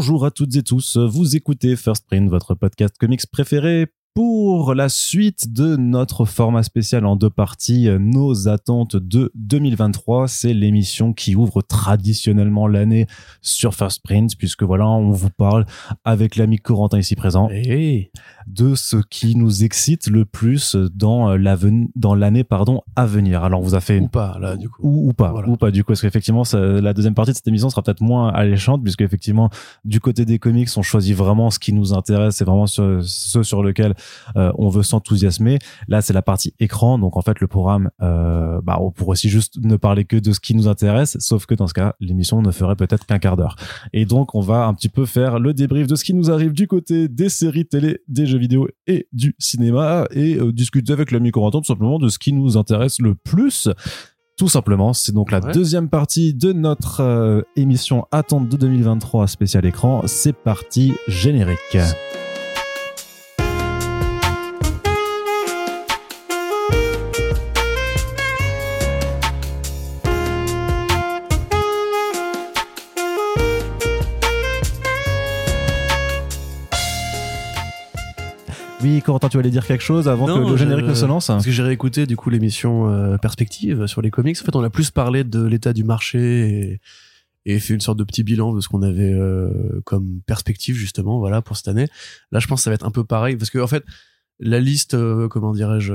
[0.00, 4.88] Bonjour à toutes et tous, vous écoutez First Print, votre podcast comics préféré pour la
[4.88, 11.36] suite de notre format spécial en deux parties, nos attentes de 2023, c'est l'émission qui
[11.36, 13.06] ouvre traditionnellement l'année
[13.40, 15.64] sur First Print, puisque voilà, on vous parle
[16.04, 18.10] avec l'ami Corentin ici présent et
[18.46, 21.36] de ce qui nous excite le plus dans
[21.94, 23.44] dans l'année pardon à venir.
[23.44, 24.82] Alors on vous a fait ou pas là du coup.
[24.82, 27.82] Ou, pas ou pas du coup parce qu'effectivement la deuxième partie de cette émission sera
[27.82, 29.50] peut-être moins alléchante puisque effectivement
[29.84, 33.42] du côté des comics on choisit vraiment ce qui nous intéresse, c'est vraiment ce, ce
[33.42, 33.94] sur lequel
[34.36, 35.58] euh, on veut s'enthousiasmer.
[35.88, 39.28] Là, c'est la partie écran, donc en fait, le programme, euh, bah, on pourrait aussi
[39.28, 42.42] juste ne parler que de ce qui nous intéresse, sauf que dans ce cas, l'émission
[42.42, 43.56] ne ferait peut-être qu'un quart d'heure.
[43.92, 46.52] Et donc, on va un petit peu faire le débrief de ce qui nous arrive
[46.52, 51.10] du côté des séries télé, des jeux vidéo et du cinéma, et euh, discuter avec
[51.10, 53.68] l'ami Corentin tout simplement de ce qui nous intéresse le plus
[54.36, 54.94] tout simplement.
[54.94, 60.00] C'est donc la deuxième partie de notre émission Attente de 2023 spécial écran.
[60.06, 61.76] C'est parti, générique.
[78.82, 81.44] Oui, Corentin, tu allais dire quelque chose avant que le générique ne se lance Parce
[81.44, 84.36] que j'ai réécouté du coup l'émission euh, Perspective sur les comics.
[84.40, 86.80] En fait, on a plus parlé de l'état du marché
[87.44, 91.18] et, fait une sorte de petit bilan de ce qu'on avait euh, comme perspective justement,
[91.18, 91.88] voilà, pour cette année.
[92.32, 93.84] Là, je pense que ça va être un peu pareil parce que en fait,
[94.38, 95.92] la liste, euh, comment dirais-je,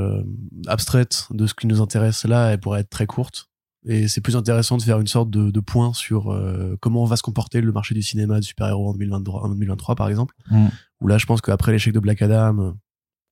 [0.68, 3.50] abstraite de ce qui nous intéresse là, elle pourrait être très courte.
[3.88, 6.36] Et c'est plus intéressant de faire une sorte de, point sur
[6.82, 10.10] comment va se comporter le marché du cinéma de super-héros en 2023, en 2023 par
[10.10, 10.34] exemple.
[10.50, 10.68] Mm
[11.02, 12.74] où là je pense qu'après l'échec de Black Adam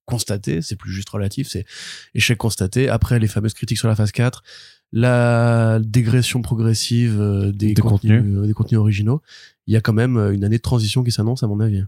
[0.05, 1.65] constaté, c'est plus juste relatif, c'est
[2.13, 4.43] échec constaté, après les fameuses critiques sur la phase 4,
[4.91, 9.21] la dégression progressive euh, des, contenus, euh, des contenus originaux,
[9.65, 11.83] il y a quand même euh, une année de transition qui s'annonce à mon avis.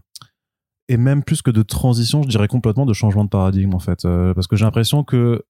[0.88, 4.02] Et même plus que de transition, je dirais complètement de changement de paradigme en fait,
[4.02, 5.44] parce que j'ai l'impression que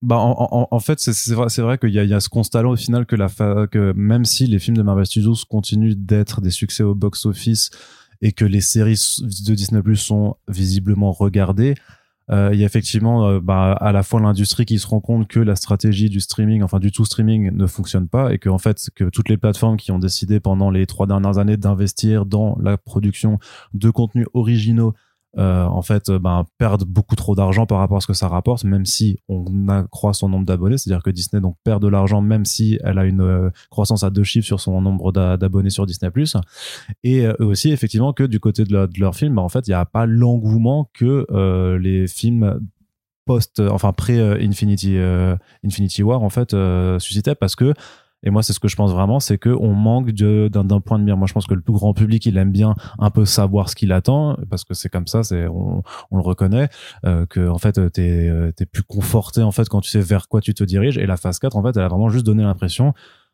[0.00, 2.76] bah en, en, fait c'est vrai vrai qu'il y y a ce constat là au
[2.76, 3.28] final que la
[3.66, 7.70] que même si les films de Marvel Studios continuent d'être des succès au box office
[8.22, 11.74] et que les séries de Disney Plus sont visiblement regardées,
[12.30, 15.28] euh, il y a effectivement euh, bah, à la fois l'industrie qui se rend compte
[15.28, 18.58] que la stratégie du streaming, enfin du tout streaming, ne fonctionne pas et que en
[18.58, 22.56] fait que toutes les plateformes qui ont décidé pendant les trois dernières années d'investir dans
[22.60, 23.38] la production
[23.72, 24.94] de contenus originaux
[25.38, 28.26] euh, en fait euh, ben, perdent beaucoup trop d'argent par rapport à ce que ça
[28.28, 30.78] rapporte même si on accroît son nombre d'abonnés.
[30.78, 33.50] C'est à dire que Disney donc perd de l'argent même si elle a une euh,
[33.70, 36.10] croissance à deux chiffres sur son nombre d'abonnés sur Disney
[37.04, 39.74] et eux aussi effectivement que du côté de, leur, de ben, en fait il n'y
[39.74, 41.26] a pas l'engouement que
[41.76, 42.60] les films
[43.24, 44.96] post enfin pré Infinity
[45.64, 46.56] Infinity War en fait
[46.98, 47.74] suscitaient parce que
[48.22, 51.04] et moi, c'est ce que je pense vraiment, c'est que on manque d'un point de
[51.04, 51.16] mire.
[51.16, 53.76] Moi, je pense que le plus grand public, il aime bien un peu savoir ce
[53.76, 56.68] qu'il attend, parce que c'est comme ça, c'est on, le reconnaît,
[57.06, 58.26] euh, que en fait, t'es
[58.58, 60.98] es plus conforté en fait quand tu sais vers quoi tu te diriges.
[60.98, 62.92] Et la phase 4, en fait, elle a vraiment juste donné l'impression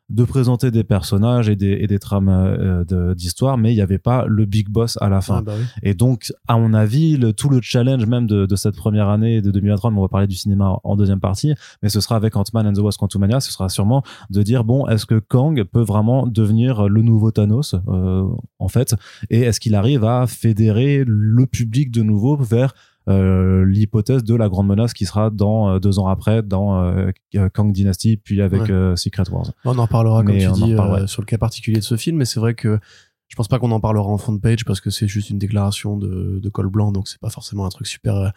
[0.09, 3.97] de présenter des personnages et des, et des trames euh, d'histoire, mais il n'y avait
[3.97, 5.37] pas le big boss à la fin.
[5.37, 8.75] Ah, bah et donc, à mon avis, le, tout le challenge même de, de, cette
[8.75, 12.01] première année de 2023, mais on va parler du cinéma en deuxième partie, mais ce
[12.01, 15.19] sera avec Ant-Man and the Wasp Quantumania, ce sera sûrement de dire, bon, est-ce que
[15.19, 18.27] Kang peut vraiment devenir le nouveau Thanos, euh,
[18.59, 18.95] en fait,
[19.31, 22.73] et est-ce qu'il arrive à fédérer le public de nouveau vers
[23.07, 27.11] l'hypothèse de la grande menace qui sera dans euh, deux ans après dans euh,
[27.53, 28.63] Kang Dynasty puis avec
[28.97, 29.51] Secret Wars.
[29.63, 30.75] On en parlera comme tu dis
[31.07, 32.79] sur le cas particulier de ce film, mais c'est vrai que
[33.27, 35.97] je pense pas qu'on en parlera en front page parce que c'est juste une déclaration
[35.97, 38.31] de, de col blanc, donc c'est pas forcément un truc super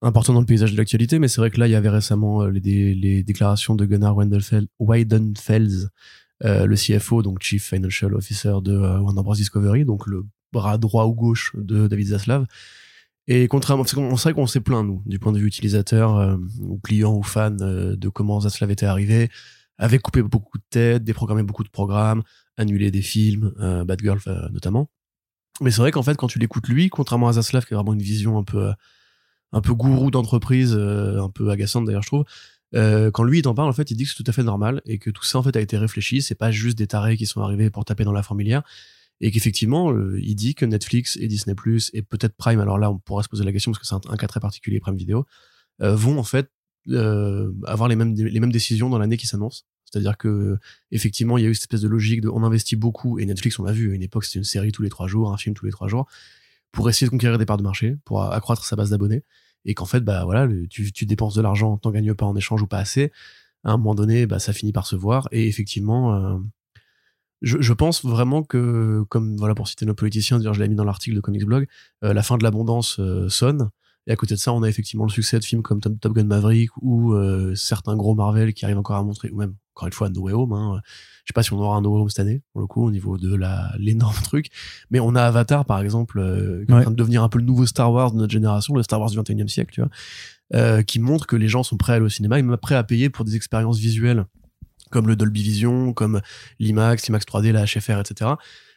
[0.00, 2.44] important dans le paysage de l'actualité, mais c'est vrai que là, il y avait récemment
[2.46, 5.88] les, les déclarations de Gunnar Weidenfels,
[6.44, 9.34] euh, le CFO, donc Chief Financial Officer de Warner Bros.
[9.34, 12.46] Discovery, donc le bras droit ou gauche de David Zaslav,
[13.28, 16.78] et contrairement, on sait qu'on s'est plaint, nous, du point de vue utilisateur, euh, ou
[16.78, 19.30] client ou fan, euh, de comment Zaslav était arrivé,
[19.78, 22.22] avait coupé beaucoup de têtes, déprogrammé beaucoup de programmes,
[22.56, 24.90] annulé des films, euh, Bad Girl euh, notamment.
[25.60, 27.92] Mais c'est vrai qu'en fait, quand tu l'écoutes lui, contrairement à Zaslav, qui a vraiment
[27.92, 28.72] une vision un peu,
[29.52, 32.24] un peu gourou d'entreprise, un peu agaçante d'ailleurs, je trouve,
[32.72, 34.80] quand lui il t'en parle, en fait, il dit que c'est tout à fait normal
[34.86, 36.22] et que tout ça en fait a été réfléchi.
[36.22, 38.62] C'est pas juste des tarés qui sont arrivés pour taper dans la fourmilière
[39.22, 42.90] et qu'effectivement, euh, il dit que Netflix et Disney Plus et peut-être Prime, alors là,
[42.90, 45.24] on pourrait se poser la question parce que c'est un, cas très particulier, Prime Video,
[45.80, 46.50] euh, vont en fait
[46.88, 49.64] euh, avoir les mêmes les décisions dans l'année qui s'annonce.
[49.84, 50.58] C'est-à-dire que
[50.90, 53.60] effectivement, il y a eu cette espèce de logique de on investit beaucoup et Netflix,
[53.60, 55.54] on l'a vu à une époque, c'était une série tous les trois jours, un film
[55.54, 56.08] tous les trois jours,
[56.72, 59.22] pour essayer de conquérir des parts de marché, pour accroître sa base d'abonnés,
[59.64, 62.62] et qu'en fait, bah voilà, tu, tu dépenses de l'argent, t'en gagnes pas en échange
[62.62, 63.12] ou pas assez.
[63.62, 66.40] À un moment donné, bah ça finit par se voir, et effectivement
[67.42, 71.16] je, pense vraiment que, comme voilà pour citer nos politiciens, je l'ai mis dans l'article
[71.16, 71.66] de Comics Blog,
[72.04, 73.70] euh, la fin de l'abondance euh, sonne.
[74.06, 76.24] Et à côté de ça, on a effectivement le succès de films comme Top, Gun
[76.24, 79.92] Maverick ou euh, certains gros Marvel qui arrivent encore à montrer, ou même encore une
[79.92, 80.52] fois No Way Home.
[80.52, 80.80] Hein.
[81.24, 82.84] Je sais pas si on aura un No Way Home cette année pour le coup
[82.84, 84.48] au niveau de la l'énorme truc,
[84.90, 86.20] mais on a Avatar par exemple
[86.66, 88.74] qui est en train de devenir un peu le nouveau Star Wars de notre génération,
[88.74, 91.92] le Star Wars du 21e siècle, tu vois, qui montre que les gens sont prêts
[91.92, 94.26] à aller au cinéma et même prêts à payer pour des expériences visuelles
[94.92, 96.20] comme le Dolby Vision, comme
[96.60, 98.30] l'IMAX, l'IMAX 3D, la HFR, etc.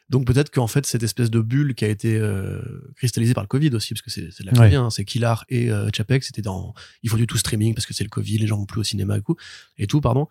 [0.10, 2.62] Donc peut-être qu'en fait cette espèce de bulle qui a été euh,
[2.96, 4.76] cristallisée par le Covid aussi, parce que c'est de la ouais.
[4.76, 7.94] hein, c'est Killar et euh, Chapek, c'était dans il faut du tout streaming parce que
[7.94, 9.36] c'est le Covid, les gens vont plus au cinéma et tout,
[9.78, 10.28] et tout pardon.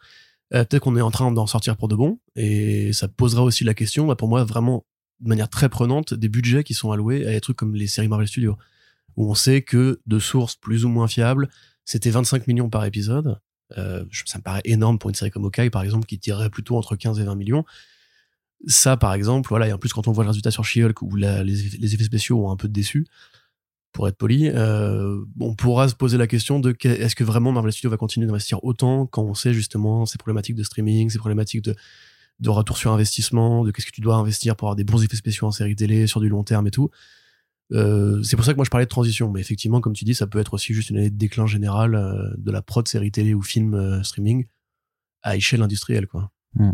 [0.53, 3.65] Euh, peut-être qu'on est en train d'en sortir pour de bon, et ça posera aussi
[3.65, 4.85] la question, bah, pour moi vraiment
[5.21, 8.09] de manière très prenante, des budgets qui sont alloués à des trucs comme les séries
[8.09, 8.57] Marvel Studios,
[9.17, 11.49] où on sait que de sources plus ou moins fiables,
[11.85, 13.39] c'était 25 millions par épisode,
[13.75, 16.97] ça me paraît énorme pour une série comme Okai, par exemple, qui tirerait plutôt entre
[16.97, 17.65] 15 et 20 millions.
[18.67, 21.17] Ça, par exemple, voilà, et en plus, quand on voit le résultat sur She-Hulk, où
[21.17, 23.06] les, effets spéciaux ont un peu déçu,
[23.93, 27.73] pour être poli, euh, on pourra se poser la question de est-ce que vraiment Marvel
[27.73, 31.62] Studios va continuer d'investir autant quand on sait justement ces problématiques de streaming, ces problématiques
[31.62, 31.76] de,
[32.41, 35.17] de retour sur investissement, de qu'est-ce que tu dois investir pour avoir des bons effets
[35.17, 36.91] spéciaux en série télé sur du long terme et tout.
[37.72, 40.14] Euh, c'est pour ça que moi je parlais de transition, mais effectivement, comme tu dis,
[40.14, 43.11] ça peut être aussi juste une année de déclin général euh, de la prod série
[43.11, 44.46] télé ou film euh, streaming
[45.22, 46.31] à échelle industrielle, quoi.
[46.55, 46.72] Hmm.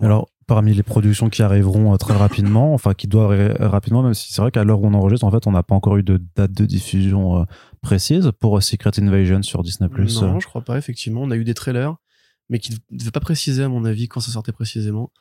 [0.00, 4.32] Alors, parmi les productions qui arriveront très rapidement, enfin qui doivent arriver rapidement, même si
[4.32, 6.22] c'est vrai qu'à l'heure où on enregistre, en fait, on n'a pas encore eu de
[6.36, 7.46] date de diffusion
[7.82, 9.88] précise pour Secret Invasion sur Disney+.
[9.90, 10.78] Non, je crois pas.
[10.78, 11.96] Effectivement, on a eu des trailers,
[12.48, 15.12] mais qui ne devaient pas préciser, à mon avis, quand ça sortait précisément.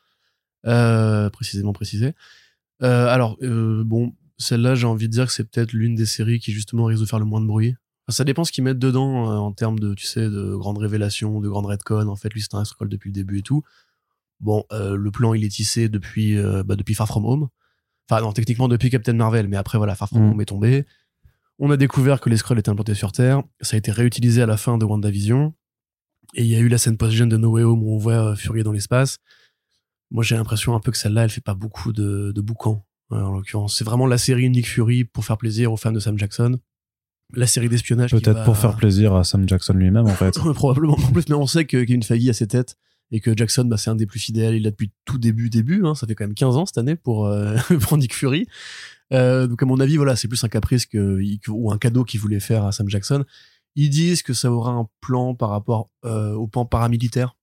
[0.64, 2.14] précisément précisé.
[2.80, 6.86] alors, bon, celle-là, j'ai envie de dire que c'est peut-être l'une des séries qui justement
[6.86, 7.76] risque de faire le moins de bruit.
[8.10, 11.42] ça dépend ce qu'ils mettent dedans euh, en termes de, tu sais, de grandes révélations,
[11.42, 12.08] de grandes redcon.
[12.08, 13.64] En fait, lui, c'est un scroll depuis le début et tout.
[14.40, 17.48] Bon, euh, le plan, il est tissé depuis, euh, bah, depuis Far From Home.
[18.10, 20.32] Enfin, non, techniquement depuis Captain Marvel, mais après, voilà, Far From mm.
[20.32, 20.86] Home est tombé.
[21.60, 23.42] On a découvert que les scrolls étaient implantés sur Terre.
[23.62, 25.56] Ça a été réutilisé à la fin de WandaVision.
[26.36, 28.36] Et il y a eu la scène post-gen de No Way Home où on voit
[28.36, 29.18] Fury dans l'espace.
[30.12, 33.32] Moi, j'ai l'impression un peu que celle-là, elle fait pas beaucoup de, de boucans en
[33.32, 33.78] l'occurrence.
[33.78, 36.60] C'est vraiment la série Nick Fury pour faire plaisir aux fans de Sam Jackson.
[37.34, 38.12] La série d'espionnage.
[38.12, 40.32] Peut-être pour faire plaisir à Sam Jackson lui-même, en fait.
[40.54, 40.94] Probablement.
[40.94, 42.78] En plus, mais on sait que Kevin Feige a ses têtes
[43.12, 44.56] et que Jackson, bah, c'est un des plus fidèles.
[44.56, 45.86] Il l'a depuis tout début, début.
[45.86, 45.96] Hein.
[45.96, 48.48] Ça fait quand même 15 ans cette année pour, euh, pour Nick Fury.
[49.14, 52.20] Euh, donc, à mon avis, voilà, c'est plus un caprice que, ou un cadeau qu'il
[52.20, 53.24] voulait faire à Sam Jackson.
[53.76, 57.37] Ils disent que ça aura un plan par rapport euh, au plan paramilitaire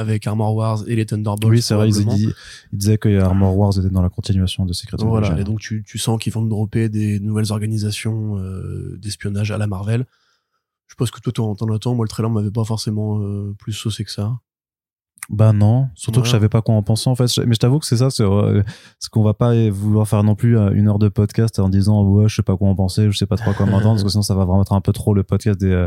[0.00, 1.50] avec Armor Wars et les Thunderbolts.
[1.50, 2.34] Oui, c'est vrai, ils,
[2.72, 5.42] disaient que Armor Wars était dans la continuation de Secret Voilà, Invasion.
[5.42, 9.66] et donc tu, tu sens qu'ils vont dropper des nouvelles organisations euh, d'espionnage à la
[9.66, 10.06] Marvel.
[10.86, 11.94] Je pense que toi, t'en attends.
[11.94, 14.38] Moi, le trailer m'avait pas forcément euh, plus saucé que ça.
[15.28, 17.30] Bah non, surtout que je savais pas quoi en penser en fait.
[17.46, 18.64] Mais je t'avoue que c'est ça, c'est euh,
[18.98, 22.28] ce qu'on va pas vouloir faire non plus une heure de podcast en disant ouais
[22.28, 24.22] je sais pas quoi en penser, je sais pas trop quoi m'entendre parce que sinon
[24.22, 25.86] ça va vraiment être un peu trop le podcast des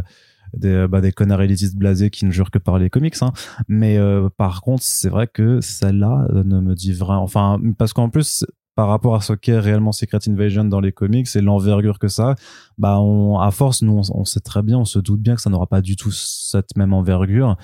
[0.53, 3.15] des, euh, bah, des connards élitistes blasés qui ne jurent que par les comics.
[3.21, 3.31] Hein.
[3.67, 7.23] Mais euh, par contre, c'est vrai que celle-là euh, ne me dit vraiment.
[7.23, 8.45] Enfin, parce qu'en plus,
[8.75, 12.35] par rapport à ce qu'est réellement Secret Invasion dans les comics et l'envergure que ça,
[12.77, 15.49] bah on, à force, nous, on, sait très bien, on se doute bien que ça
[15.49, 17.55] n'aura pas du tout cette même envergure.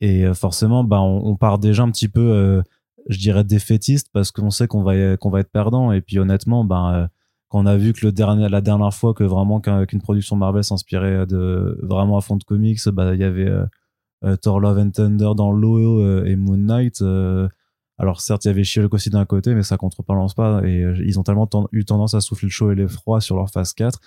[0.00, 2.62] Et forcément, bah on, part déjà un petit peu,
[3.08, 5.92] je dirais, défaitiste parce qu'on sait qu'on va, va être perdant.
[5.92, 7.10] Et puis honnêtement, bah
[7.48, 10.64] quand on a vu que le dernier, la dernière fois que vraiment qu'une production Marvel
[10.64, 13.64] s'inspirait de vraiment à fond de comics, bah il y avait euh,
[14.24, 17.02] euh, Thor Love and Thunder dans l'eau euh, et Moon Knight.
[17.98, 20.62] alors certes, il y avait She-Hulk aussi d'un côté, mais ça contrebalance pas.
[20.64, 23.50] Et ils ont tellement eu tendance à souffler le chaud et le froid sur leur
[23.50, 24.00] phase 4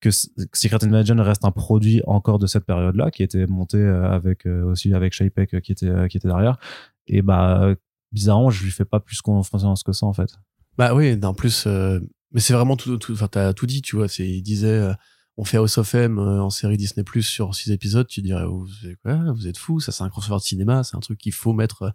[0.00, 4.92] que Secret Invasion reste un produit encore de cette période-là, qui était monté avec aussi
[4.92, 6.58] avec Shapek qui était qui était derrière.
[7.06, 7.76] Et bah
[8.10, 10.40] bizarrement, je lui fais pas plus confiance que ça en fait.
[10.76, 11.68] Bah oui, en plus,
[12.32, 14.08] mais c'est vraiment tout, tout, enfin, t'as tout dit, tu vois.
[14.08, 14.94] C'est, il disait, euh,
[15.36, 18.06] on fait House of M euh, en série Disney Plus sur six épisodes.
[18.06, 19.32] Tu dirais, vous êtes quoi?
[19.32, 20.84] Vous êtes fou Ça, c'est un crossover de cinéma.
[20.84, 21.90] C'est un truc qu'il faut mettre euh,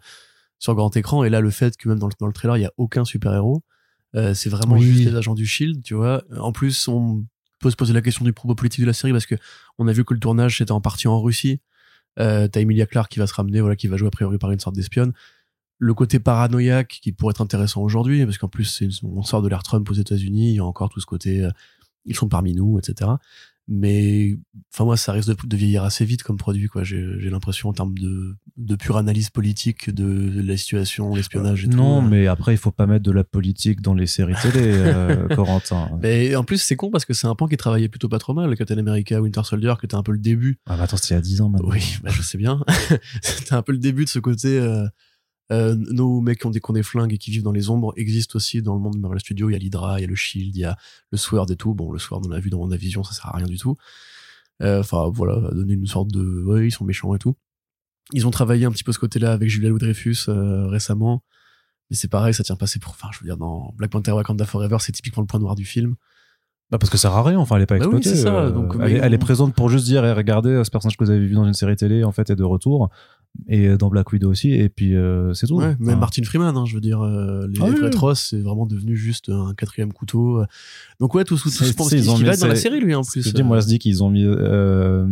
[0.58, 1.24] sur grand écran.
[1.24, 3.04] Et là, le fait que même dans le, dans le trailer, il y a aucun
[3.04, 3.62] super héros,
[4.34, 6.24] c'est vraiment juste les agents du Shield, tu vois.
[6.38, 7.24] En plus, on
[7.60, 9.34] peut se poser la question du propos politique de la série parce que
[9.78, 11.60] on a vu que le tournage c'était en partie en Russie.
[12.18, 14.50] Euh, t'as Emilia Clarke qui va se ramener, voilà, qui va jouer a priori par
[14.50, 15.12] une sorte d'espionne
[15.78, 19.62] le côté paranoïaque qui pourrait être intéressant aujourd'hui, parce qu'en plus, on sort de l'ère
[19.62, 21.50] Trump aux États-Unis, il y a encore tout ce côté, euh,
[22.04, 23.10] ils sont parmi nous, etc.
[23.70, 24.38] Mais,
[24.72, 26.84] enfin, moi, ça risque de, vieillir assez vite comme produit, quoi.
[26.84, 31.72] J'ai l'impression, en termes de, de pure analyse politique de, la situation, l'espionnage et non,
[31.72, 31.76] tout.
[31.76, 32.08] Non, euh.
[32.08, 35.90] mais après, il faut pas mettre de la politique dans les séries télé, euh, Corentin.
[36.00, 38.32] Mais en plus, c'est con parce que c'est un pan qui travaillait plutôt pas trop
[38.32, 40.58] mal, Captain America, Winter Soldier, qui était un peu le début.
[40.66, 41.68] Ah, bah attends, c'était il y a 10 ans maintenant.
[41.68, 42.64] Oui, bah, je sais bien.
[43.22, 44.58] c'était un peu le début de ce côté,
[45.50, 47.70] Euh, nos mecs qui ont, des, qui ont des flingues et qui vivent dans les
[47.70, 49.48] ombres existent aussi dans le monde de Marvel Studios.
[49.48, 50.76] Il y a l'Hydra, il y a le Shield, il y a
[51.10, 51.74] le Sword et tout.
[51.74, 53.76] Bon, le Sword, on l'a vu dans vision ça sert à rien du tout.
[54.62, 57.36] Euh, enfin, voilà, donner une sorte de, ouais, ils sont méchants et tout.
[58.12, 61.22] Ils ont travaillé un petit peu ce côté-là avec Julia Louis-Dreyfus euh, récemment.
[61.90, 64.44] Mais c'est pareil, ça tient passé pour, enfin, je veux dire, dans Black Panther Wakanda
[64.44, 65.96] Forever, c'est typiquement le point noir du film.
[66.70, 68.14] Bah parce que ça sert à rien, enfin elle est pas bah exploitée.
[68.14, 71.10] ça, euh, donc, elle, est présente pour juste dire, et regardez, ce personnage que vous
[71.10, 72.90] avez vu dans une série télé, en fait, est de retour.
[73.46, 75.56] Et dans Black Widow aussi et puis euh, c'est tout.
[75.56, 79.28] Ouais, même Martin Freeman hein, je veux dire euh, les, ah, c'est vraiment devenu juste
[79.28, 80.42] un quatrième couteau
[80.98, 83.28] donc ouais tout, tout, tout je pense qu'il va dans la série lui en plus
[83.28, 85.06] je dis, moi je dis qu'ils ont mis euh,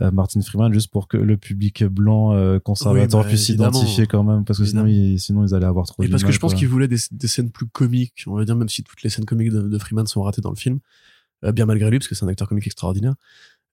[0.00, 4.58] Martin Freeman juste pour que le public blanc conservateur bah, puisse s'identifier quand même parce
[4.58, 6.88] que sinon ils, sinon ils allaient avoir trop et parce que je pense qu'ils voulaient
[6.88, 9.62] des, des, scènes plus comiques on va dire même si toutes les scènes comiques de,
[9.62, 10.80] de Freeman sont ratées dans le film
[11.52, 13.14] bien malgré lui parce que c'est un acteur comique extraordinaire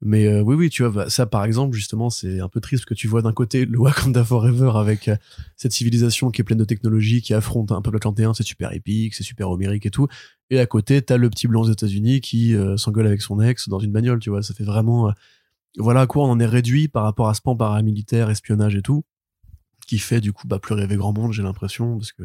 [0.04, 2.86] mais euh, oui, oui, tu vois, bah, ça par exemple, justement, c'est un peu triste
[2.86, 5.16] que tu vois d'un côté le Wakanda Forever avec euh,
[5.56, 9.14] cette civilisation qui est pleine de technologie, qui affronte un peuple atlantéen, c'est super épique,
[9.14, 10.08] c'est super homérique et tout.
[10.50, 13.70] Et à côté, t'as le petit blanc aux États-Unis qui euh, s'engueule avec son ex
[13.70, 14.42] dans une bagnole, tu vois.
[14.42, 15.14] Ça fait vraiment.
[15.78, 18.82] Voilà à quoi on en est réduit par rapport à ce pan paramilitaire, espionnage et
[18.82, 19.04] tout,
[19.88, 22.24] qui fait du coup bah, plus rêver grand monde, j'ai l'impression, parce que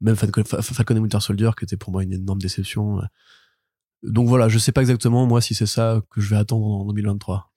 [0.00, 3.00] même Falcon, Falcon et Winter Soldier, qui était pour moi une énorme déception
[4.02, 6.84] donc voilà, je sais pas exactement moi si c'est ça que je vais attendre en
[6.86, 7.48] 2023.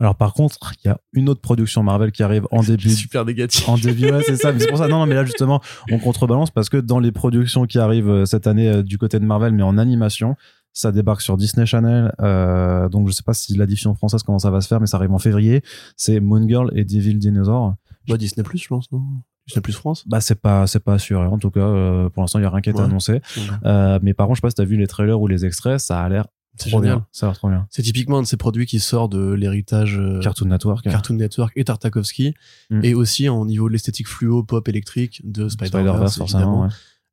[0.00, 2.90] Alors par contre, il y a une autre production Marvel qui arrive en début.
[2.90, 3.68] Super négatif.
[3.68, 4.52] En début, ouais, c'est ça.
[4.52, 4.88] Mais c'est pour ça.
[4.88, 8.24] Non, non, mais là justement, on contrebalance parce que dans les productions qui arrivent euh,
[8.24, 10.36] cette année euh, du côté de Marvel, mais en animation,
[10.72, 12.14] ça débarque sur Disney Channel.
[12.20, 14.86] Euh, donc je sais pas si la diffusion française comment ça va se faire, mais
[14.86, 15.62] ça arrive en février.
[15.96, 17.74] C'est Moon Girl et Devil Dinosaur.
[18.08, 19.02] Bah Disney Plus, je pense, non?
[19.46, 20.04] Disney Plus France?
[20.06, 21.20] Bah c'est pas c'est pas sûr.
[21.20, 23.20] En tout cas, euh, pour l'instant, il y a rien qui est annoncé.
[23.64, 25.78] Euh, mais par contre, je sais pas si t'as vu les trailers ou les extraits,
[25.78, 26.26] ça a l'air
[26.58, 27.06] trop bien.
[27.12, 27.66] Ça a l'air trop bien.
[27.70, 31.52] C'est typiquement un de ces produits qui sort de l'héritage euh, Cartoon Network, Cartoon Network
[31.56, 32.34] et Tartakovsky,
[32.70, 32.84] mm.
[32.84, 36.68] et aussi en niveau de l'esthétique fluo, pop, électrique de Spider-Verse, Spider forcément.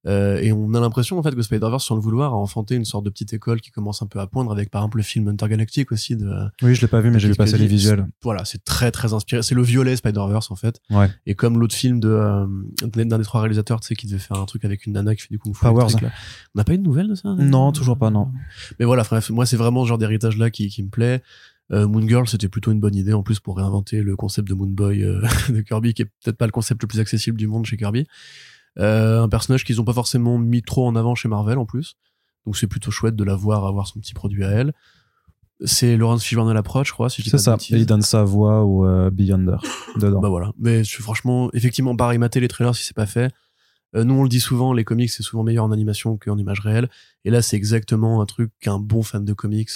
[0.08, 2.86] Euh, et on a l'impression en fait que Spider-Verse, sans le vouloir, a enfanté une
[2.86, 5.28] sorte de petite école qui commence un peu à poindre avec par exemple le film
[5.28, 6.16] Intergalactic aussi.
[6.16, 6.30] De,
[6.62, 8.08] oui, je l'ai pas vu, mais j'ai vu passer les visuels.
[8.24, 9.44] Voilà, c'est très très inspiré.
[9.44, 10.80] C'est le violet Spider-Verse en fait.
[10.90, 11.10] Ouais.
[11.26, 12.46] Et comme l'autre film de euh,
[12.84, 15.24] d'un des trois réalisateurs, tu sais, qui devait faire un truc avec une nana qui
[15.24, 15.62] fait du kung fu.
[15.62, 15.88] Powers.
[16.02, 16.08] On
[16.56, 18.30] n'a pas eu de nouvelles de ça Non, toujours pas, non.
[18.80, 21.22] Mais voilà, bref, moi c'est vraiment ce genre d'héritage là qui, qui me plaît.
[21.72, 24.54] Euh, Moon Girl, c'était plutôt une bonne idée en plus pour réinventer le concept de
[24.54, 27.48] Moon Boy euh, de Kirby, qui est peut-être pas le concept le plus accessible du
[27.48, 28.08] monde chez Kirby.
[28.80, 31.96] Euh, un personnage qu'ils ont pas forcément mis trop en avant chez Marvel en plus.
[32.46, 34.74] Donc c'est plutôt chouette de la voir avoir son petit produit à elle.
[35.66, 37.58] C'est Laurence Fishburne à l'approche, je crois, si C'est ça.
[37.72, 39.58] Et il donne sa voix au euh, Beyonder
[39.98, 40.22] dedans.
[40.22, 40.54] bah voilà.
[40.58, 43.34] Mais franchement, effectivement, pareil, mater les trailers si c'est pas fait.
[43.96, 46.62] Euh, nous, on le dit souvent, les comics, c'est souvent meilleur en animation qu'en image
[46.62, 46.90] réelle.
[47.26, 49.70] Et là, c'est exactement un truc qu'un bon fan de comics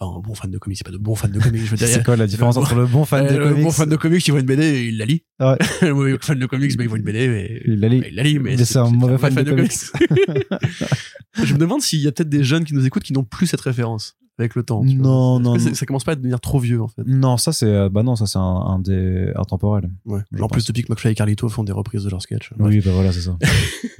[0.00, 1.76] Enfin, un bon fan de comics, c'est pas de bon fan de comics, je veux
[1.76, 1.88] dire.
[1.88, 4.26] C'est quoi la différence entre le bon fan de comics Le bon fan de comics,
[4.26, 5.24] il voit une BD et il la lit.
[5.40, 5.56] Ouais.
[5.82, 8.02] le fan de comics, bah, il voit une BD et il la lit.
[8.08, 9.72] Il la lit, mais, c'est un mauvais fan, de, comics.
[11.44, 13.46] je me demande s'il y a peut-être des jeunes qui nous écoutent qui n'ont plus
[13.46, 14.84] cette référence avec le temps.
[14.84, 17.02] Non, non, Ça commence pas à devenir trop vieux, en fait?
[17.06, 19.90] Non, ça c'est, euh, bah non, ça c'est un, des intemporels.
[20.04, 20.20] Ouais.
[20.40, 22.52] En plus, depuis que McFly et Carlito font des reprises de leurs sketchs.
[22.58, 23.36] Oui, bah voilà, c'est ça.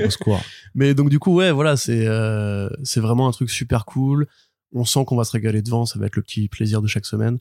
[0.05, 0.41] Au secours.
[0.75, 4.27] Mais donc, du coup, ouais, voilà, c'est, euh, c'est vraiment un truc super cool
[4.73, 7.07] on sent qu'on va se régaler devant, ça va être le petit plaisir de chaque
[7.07, 7.39] semaine.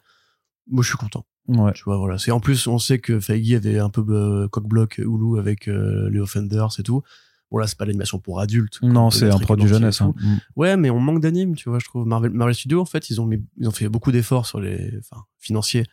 [0.69, 1.25] Moi, je suis content.
[1.47, 1.71] Ouais.
[1.73, 2.17] Tu vois, voilà.
[2.17, 6.09] C'est en plus, on sait que Feige avait un peu euh, coq-bloc Hulu avec euh,
[6.09, 7.03] les Offenders et tout.
[7.49, 8.79] Bon là, c'est pas l'animation pour adultes.
[8.81, 10.01] Non, c'est un produit jeunesse.
[10.01, 10.13] Hein.
[10.19, 10.35] Mm.
[10.57, 11.79] Ouais, mais on manque d'anime, tu vois.
[11.79, 14.59] Je trouve Marvel, Marvel Studios, en fait, ils ont ils ont fait beaucoup d'efforts sur
[14.59, 15.85] les, enfin, financiers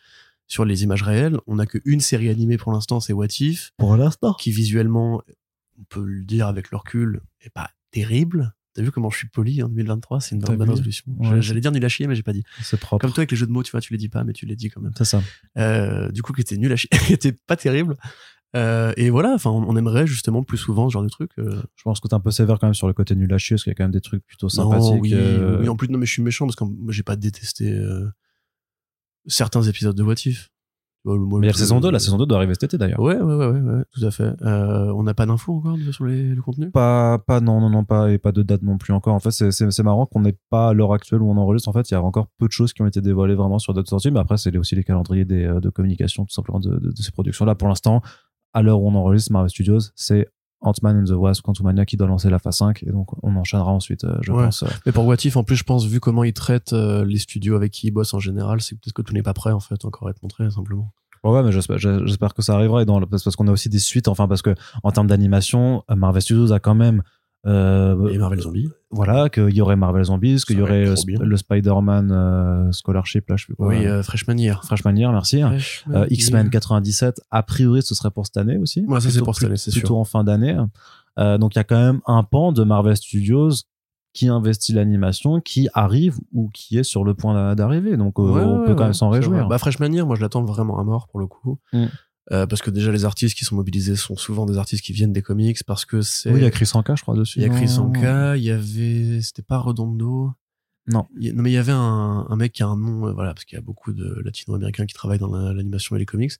[0.47, 1.37] sur les images réelles.
[1.47, 3.71] On a qu'une série animée pour l'instant, c'est What If.
[3.77, 4.33] Pour l'instant.
[4.33, 5.21] Qui visuellement,
[5.79, 8.53] on peut le dire avec le recul, est pas terrible.
[8.75, 11.05] T'as vu comment je suis poli en 2023 C'est une bonne résolution.
[11.39, 12.43] J'allais dire nul à chier, mais j'ai pas dit.
[12.61, 13.01] C'est propre.
[13.01, 14.45] Comme toi avec les jeux de mots, tu vois, tu les dis pas, mais tu
[14.45, 14.91] les dis quand même.
[14.97, 15.23] C'est ça.
[15.57, 17.95] Euh, du coup, qui était nul à chier, qui était pas terrible.
[18.53, 21.31] Euh, et voilà, enfin, on, aimerait justement plus souvent ce genre de trucs.
[21.39, 21.61] Euh.
[21.75, 23.55] Je pense que t'es un peu sévère quand même sur le côté nul à chier,
[23.55, 25.01] parce qu'il y a quand même des trucs plutôt sympathiques.
[25.01, 25.15] oui,
[25.59, 27.81] oui, en plus, non, mais je suis méchant parce que j'ai pas détesté
[29.25, 30.49] certains épisodes de What If
[31.05, 32.99] mais y a la saison 2, la saison 2 doit arriver cet été d'ailleurs.
[32.99, 34.33] Ouais, ouais, ouais, ouais, tout à fait.
[34.41, 36.71] Euh, on n'a pas d'infos encore sur les, le contenu?
[36.71, 39.13] Pas, pas, non, non, non, pas, et pas de date non plus encore.
[39.13, 41.69] En fait, c'est marrant qu'on n'ait pas à l'heure actuelle où on enregistre.
[41.69, 43.73] En fait, il y a encore peu de choses qui ont été dévoilées vraiment sur
[43.73, 46.79] d'autres sorties, mais après, c'est aussi les calendriers des, euh, de communication, tout simplement, de,
[46.79, 47.55] de, ces productions-là.
[47.55, 48.01] Pour l'instant,
[48.53, 50.27] à l'heure où on enregistre Marvel Studios, c'est
[50.61, 53.71] Ant-Man and the Wasp Quantumania qui doit lancer la phase 5 et donc on enchaînera
[53.71, 56.33] ensuite euh, je pense mais pour What If en plus je pense vu comment ils
[56.33, 59.33] traitent les studios avec qui ils bossent en général c'est peut-être que tout n'est pas
[59.33, 60.91] prêt en fait encore à être montré simplement
[61.23, 62.83] Ouais, mais j'espère, que ça arrivera.
[62.83, 66.21] Et dans parce qu'on a aussi des suites, enfin, parce que en termes d'animation, Marvel
[66.21, 67.01] Studios a quand même
[67.45, 68.69] Euh, et Marvel Zombies.
[68.89, 73.43] Voilà, qu'il y aurait Marvel Zombies, qu'il y aurait le, Spider-Man euh, Scholarship, là, je
[73.43, 73.67] sais plus quoi.
[73.67, 74.63] Oui, euh, Freshman Year.
[74.63, 75.43] Freshman Year, merci.
[75.43, 78.83] Euh, X-Men 97, a priori, ce serait pour cette année aussi.
[78.87, 80.55] Ouais, ça c'est pour cette année, c'est Plutôt en fin d'année.
[81.17, 83.51] donc il y a quand même un pan de Marvel Studios
[84.13, 87.97] qui investit l'animation, qui arrive ou qui est sur le point d'arriver.
[87.97, 89.47] Donc on peut quand même s'en réjouir.
[89.47, 91.59] Bah, Freshman Year, moi je l'attends vraiment à mort pour le coup.
[91.73, 91.85] Mm.
[92.31, 95.13] Euh, parce que déjà les artistes qui sont mobilisés sont souvent des artistes qui viennent
[95.13, 97.43] des comics parce que c'est oui il y a Chris Anka je crois dessus il
[97.43, 100.31] y a Chris Anka il y avait c'était pas Redondo.
[100.87, 101.05] Non.
[101.15, 103.45] Non mais il y avait un, un mec qui a un nom euh, voilà parce
[103.45, 106.33] qu'il y a beaucoup de latino-américains qui travaillent dans l'animation et les comics.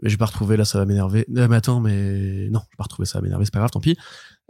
[0.00, 1.26] Mais j'ai pas retrouvé là ça va m'énerver.
[1.36, 3.80] Euh, mais attends mais non j'ai pas retrouvé ça va m'énerver c'est pas grave tant
[3.80, 3.96] pis.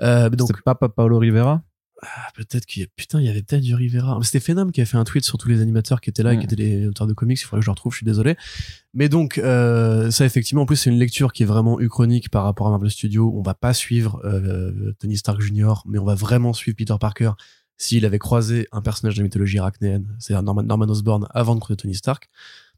[0.02, 1.62] Euh, donc c'est pas Paolo Rivera?
[2.02, 4.19] Ah, peut-être qu'il y a, putain, il y avait peut-être du Rivera.
[4.23, 6.38] C'était Phenom qui a fait un tweet sur tous les animateurs qui étaient là et
[6.38, 7.38] qui étaient les auteurs de comics.
[7.38, 8.37] Il faudrait que je le retrouve, je suis désolé.
[8.95, 12.45] Mais donc, euh, ça, effectivement, en plus, c'est une lecture qui est vraiment uchronique par
[12.45, 13.33] rapport à Marvel Studios.
[13.37, 17.33] On va pas suivre euh, Tony Stark Jr., mais on va vraiment suivre Peter Parker
[17.76, 21.61] s'il avait croisé un personnage de la mythologie arachnéenne, c'est-à-dire Norman, Norman Osborn, avant de
[21.61, 22.28] croiser Tony Stark.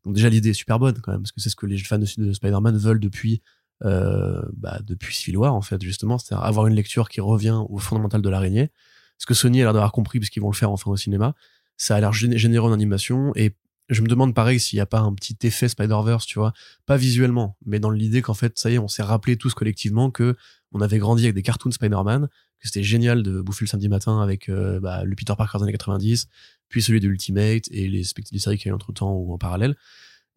[0.05, 1.99] Donc déjà, l'idée est super bonne quand même, parce que c'est ce que les fans
[1.99, 3.41] de, de Spider-Man veulent depuis
[3.85, 7.79] euh, bah, depuis Civil War, en fait, justement, c'est-à-dire avoir une lecture qui revient au
[7.79, 8.71] fondamental de l'araignée
[9.23, 11.37] ce que Sony a l'air d'avoir compris, parce qu'ils vont le faire enfin au cinéma,
[11.77, 13.55] ça a l'air généreux en animation, et
[13.89, 16.53] je me demande pareil s'il n'y a pas un petit effet Spider-Verse, tu vois,
[16.87, 20.11] pas visuellement, mais dans l'idée qu'en fait, ça y est, on s'est rappelé tous collectivement
[20.11, 20.35] que
[20.73, 24.21] on avait grandi avec des cartoons Spider-Man, que c'était génial de bouffer le samedi matin
[24.21, 26.27] avec euh, bah, le Peter Parker des années 90,
[26.69, 28.03] puis celui de Ultimate et les,
[28.33, 29.77] les séries qu'il eu entre temps ou en parallèle,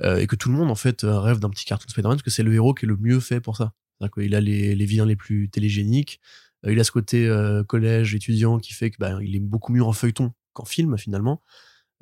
[0.04, 2.30] euh, et que tout le monde en fait rêve d'un petit cartoon Spider-Man parce que
[2.30, 3.74] c'est le héros qui est le mieux fait pour ça.
[4.00, 8.16] C'est-à-dire a les, les vilains les plus télégéniques, euh, il a ce côté euh, collège,
[8.16, 11.42] étudiant qui fait que bah, il est beaucoup mieux en feuilleton qu'en film finalement.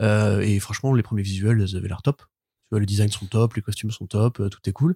[0.01, 2.23] Euh, et franchement, les premiers visuels, ils avaient l'air top.
[2.71, 4.95] Les designs sont top, les costumes sont top, tout est cool.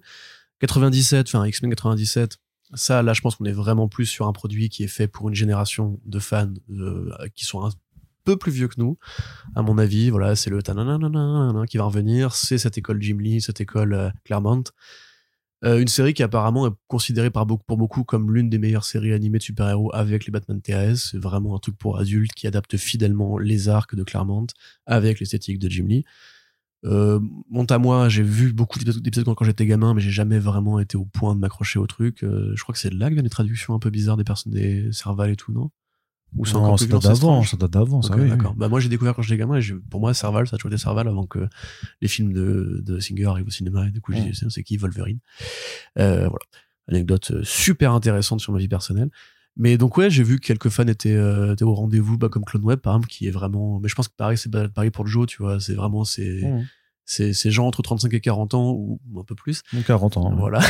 [0.60, 2.38] 97, enfin X-Men 97,
[2.74, 5.28] ça, là, je pense qu'on est vraiment plus sur un produit qui est fait pour
[5.28, 6.52] une génération de fans
[7.34, 7.70] qui sont un
[8.24, 8.98] peu plus vieux que nous,
[9.54, 10.10] à mon avis.
[10.10, 10.60] Voilà, c'est le
[11.66, 12.34] qui va revenir.
[12.34, 14.64] C'est cette école Jim Lee, cette école Claremont.
[15.64, 18.84] Euh, une série qui apparemment est considérée par beaucoup, pour beaucoup comme l'une des meilleures
[18.84, 21.10] séries animées de super-héros avec les Batman TAS.
[21.10, 24.46] C'est vraiment un truc pour adultes qui adapte fidèlement les arcs de Claremont
[24.86, 26.04] avec l'esthétique de Jim Lee.
[26.84, 27.18] Euh,
[27.50, 30.96] monte à moi, j'ai vu beaucoup d'épisodes quand, j'étais gamin, mais j'ai jamais vraiment été
[30.96, 32.22] au point de m'accrocher au truc.
[32.22, 34.92] Euh, je crois que c'est là que viennent les traductions un peu bizarres des personnes
[34.92, 35.70] Serval et tout, non?
[36.36, 38.14] Ou c'est encore ça date d'avant, ça date d'avant, ça.
[38.14, 38.54] d'accord.
[38.54, 40.80] Bah, moi, j'ai découvert quand j'étais gamin, et pour moi, Serval, ça a toujours été
[40.80, 41.48] Serval avant que
[42.00, 45.18] les films de, de Singer arrivent au cinéma, et du coup, j'ai c'est qui Wolverine?
[45.98, 46.44] Euh, voilà.
[46.88, 49.10] Anecdote euh, super intéressante sur ma vie personnelle.
[49.56, 52.44] Mais donc, ouais, j'ai vu que quelques fans étaient, euh, étaient au rendez-vous, bah, comme
[52.44, 55.04] Clone Web, par exemple, qui est vraiment, mais je pense que pareil, c'est pareil pour
[55.04, 56.42] le jeu, tu vois, c'est vraiment, c'est,
[57.08, 59.62] c'est, c'est gens entre 35 et 40 ans, ou un peu plus.
[59.86, 60.36] 40 ans.
[60.36, 60.60] Voilà.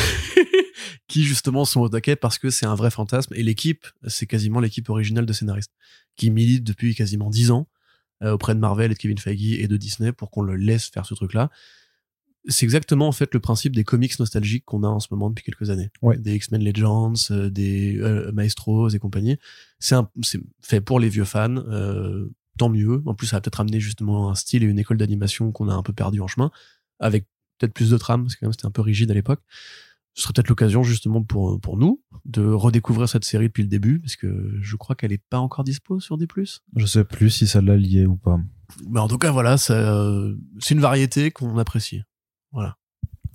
[1.08, 3.34] qui justement sont au taquet parce que c'est un vrai fantasme.
[3.34, 5.72] Et l'équipe, c'est quasiment l'équipe originale de scénaristes
[6.14, 7.66] qui milite depuis quasiment dix ans
[8.22, 10.86] euh, auprès de Marvel et de Kevin Feige et de Disney pour qu'on le laisse
[10.86, 11.50] faire ce truc-là.
[12.46, 15.42] C'est exactement en fait le principe des comics nostalgiques qu'on a en ce moment depuis
[15.42, 15.90] quelques années.
[16.18, 19.38] Des X-Men Legends, euh, des euh, Maestros et compagnie.
[19.80, 19.96] C'est
[20.60, 21.56] fait pour les vieux fans.
[22.58, 23.02] Tant mieux.
[23.06, 25.74] En plus, ça va peut-être amener justement un style et une école d'animation qu'on a
[25.74, 26.50] un peu perdu en chemin,
[27.00, 27.26] avec
[27.58, 29.40] peut-être plus de trames, parce que c'était un peu rigide à l'époque
[30.18, 34.00] ce serait peut-être l'occasion justement pour, pour nous de redécouvrir cette série depuis le début,
[34.00, 36.60] parce que je crois qu'elle est pas encore dispo sur plus.
[36.74, 38.40] Je sais plus si ça l'a lié ou pas.
[38.88, 39.74] Mais en tout cas, voilà, c'est
[40.70, 42.02] une variété qu'on apprécie.
[42.50, 42.76] Voilà.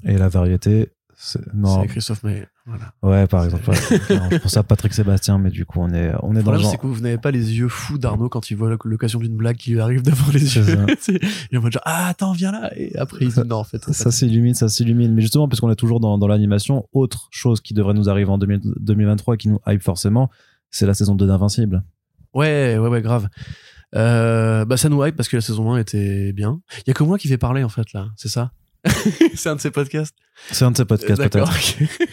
[0.04, 1.40] Et la variété, c'est
[1.88, 2.94] Christophe mais Voilà.
[3.02, 3.72] Ouais, par exemple.
[3.74, 6.78] je pense à Patrick Sébastien, mais du coup, on est, on est dans le c'est
[6.78, 9.72] que vous n'avez pas les yeux fous d'Arnaud quand il voit l'occasion d'une blague qui
[9.72, 10.64] lui arrive devant les yeux.
[11.52, 12.72] il va dire, ah, attends, viens là.
[12.78, 13.84] Et après, il dit, non, en fait.
[13.92, 15.14] Ça s'illumine, ça s'illumine.
[15.14, 18.38] Mais justement, puisqu'on est toujours dans, dans l'animation, autre chose qui devrait nous arriver en
[18.38, 20.30] 2023 qui nous hype forcément,
[20.70, 21.84] c'est la saison 2 d'Invincible.
[22.34, 23.28] Ouais, ouais, ouais, grave.
[23.96, 26.62] Euh, bah, ça nous hype parce que la saison 1 était bien.
[26.78, 28.08] Il y a que moi qui vais parler, en fait, là.
[28.16, 28.52] C'est ça?
[29.36, 30.16] c'est un de ses podcasts.
[30.52, 31.54] C'est un de ses podcasts, peut-être.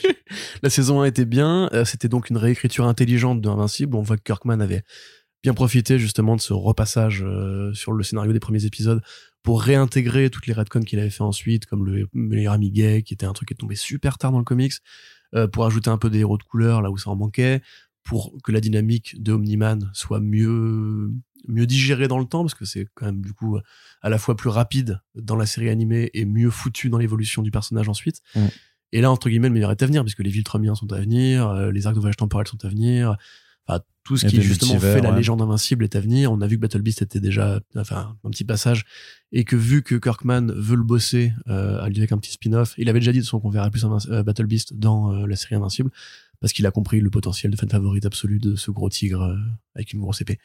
[0.62, 1.68] la saison 1 était bien.
[1.72, 3.96] Euh, c'était donc une réécriture intelligente d'Invincible.
[3.96, 4.83] On voit que Kirkman avait
[5.42, 9.03] bien profité justement de ce repassage euh, sur le scénario des premiers épisodes
[9.42, 13.14] pour réintégrer toutes les retcons qu'il avait fait ensuite, comme le meilleur ami gay, qui
[13.14, 14.74] était un truc qui est tombé super tard dans le comics,
[15.35, 17.62] euh, pour ajouter un peu des héros de couleur là où ça en manquait,
[18.10, 21.12] pour que la dynamique de Omniman soit mieux
[21.46, 23.56] mieux digérée dans le temps parce que c'est quand même du coup
[24.02, 27.52] à la fois plus rapide dans la série animée et mieux foutu dans l'évolution du
[27.52, 28.20] personnage ensuite.
[28.90, 30.42] Et là entre guillemets le meilleur est à venir puisque les villes
[30.74, 33.16] sont à venir, euh, les arcs de voyage temporel sont à venir.
[34.10, 36.32] Tout ce qui justement fait la légende invincible est à venir.
[36.32, 38.84] On a vu que Battle Beast était déjà, enfin, un petit passage,
[39.30, 42.98] et que vu que Kirkman veut le bosser euh, avec un petit spin-off, il avait
[42.98, 45.92] déjà dit de son qu'on verrait plus euh, Battle Beast dans euh, la série Invincible,
[46.40, 49.36] parce qu'il a compris le potentiel de fan favorite absolu de ce gros tigre euh,
[49.76, 50.40] avec une grosse épée.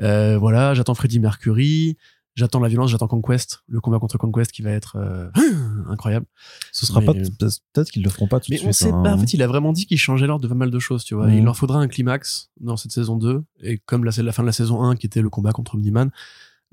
[0.00, 1.96] voilà, j'attends Freddie Mercury.
[2.38, 5.28] J'attends la violence, j'attends Conquest, le combat contre Conquest qui va être euh,
[5.88, 6.24] incroyable.
[6.70, 8.62] Ce sera pas peut-être qu'ils le feront pas tout de suite.
[8.62, 8.96] Mais on sait pas.
[8.96, 9.18] En hein.
[9.18, 11.28] fait, il a vraiment dit qu'il changeait l'ordre de pas mal de choses, tu vois.
[11.32, 14.46] Il leur faudra un climax dans cette saison 2 et comme la, la fin de
[14.46, 16.12] la saison 1 qui était le combat contre Omniman.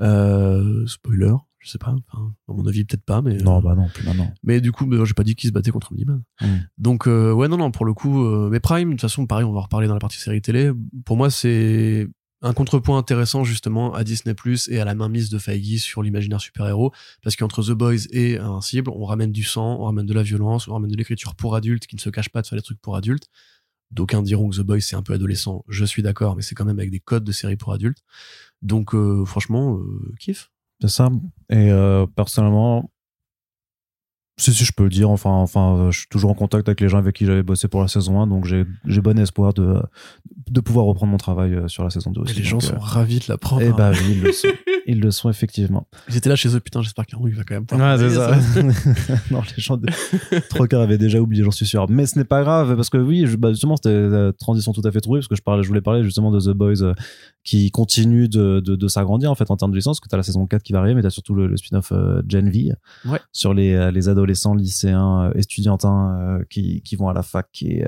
[0.01, 1.95] Euh, spoiler, je sais pas.
[2.11, 4.31] Enfin, à mon avis, peut-être pas, mais non, bah non, plus maintenant.
[4.43, 6.21] Mais du coup, bah, j'ai pas dit qu'il se battait contre Omniman.
[6.41, 6.45] Mm.
[6.77, 9.45] Donc euh, ouais, non, non, pour le coup, euh, mais Prime, de toute façon, pareil,
[9.45, 10.71] on va en reparler dans la partie série télé.
[11.05, 12.07] Pour moi, c'est
[12.45, 16.39] un contrepoint intéressant justement à Disney Plus et à la mainmise de Feige sur l'imaginaire
[16.39, 20.21] super-héros parce qu'entre The Boys et Invincible, on ramène du sang, on ramène de la
[20.21, 22.63] violence, on ramène de l'écriture pour adultes qui ne se cache pas de faire des
[22.63, 23.29] trucs pour adultes.
[23.89, 26.65] D'aucuns diront que The Boys c'est un peu adolescent, je suis d'accord, mais c'est quand
[26.65, 28.03] même avec des codes de série pour adultes.
[28.61, 30.51] Donc euh, franchement, euh, kiff.
[30.81, 31.09] C'est ça.
[31.49, 32.91] Et euh, personnellement,
[34.37, 35.09] si, si, je peux le dire.
[35.09, 37.67] Enfin, enfin, euh, je suis toujours en contact avec les gens avec qui j'avais bossé
[37.67, 39.81] pour la saison 1, donc j'ai bon espoir de,
[40.49, 42.33] de pouvoir reprendre mon travail euh, sur la saison 2 aussi.
[42.33, 43.61] Et les gens sont ravis de la prendre.
[43.61, 44.47] Eh bah oui, ils le sont.
[44.85, 45.87] ils le sont effectivement.
[46.07, 47.75] J'étais là chez eux, putain, j'espère qu'un va quand même pas.
[47.75, 48.35] Ouais, c'est ça.
[49.31, 49.87] non, les gens, de...
[50.67, 51.85] quarts avaient déjà oublié, j'en suis sûr.
[51.89, 54.81] Mais ce n'est pas grave, parce que oui, je, bah, justement, c'était la transition tout
[54.85, 56.93] à fait trouvée, parce que je parlais, je voulais parler justement de The Boys
[57.45, 60.17] qui continue de, de, de s'agrandir en fait en termes de licence, que tu as
[60.17, 62.73] la saison 4 qui va arriver, mais tu as surtout le, spin-off euh, Gen V
[63.05, 63.19] ouais.
[63.31, 67.47] sur les, euh, les adolescents, lycéens, euh, étudiantins euh, qui, qui vont à la fac
[67.61, 67.85] et,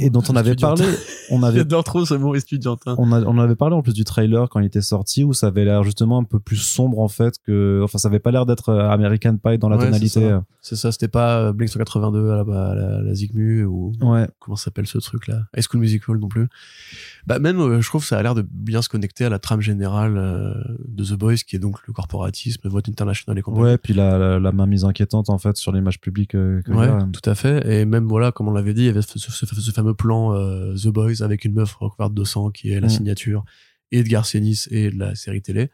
[0.00, 0.84] et, dont on avait parlé.
[1.30, 2.94] On avait, J'adore trop ce mot étudiantin.
[2.98, 5.48] On, a, on avait parlé en plus du trailer quand il était sorti où ça
[5.48, 8.46] avait l'air justement un peu plus sombre en fait que, enfin ça avait pas l'air
[8.46, 10.38] d'être American Pie dans la tonalité.
[10.60, 14.26] C'est ça, c'était pas Blink 182 à la, à la, la Zigmu ou ouais.
[14.38, 16.48] comment s'appelle ce truc là, High School Musical non plus.
[17.26, 19.60] Bah même je trouve que ça a l'air de bien se connecter à la trame
[19.60, 20.54] générale euh,
[20.86, 23.64] de The Boys, qui est donc le corporatisme, vote internationale et compagnie.
[23.64, 26.34] Ouais, puis la, la, main mise inquiétante en fait sur l'image publique.
[26.34, 27.66] Euh, ouais, tout à fait.
[27.70, 30.74] Et même voilà, comme on l'avait dit, il y avait ce, ce, fameux plan euh,
[30.74, 32.90] The Boys avec une meuf recouverte de sang qui est la mm.
[32.90, 33.44] signature
[33.92, 35.70] et de Garcenis et de la série télé.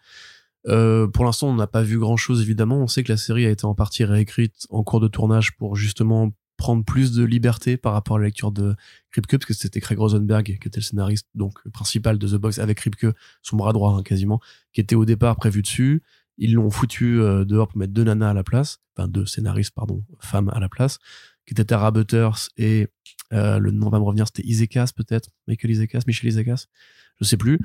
[0.66, 2.78] Euh, pour l'instant, on n'a pas vu grand chose évidemment.
[2.78, 5.76] On sait que la série a été en partie réécrite en cours de tournage pour
[5.76, 8.76] justement prendre plus de liberté par rapport à la lecture de
[9.10, 12.58] Kripke, parce que c'était Craig Rosenberg qui était le scénariste donc principal de The Box
[12.58, 13.06] avec Kripke,
[13.42, 14.40] son bras droit hein, quasiment,
[14.74, 16.02] qui était au départ prévu dessus.
[16.36, 19.74] Ils l'ont foutu euh, dehors pour mettre deux nanas à la place, enfin deux scénaristes,
[19.74, 20.98] pardon, femmes à la place,
[21.46, 22.88] qui étaient Tara Butters et
[23.32, 26.66] euh, le nom va me revenir, c'était Isekas peut-être, Michael Isekas, Michel Isekas,
[27.20, 27.58] je sais plus.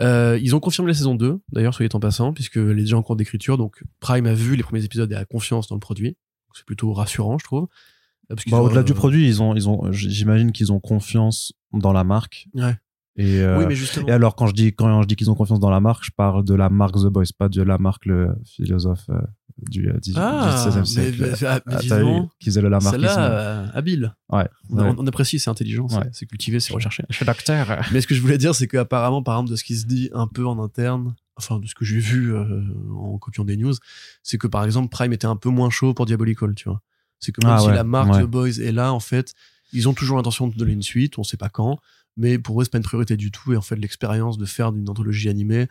[0.00, 2.96] Euh, ils ont confirmé la saison 2, d'ailleurs, soyez en passant, puisque elle est déjà
[2.96, 5.80] en cours d'écriture, donc Prime a vu les premiers épisodes et a confiance dans le
[5.80, 6.16] produit.
[6.54, 7.68] C'est plutôt rassurant, je trouve.
[8.46, 12.46] Bah, au-delà du produit, ils ont, ils ont, j'imagine qu'ils ont confiance dans la marque.
[12.54, 12.76] Ouais.
[13.16, 14.08] Et, euh, oui, mais justement.
[14.08, 16.10] et alors, quand je dis, quand je dis qu'ils ont confiance dans la marque, je
[16.10, 19.20] parle de la marque The Boys, pas de la marque le philosophe euh,
[19.68, 21.18] du, euh, du, ah, 16e siècle.
[21.20, 21.76] Mais, ah, mais
[22.40, 22.94] qu'ils aient la marque.
[22.94, 24.14] Celle-là, habile.
[24.30, 24.48] Ouais.
[24.70, 27.04] On, apprécie, c'est intelligent, c'est cultivé, c'est recherché.
[27.10, 27.82] Je suis docteur.
[27.92, 30.08] Mais ce que je voulais dire, c'est qu'apparemment, par exemple, de ce qui se dit
[30.14, 33.74] un peu en interne, enfin, de ce que j'ai vu en copiant des news,
[34.22, 36.80] c'est que par exemple, Prime était un peu moins chaud pour Diabolical, tu vois.
[37.20, 39.34] C'est que même ah si la marque The Boys est là, en fait,
[39.72, 41.78] ils ont toujours l'intention de donner une suite, on sait pas quand,
[42.16, 43.52] mais pour eux, c'est pas une priorité du tout.
[43.52, 45.68] Et en fait, l'expérience de faire d'une anthologie animée,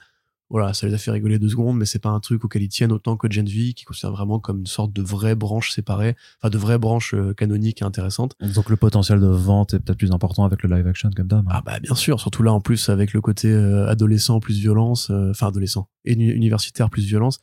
[0.49, 2.67] voilà, ça les a fait rigoler deux secondes, mais c'est pas un truc auquel ils
[2.67, 6.17] tiennent autant que Gen V, qui considère vraiment comme une sorte de vraie branche séparée,
[6.39, 8.35] enfin de vraie branche euh, canonique et intéressante.
[8.53, 11.45] Donc le potentiel de vente est peut-être plus important avec le live action comme d'hab.
[11.49, 15.09] Ah bah bien sûr, surtout là en plus avec le côté euh, adolescent plus violence,
[15.09, 17.39] euh, enfin adolescent et universitaire plus violence.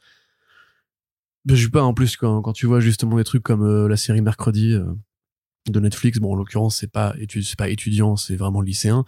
[1.47, 3.97] Je suis pas en plus quand, quand tu vois justement des trucs comme euh, la
[3.97, 4.85] série Mercredi euh,
[5.73, 6.19] de Netflix.
[6.19, 7.15] Bon, en l'occurrence, c'est pas
[7.57, 9.05] pas étudiant, c'est vraiment lycéen.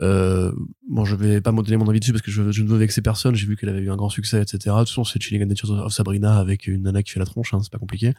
[0.00, 0.52] Euh,
[0.88, 3.02] bon, je vais pas donner mon avis dessus parce que je, je ne veux vexer
[3.02, 3.34] personne.
[3.34, 4.58] J'ai vu qu'elle avait eu un grand succès, etc.
[4.58, 7.54] De toute façon, c'est Chilling Adventures of Sabrina avec une nana qui fait la tronche,
[7.54, 8.14] hein, c'est pas compliqué.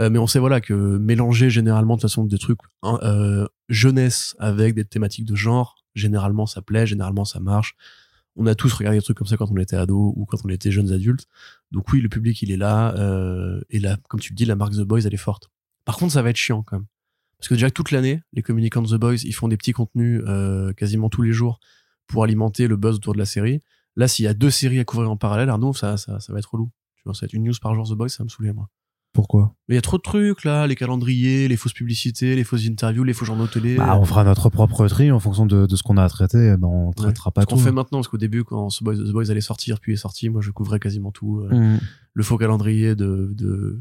[0.00, 3.46] Euh, mais on sait voilà que mélanger généralement de toute façon des trucs hein, euh,
[3.68, 7.76] jeunesse avec des thématiques de genre, généralement ça plaît, généralement ça marche
[8.36, 10.48] on a tous regardé des trucs comme ça quand on était ado ou quand on
[10.48, 11.28] était jeunes adultes.
[11.70, 12.92] Donc oui, le public il est là
[13.70, 15.52] et là, comme tu le dis, la marque The Boys elle est forte.
[15.84, 16.86] Par contre, ça va être chiant quand même,
[17.44, 20.22] parce que déjà toute l'année, les communicants de The Boys ils font des petits contenus
[20.26, 21.60] euh, quasiment tous les jours
[22.06, 23.60] pour alimenter le buzz autour de la série.
[23.96, 26.38] Là, s'il y a deux séries à couvrir en parallèle, Arnaud, ça, ça, ça va
[26.38, 26.70] être relou.
[26.96, 28.54] Tu vois, ça va être une news par jour The Boys, ça va me saouler
[28.54, 28.70] moi.
[29.12, 29.54] Pourquoi?
[29.68, 32.66] Mais il y a trop de trucs là, les calendriers, les fausses publicités, les fausses
[32.66, 33.76] interviews, les faux journaux télé.
[33.76, 36.56] Bah, on fera notre propre tri en fonction de, de ce qu'on a à traiter.
[36.56, 37.50] Ben, on traitera pas tout.
[37.50, 39.92] Ce qu'on fait maintenant, parce qu'au début, quand The Boys, The Boys allait sortir, puis
[39.92, 41.40] est sorti, moi je couvrais quasiment tout.
[41.40, 41.80] Euh, mmh.
[42.14, 43.80] Le faux calendrier de, de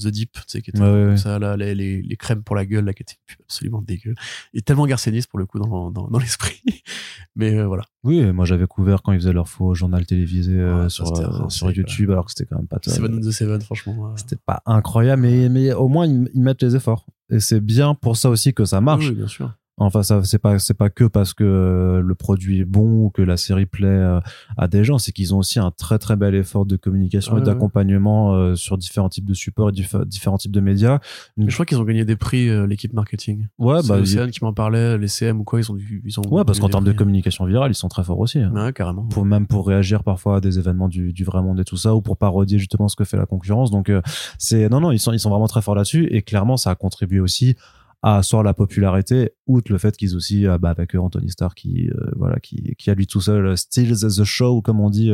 [0.00, 2.86] The Deep, tu sais, qui était comme ça, là, les, les, crèmes pour la gueule,
[2.86, 4.14] là, qui étaient absolument dégueu.
[4.54, 6.62] Et tellement garcéniste, pour le coup, dans, dans, dans l'esprit.
[7.36, 7.84] Mais euh, voilà.
[8.02, 11.70] Oui, moi, j'avais couvert quand ils faisaient leur faux journal télévisé euh, sur, euh, sur
[11.70, 14.14] YouTube, alors que c'était quand même pas Seven de Seven, franchement.
[14.16, 17.04] C'était pas incroyable, mais, mais au moins, ils, ils mettent les efforts.
[17.30, 19.08] Et c'est bien pour ça aussi que ça marche.
[19.08, 19.52] Oui, bien sûr.
[19.76, 23.10] Enfin, ça c'est pas c'est pas que parce que euh, le produit est bon ou
[23.10, 24.20] que la série plaît euh,
[24.56, 27.42] à des gens, c'est qu'ils ont aussi un très très bel effort de communication et
[27.42, 31.00] d'accompagnement euh, sur différents types de supports et différents types de médias.
[31.36, 33.48] Je crois qu'ils ont gagné des prix l'équipe marketing.
[33.58, 36.44] Ouais, bah Océane qui m'en parlait, les CM ou quoi, ils ont ils ont Ouais,
[36.44, 38.38] parce qu'en termes de communication virale, ils sont très forts aussi.
[38.38, 38.52] Hein.
[38.54, 39.02] Ouais, carrément.
[39.02, 41.96] Pour même pour réagir parfois à des événements du, du vrai monde et tout ça
[41.96, 43.72] ou pour parodier justement ce que fait la concurrence.
[43.72, 43.90] Donc
[44.38, 46.74] c'est non non, ils sont ils sont vraiment très forts là-dessus et clairement ça a
[46.76, 47.56] contribué aussi
[48.04, 51.88] à asseoir la popularité, outre le fait qu'ils aussi, euh, bah, avec Anthony Starr qui,
[51.88, 55.10] euh, voilà, qui, qui a lui tout seul euh, steals the show, comme on dit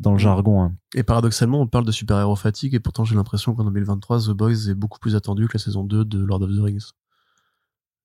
[0.00, 0.62] dans le jargon.
[0.62, 0.74] Hein.
[0.94, 4.70] Et paradoxalement, on parle de super-héros fatigue, et pourtant j'ai l'impression qu'en 2023, The Boys
[4.70, 6.92] est beaucoup plus attendu que la saison 2 de Lord of the Rings.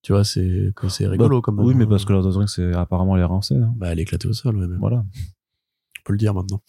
[0.01, 2.47] Tu vois, c'est c'est rigolo bah, comme Oui, mais parce que Lord of the Rings,
[2.53, 3.55] c'est apparemment les rincée.
[3.55, 3.73] Hein.
[3.77, 4.97] Bah, elle est éclatée au sol, ouais, Voilà.
[4.97, 6.61] On peut le dire maintenant.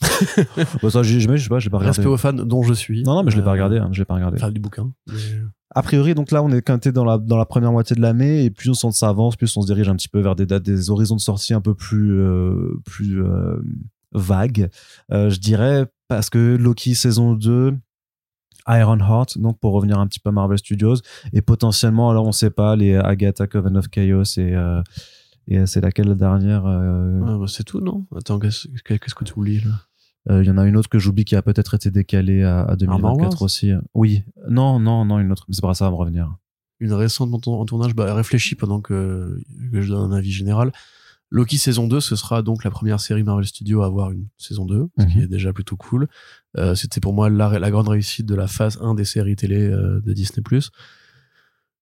[0.82, 1.96] bah, ça, je sais pas, j'ai pas regardé.
[1.96, 3.02] Respect aux fans dont je suis.
[3.02, 4.36] Non, non, mais je l'ai pas regardé, hein, je l'ai pas regardé.
[4.36, 4.92] Enfin, du bouquin.
[5.08, 5.14] Mais...
[5.72, 8.82] A priori, donc là, on est quinté dans la, première moitié de l'année, et plus
[8.82, 11.20] on s'avance, plus on se dirige un petit peu vers des dates, des horizons de
[11.20, 13.62] sortie un peu plus, euh, plus euh,
[14.10, 14.68] vagues,
[15.12, 17.76] euh, je dirais, parce que Loki saison 2,
[18.66, 20.96] Ironheart, donc pour revenir un petit peu à Marvel Studios,
[21.32, 24.54] et potentiellement, alors on sait pas, les Agatha Coven of Chaos et,
[25.66, 28.06] c'est laquelle la dernière bah, C'est tout, non?
[28.16, 28.68] Attends, qu'est-ce
[29.14, 29.89] que tu oublies là?
[30.28, 32.76] Il y en a une autre que j'oublie qui a peut-être été décalée à, à
[32.76, 33.72] 2024 aussi.
[33.94, 35.46] Oui, non, non, non, une autre.
[35.50, 36.36] C'est pas ça va me revenir.
[36.78, 39.38] Une récente en tournage, bah, réfléchis pendant que,
[39.72, 40.72] que, je donne un avis général.
[41.30, 44.66] Loki saison 2, ce sera donc la première série Marvel Studios à avoir une saison
[44.66, 45.24] 2, ce qui mhm.
[45.24, 46.08] est déjà plutôt cool.
[46.58, 49.68] Euh, C'était pour moi la, la, grande réussite de la phase 1 des séries télé
[49.68, 50.42] euh, de Disney+.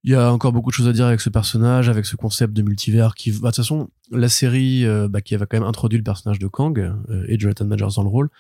[0.05, 2.53] Il y a encore beaucoup de choses à dire avec ce personnage, avec ce concept
[2.55, 5.69] de multivers qui, bah, de toute façon, la série euh, bah, qui avait quand même
[5.69, 8.31] introduit le personnage de Kang euh, et Jonathan Majors dans le rôle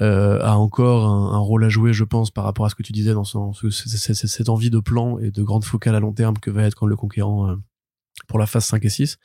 [0.00, 2.92] euh, a encore un, rôle à jouer, je pense, par rapport à ce que tu
[2.92, 6.50] disais dans son, cette envie de plan et de grande focale à long terme que
[6.50, 7.56] va être quand le conquérant
[8.26, 9.18] pour la phase 5 et 6.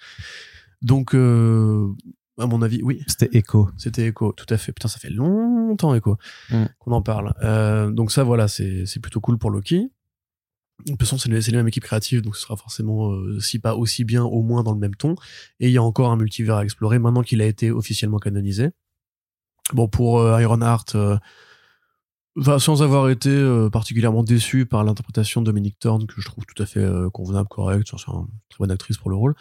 [0.84, 3.02] Donc, à mon avis, oui.
[3.08, 3.72] C'était Echo.
[3.78, 4.72] C'était Echo, tout à fait.
[4.72, 6.20] Putain, ça fait longtemps Echo
[6.52, 6.66] mm.
[6.78, 7.34] qu'on en parle.
[7.96, 9.90] donc ça, voilà, c'est plutôt cool pour Loki.
[10.86, 13.76] De toute façon, c'est la même équipe créative, donc ce sera forcément, euh, si pas
[13.76, 15.16] aussi bien, au moins dans le même ton.
[15.60, 18.70] Et il y a encore un multivers à explorer maintenant qu'il a été officiellement canonisé.
[19.74, 21.18] Bon, pour euh, Ironheart, euh,
[22.58, 26.62] sans avoir été euh, particulièrement déçu par l'interprétation de Dominic Thorne, que je trouve tout
[26.62, 29.36] à fait convenable, correct, c'est une très bonne actrice pour le rôle.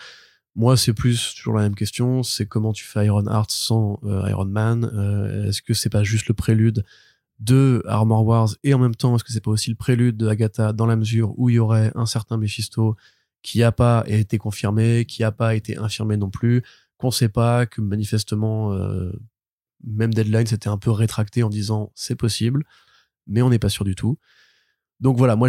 [0.54, 5.44] Moi, c'est plus toujours la même question, c'est comment tu fais Ironheart sans Iron Man.
[5.46, 6.84] Est-ce que c'est pas juste le prélude
[7.38, 10.26] de Armor Wars et en même temps est-ce que c'est pas aussi le prélude de
[10.26, 12.96] Agatha dans la mesure où il y aurait un certain Mephisto
[13.42, 16.62] qui a pas été confirmé, qui a pas été infirmé non plus,
[16.96, 19.12] qu'on sait pas, que manifestement euh,
[19.84, 22.64] même Deadline s'était un peu rétracté en disant c'est possible,
[23.26, 24.18] mais on n'est pas sûr du tout.
[25.00, 25.48] Donc voilà, moi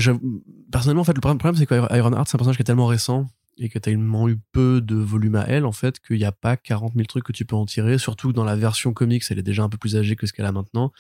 [0.71, 3.28] personnellement en fait le problème c'est que Ironheart c'est un personnage qui est tellement récent
[3.58, 6.32] et que t'as tellement eu peu de volume à elle en fait qu'il n'y a
[6.32, 9.39] pas 40 000 trucs que tu peux en tirer, surtout dans la version comics elle
[9.39, 10.91] est déjà un peu plus âgée que ce qu'elle a maintenant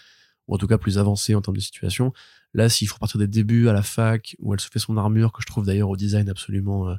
[0.49, 2.11] ou en tout cas plus avancée en termes de situation.
[2.53, 5.31] Là, s'il faut partir des débuts à la fac, où elle se fait son armure,
[5.31, 6.95] que je trouve d'ailleurs au design absolument euh,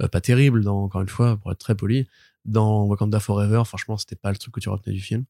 [0.00, 2.06] euh, pas terrible, dans, encore une fois, pour être très poli,
[2.44, 5.24] dans Wakanda Forever, franchement, c'était pas le truc que tu retenais du film.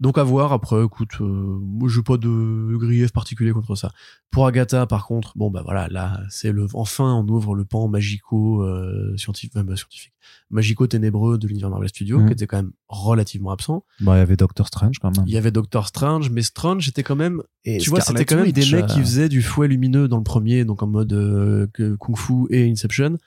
[0.00, 3.92] Donc à voir après, écoute, euh, moi j'ai pas de grief particulier contre ça.
[4.30, 7.86] Pour Agatha par contre, bon bah voilà, là c'est le enfin on ouvre le pan
[7.86, 10.14] magico euh, scientifique, euh, scientifique,
[10.48, 12.26] magico ténébreux de l'univers Marvel Studios mhm.
[12.28, 13.84] qui était quand même relativement absent.
[14.00, 15.26] Bah il y avait Doctor Strange quand même.
[15.26, 18.36] Il y avait Doctor Strange, mais Strange était quand même, Et tu vois, c'était quand
[18.36, 21.66] même des mecs qui faisaient du fouet lumineux dans le premier, donc en mode euh,
[21.98, 23.18] kung fu et Inception.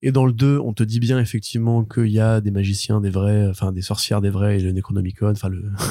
[0.00, 3.10] Et dans le 2, on te dit bien effectivement qu'il y a des magiciens, des
[3.10, 5.64] vrais, enfin des sorcières, des vrais, et le Necronomicon, enfin le.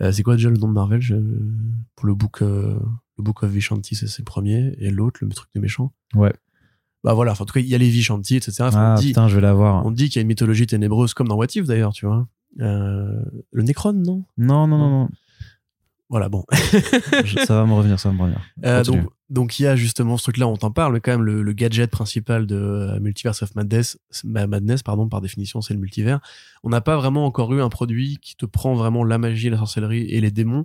[0.00, 1.00] Euh, c'est quoi déjà le nom de Marvel
[1.94, 2.78] Pour le book, euh,
[3.18, 5.92] le book of Vishanti, c'est le premier, et l'autre, le truc des méchants?
[6.14, 6.32] Ouais.
[7.04, 8.70] Bah voilà, en tout cas, il y a les Vishanti, etc.
[8.72, 9.84] ah on dit, putain, je vais l'avoir.
[9.84, 12.26] On dit qu'il y a une mythologie ténébreuse, comme dans What If d'ailleurs, tu vois.
[12.60, 14.24] Euh, le Necron, non?
[14.38, 15.08] Non, non, non, non.
[16.08, 16.44] Voilà, bon.
[17.46, 18.40] ça va me revenir, ça va me revenir.
[18.64, 21.52] Euh, donc, donc il y a justement ce truc-là, on t'en parle, quand même le,
[21.52, 26.20] gadget principal de euh, Multiverse of Madness, Madness, pardon, par définition, c'est le multivers.
[26.64, 29.56] On n'a pas vraiment encore eu un produit qui te prend vraiment la magie, la
[29.56, 30.64] sorcellerie et les démons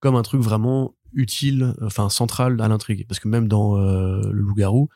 [0.00, 3.06] comme un truc vraiment utile, enfin central à l'intrigue.
[3.06, 4.88] Parce que même dans euh, le loup-garou,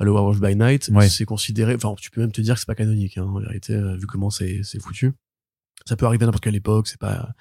[0.00, 2.74] le Werewolf by Night, c'est considéré, enfin tu peux même te dire que c'est pas
[2.74, 5.12] canonique, hein, en vérité, vu comment c'est foutu.
[5.86, 7.32] Ça peut arriver à n'importe quelle époque, c'est pas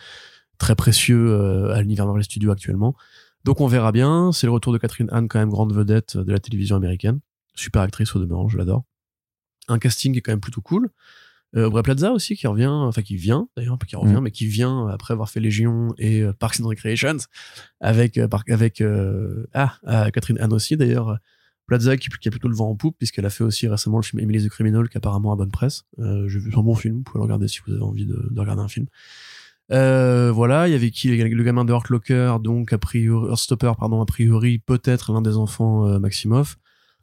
[0.59, 2.95] très précieux à l'univers Marvel Studios actuellement.
[3.43, 4.31] Donc on verra bien.
[4.31, 7.19] C'est le retour de Catherine Anne, quand même grande vedette de la télévision américaine.
[7.55, 8.83] Super actrice au demeurant, je l'adore.
[9.67, 10.89] Un casting est quand même plutôt cool.
[11.55, 14.21] Euh, Plaza aussi qui revient, enfin qui vient d'ailleurs, pas qui revient, mm.
[14.21, 17.17] mais qui vient après avoir fait Légion et euh, Parks and Recreations
[17.79, 21.17] avec euh, avec euh, ah, ah, Catherine Anne aussi d'ailleurs.
[21.65, 24.03] Plaza qui, qui, a plutôt le vent en poupe puisqu'elle a fait aussi récemment le
[24.03, 25.83] film Emily the Criminal qui apparemment a bonne presse.
[25.97, 28.39] J'ai vu un bon film, vous pouvez le regarder si vous avez envie de, de
[28.39, 28.87] regarder un film.
[29.73, 33.35] Voilà, il y avait qui le gamin de Hurt Locker, donc a priori
[33.77, 36.57] pardon, a priori peut-être l'un des enfants Maximoff.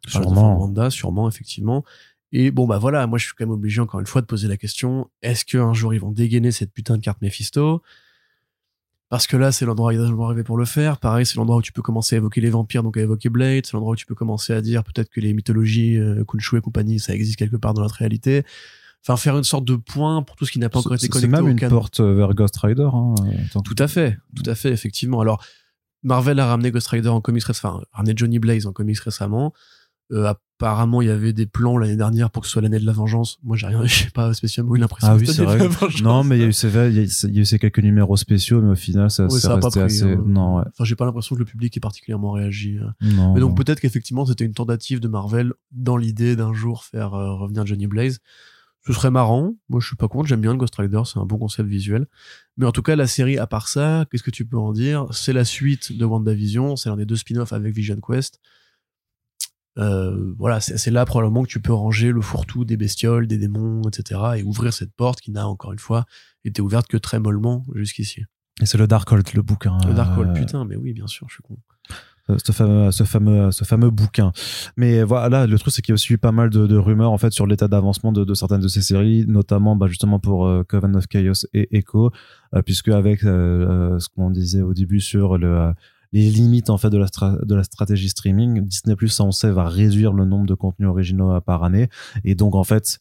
[0.07, 0.59] Sûrement.
[0.59, 1.85] Wanda, sûrement effectivement.
[2.33, 4.49] Et bon, bah voilà, moi je suis quand même obligé encore une fois de poser
[4.49, 7.83] la question est-ce qu'un jour ils vont dégainer cette putain de carte Mephisto?
[9.11, 10.99] Parce que là, c'est l'endroit où ils vont arriver pour le faire.
[10.99, 13.67] Pareil, c'est l'endroit où tu peux commencer à évoquer les vampires, donc à évoquer Blade.
[13.67, 16.61] C'est l'endroit où tu peux commencer à dire peut-être que les mythologies, euh, Kunshu et
[16.61, 18.45] compagnie, ça existe quelque part dans notre réalité.
[19.03, 21.35] Enfin, faire une sorte de point pour tout ce qui n'a pas encore été connecté.
[21.35, 22.89] C'est même une porte euh, vers Ghost Rider.
[22.93, 23.15] Hein,
[23.65, 25.21] tout à fait, tout à fait, effectivement.
[25.21, 25.43] Alors,
[26.03, 29.55] Marvel a ramené Ghost Rider en comics, enfin, ramené Johnny Blaze en comics récemment.
[30.13, 32.85] Euh, apparemment, il y avait des plans l'année dernière pour que ce soit l'année de
[32.85, 33.39] la vengeance.
[33.45, 35.09] Moi, j'ai rien, j'ai pas spécialement eu l'impression.
[35.09, 35.69] Ah oui, c'est vrai.
[36.03, 38.61] Non, mais il y a eu ces, il y, a eu ces quelques numéros spéciaux,
[38.61, 40.03] mais au final, ça, ça, a resté assez.
[40.03, 40.23] Hein.
[40.27, 40.65] Non, ouais.
[40.67, 42.79] Enfin, j'ai pas l'impression que le public ait particulièrement réagi.
[42.79, 42.89] Euh.
[43.03, 43.35] Non.
[43.35, 47.35] Mais donc peut-être qu'effectivement, c'était une tentative de Marvel dans l'idée d'un jour faire euh,
[47.35, 48.19] revenir Johnny Blaze.
[48.87, 49.55] Ce serait marrant.
[49.69, 50.29] Moi, je suis pas contre.
[50.29, 51.03] J'aime bien le Ghost Rider.
[51.05, 52.07] C'est un bon concept visuel.
[52.57, 55.07] Mais en tout cas, la série, à part ça, qu'est-ce que tu peux en dire?
[55.13, 56.77] C'est la suite de WandaVision.
[56.77, 58.41] C'est l'un des deux spin-offs avec Vision Quest.
[59.79, 63.83] Euh, voilà, c'est là probablement que tu peux ranger le fourre-tout des bestioles, des démons,
[63.83, 64.21] etc.
[64.37, 66.07] et ouvrir cette porte qui n'a encore une fois
[66.45, 68.25] été ouverte que très mollement jusqu'ici.
[68.61, 69.79] Et c'est le Darkhold, le bouquin.
[69.87, 71.57] Le Darkhold, euh, putain, mais oui, bien sûr, je suis con.
[72.31, 74.33] Euh, ce fameux, ce fameux, bouquin.
[74.77, 77.19] Mais voilà, le truc, c'est qu'il y a aussi eu pas mal de, rumeurs, en
[77.19, 81.07] fait, sur l'état d'avancement de, certaines de ces séries, notamment, bah, justement, pour Coven of
[81.07, 82.11] Chaos et Echo,
[82.65, 85.73] puisque avec ce qu'on disait au début sur le,
[86.13, 87.07] les limites en fait de la,
[87.43, 88.67] de la stratégie streaming.
[88.67, 91.89] Disney Plus, on sait, va réduire le nombre de contenus originaux par année.
[92.25, 93.01] Et donc, en fait,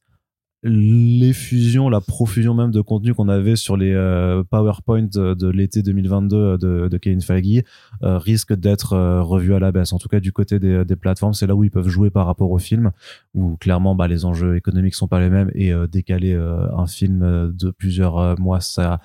[0.64, 5.82] les fusions, la profusion même de contenu qu'on avait sur les euh, PowerPoint de, l'été
[5.84, 7.64] 2022 euh, de, de Kevin Feige
[8.04, 9.94] euh, risque d'être revu à la baisse.
[9.94, 12.26] En tout cas, du côté des, des plateformes, c'est là où ils peuvent jouer par
[12.26, 12.92] rapport au film,
[13.34, 17.72] où clairement, bah, les enjeux économiques sont pas les mêmes et décaler un film de
[17.72, 19.00] plusieurs mois, ça,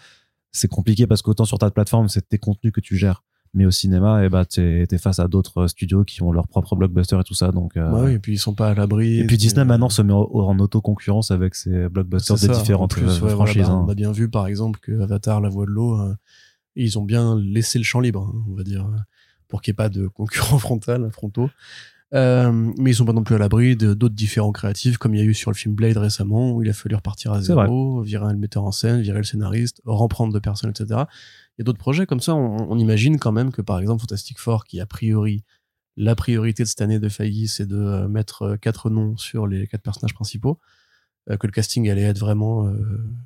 [0.51, 3.23] c'est compliqué parce qu'autant sur ta plateforme, c'est tes contenus que tu gères
[3.55, 6.49] mais au cinéma et eh bah t'es es face à d'autres studios qui ont leur
[6.49, 9.21] propre blockbuster et tout ça donc euh, oui et puis ils sont pas à l'abri
[9.21, 13.31] et puis Disney maintenant se met en, auto concurrence avec ses blockbusters des différentes euh,
[13.31, 13.85] franchises bah, hein.
[13.87, 16.14] on a bien vu par exemple que Avatar la voix de l'eau euh,
[16.77, 18.87] ils ont bien laissé le champ libre hein, on va dire
[19.49, 21.49] pour qu'il n'y ait pas de concurrents frontal frontaux
[22.14, 25.21] euh, mais ils sont pas non plus à l'abri d'autres différents créatifs, comme il y
[25.21, 28.33] a eu sur le film Blade récemment, où il a fallu repartir à zéro, virer
[28.33, 31.03] le metteur en scène, virer le scénariste, reprendre deux personnes, etc.
[31.57, 32.35] Il y a d'autres projets comme ça.
[32.35, 35.45] On, imagine quand même que, par exemple, Fantastic Four, qui a priori,
[35.97, 39.47] la priorité de cette année de Feige, c'est de euh, mettre euh, quatre noms sur
[39.47, 40.59] les quatre personnages principaux,
[41.40, 42.71] que le casting allait être vraiment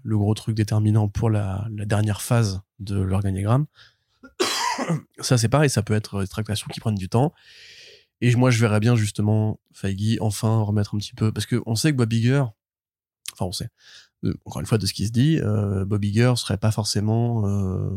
[0.04, 3.66] le gros truc déterminant pour la, dernière phase de l'organigramme.
[5.18, 7.32] ça, c'est pareil, ça peut être des tractations qui prennent du temps.
[8.20, 11.74] Et moi, je verrais bien justement Feige enfin remettre un petit peu, parce que on
[11.74, 12.44] sait que Bob Iger,
[13.32, 13.68] enfin on sait, euh,
[14.44, 17.90] encore une fois de ce qui se dit, euh, Bob Iger serait pas forcément euh,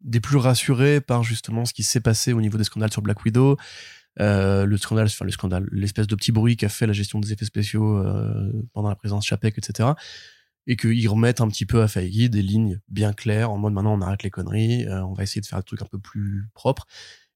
[0.00, 3.24] des plus rassurés par justement ce qui s'est passé au niveau des scandales sur Black
[3.24, 3.56] Widow,
[4.20, 7.32] euh, le scandale, enfin le scandale, l'espèce de petit bruit qu'a fait la gestion des
[7.32, 9.90] effets spéciaux euh, pendant la présence Chapek, etc.
[10.66, 13.94] Et qu'ils remettent un petit peu à Feige des lignes bien claires en mode maintenant
[13.94, 16.86] on arrête les conneries, on va essayer de faire un truc un peu plus propre.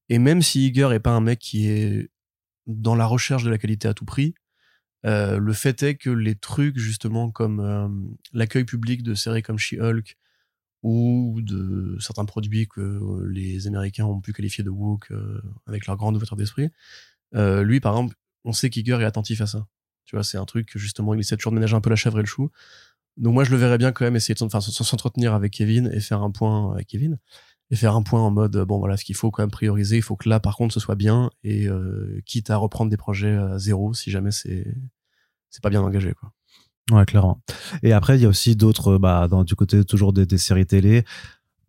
[0.09, 2.09] Et même si Iger est pas un mec qui est
[2.67, 4.33] dans la recherche de la qualité à tout prix,
[5.05, 7.87] euh, le fait est que les trucs justement comme euh,
[8.33, 10.17] l'accueil public de séries comme She-Hulk
[10.83, 15.97] ou de certains produits que les Américains ont pu qualifier de woke euh, avec leur
[15.97, 16.69] grande ouverture d'esprit,
[17.33, 19.67] lui par exemple, on sait qu'Iger est attentif à ça.
[20.05, 21.95] Tu vois, c'est un truc que justement il essaie toujours de ménager un peu la
[21.95, 22.51] chèvre et le chou.
[23.17, 26.21] Donc moi je le verrais bien quand même essayer de s'entretenir avec Kevin et faire
[26.23, 27.19] un point avec Kevin
[27.71, 30.01] et faire un point en mode bon voilà ce qu'il faut quand même prioriser il
[30.01, 33.35] faut que là par contre ce soit bien et euh, quitte à reprendre des projets
[33.35, 34.67] à zéro si jamais c'est
[35.49, 36.31] c'est pas bien engagé quoi.
[36.91, 37.41] Ouais clairement.
[37.83, 41.05] Et après il y a aussi d'autres bah dans du côté toujours des séries télé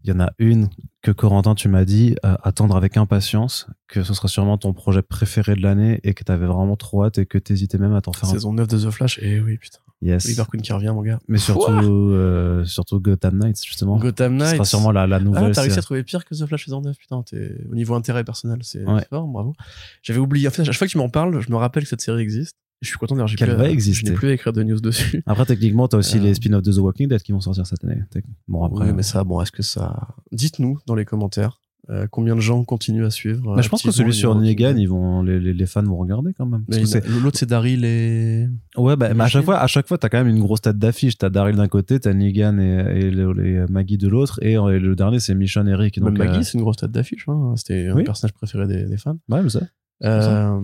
[0.04, 0.68] il y en a une
[1.02, 5.02] que Corentin, tu m'as dit, euh, attendre avec impatience, que ce sera sûrement ton projet
[5.02, 7.94] préféré de l'année et que tu avais vraiment trop hâte et que tu hésitais même
[7.94, 9.78] à t'en faire Saison 9 de The Flash, et oui, putain.
[10.00, 10.26] Yes.
[10.26, 11.20] Oliver Queen qui revient, mon gars.
[11.28, 13.98] Mais surtout, euh, surtout Gotham Knights, justement.
[13.98, 14.50] Gotham Knights.
[14.50, 15.44] Ce sera sûrement la, la nouvelle.
[15.44, 17.22] Ah, t'as réussi à trouver pire que The Flash saison 9, putain.
[17.70, 19.54] Au niveau intérêt personnel, c'est fort, bravo.
[20.02, 21.88] J'avais oublié, en fait, à chaque fois que tu m'en parles, je me rappelle que
[21.88, 22.56] cette série existe.
[22.82, 24.06] Je suis content d'ailleurs, j'ai Qu'elle va exister.
[24.06, 25.22] Je n'ai plus à écrire de news dessus.
[25.26, 26.22] Après, techniquement, t'as aussi euh.
[26.22, 28.02] les spin-offs de The Walking Dead qui vont sortir cette année.
[28.48, 28.86] Bon, après.
[28.86, 31.58] Oui, mais ça, bon, est-ce que ça, dites-nous dans les commentaires
[31.90, 33.56] euh, combien de gens continuent à suivre.
[33.56, 36.46] Mais je pense que celui sur Negan, ils vont, les, les, fans vont regarder quand
[36.46, 36.64] même.
[36.68, 38.46] L'autre, c'est Daryl et.
[38.76, 40.78] Ouais, bah, mais à chaque fois, à chaque fois, t'as quand même une grosse tête
[40.78, 41.18] d'affiche.
[41.18, 45.18] T'as Daryl d'un côté, t'as Negan et, et, les, Maggie de l'autre, et, le dernier,
[45.18, 45.98] c'est Michonne et Rick.
[45.98, 47.24] Donc, Maggie, c'est une grosse tête d'affiche.
[47.26, 47.54] Hein.
[47.56, 49.18] C'était un personnage préféré des, des fans.
[49.28, 49.62] Ouais, mais ça.
[50.04, 50.60] Euh,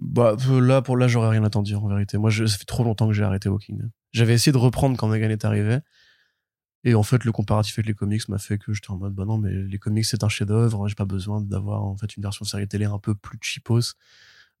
[0.00, 2.16] bah, là, pour là, j'aurais rien à t'en dire en vérité.
[2.16, 3.82] Moi, je, ça fait trop longtemps que j'ai arrêté Walking
[4.12, 5.78] J'avais essayé de reprendre quand Negan est arrivé.
[6.84, 9.26] Et en fait, le comparatif avec les comics m'a fait que j'étais en mode, bah
[9.26, 10.88] non, mais les comics, c'est un chef-d'œuvre.
[10.88, 13.94] J'ai pas besoin d'avoir, en fait, une version série télé un peu plus cheapos.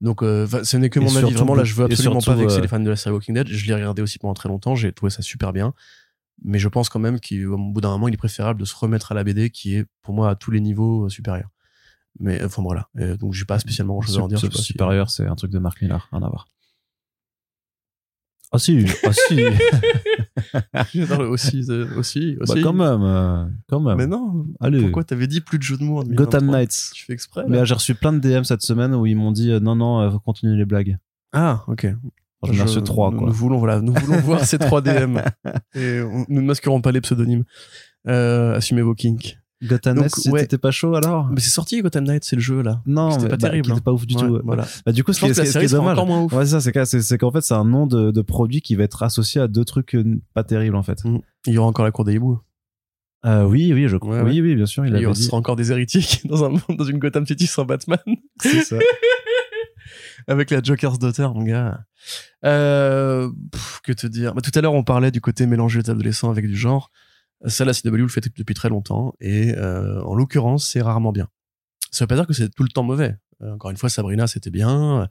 [0.02, 1.32] Donc, euh, ce n'est que mon avis.
[1.32, 3.48] Vraiment, là, je veux absolument pas vexer euh, les fans de la série Walking Dead.
[3.48, 4.74] Je l'ai regardé aussi pendant très longtemps.
[4.74, 5.72] J'ai trouvé ça super bien.
[6.42, 9.12] Mais je pense quand même qu'au bout d'un moment, il est préférable de se remettre
[9.12, 11.48] à la BD qui est, pour moi, à tous les niveaux euh, supérieur.
[12.18, 12.88] Mais enfin voilà.
[13.18, 14.38] donc j'ai pas spécialement grand chose à en dire.
[14.38, 16.46] Supérieur, c'est un truc de Mark Millar, rien à voir.
[18.52, 19.44] Ah si, ah si.
[21.20, 23.96] aussi, euh, aussi, bah, quand même, euh, quand même.
[23.96, 24.44] Mais non.
[24.58, 24.82] Allez.
[24.82, 26.90] Pourquoi t'avais dit plus de jeux de mots en Gotham Knights.
[26.92, 27.44] Tu fais exprès.
[27.48, 30.10] Mais j'ai reçu plein de DM cette semaine où ils m'ont dit euh, non non,
[30.10, 30.98] faut continuer les blagues.
[31.32, 31.94] Ah ok.
[32.42, 33.28] J'en ai reçu trois quoi.
[33.28, 35.18] Nous voulons voilà, nous voulons voir ces trois DM
[35.76, 37.44] et nous ne masquerons pas les pseudonymes.
[38.04, 39.38] assumez vos kinks.
[39.62, 42.82] Gotham Knights, c'était pas chaud alors Mais c'est sorti Gotham Knights, c'est le jeu là.
[42.86, 43.66] Non, c'était pas bah, terrible.
[43.66, 43.82] C'était hein.
[43.84, 44.40] pas ouf du tout.
[44.44, 44.66] Voilà.
[44.86, 45.98] Bah, du coup, ce qui est, dommage.
[46.32, 49.02] Ouais, c'est ça, c'est qu'en fait, c'est un nom de, de, produit qui va être
[49.02, 51.04] associé à deux trucs euh, pas terribles en fait.
[51.04, 51.18] Mm.
[51.46, 52.40] Il y aura encore la cour des hiboux.
[53.26, 54.22] Euh, oui, oui, je crois.
[54.22, 54.86] oui, oui, bien sûr.
[54.86, 57.98] Il, y aura encore des héritiers dans un dans une Gotham City sans Batman.
[58.40, 58.78] C'est ça.
[60.26, 61.80] Avec la Joker's Daughter, mon gars.
[62.44, 63.28] Euh,
[63.82, 64.34] que te dire?
[64.34, 66.90] Bah, Tout à l'heure, on parlait du côté mélangé d'adolescents avec du genre.
[67.46, 71.28] Ça, la CW le fait depuis très longtemps et euh, en l'occurrence, c'est rarement bien.
[71.90, 73.16] Ça veut pas dire que c'est tout le temps mauvais.
[73.42, 75.08] Euh, encore une fois, Sabrina, c'était bien.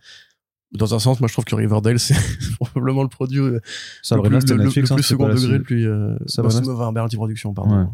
[0.72, 2.16] Dans un sens, moi, je trouve que Riverdale, c'est
[2.60, 3.60] probablement le produit euh,
[4.04, 5.88] Sabrina, le plus, le, Netflix, le plus second degré, le plus.
[5.88, 7.90] Euh, Sabrina, bah, enfin, Berlanti Production, pardon.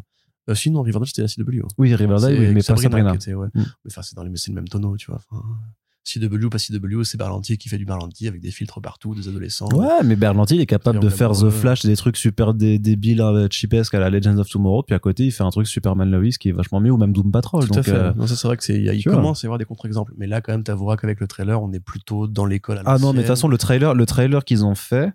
[0.47, 1.65] Euh, sinon, Riverdale, c'était la CW.
[1.77, 3.15] Oui, Riverdale, oui, mais pas Sabrina.
[3.15, 3.47] Était, ouais.
[3.53, 3.63] mm.
[3.87, 5.19] Enfin, c'est dans les, c'est le même tonneau, tu vois.
[5.29, 5.43] Enfin,
[6.05, 9.27] CW ou pas CW, c'est Berlanti qui fait du Berlanti avec des filtres partout, des
[9.27, 9.67] adolescents.
[9.73, 13.47] Ouais, mais Berlanti, il est capable de faire The Flash, des trucs super débiles, euh,
[13.49, 16.29] cheapesques à la Legends of Tomorrow, puis à côté, il fait un truc Superman Lois
[16.39, 17.63] qui est vachement mieux, ou même Doom Patrol.
[17.63, 17.91] Tout donc, à fait.
[17.91, 20.13] Euh, non, ça, c'est vrai que c'est, il commence à y avoir des contre-exemples.
[20.17, 22.81] Mais là, quand même, t'avoueras qu'avec le trailer, on est plutôt dans l'école.
[22.85, 25.11] Ah non, mais de toute façon, le trailer, le trailer qu'ils ont fait,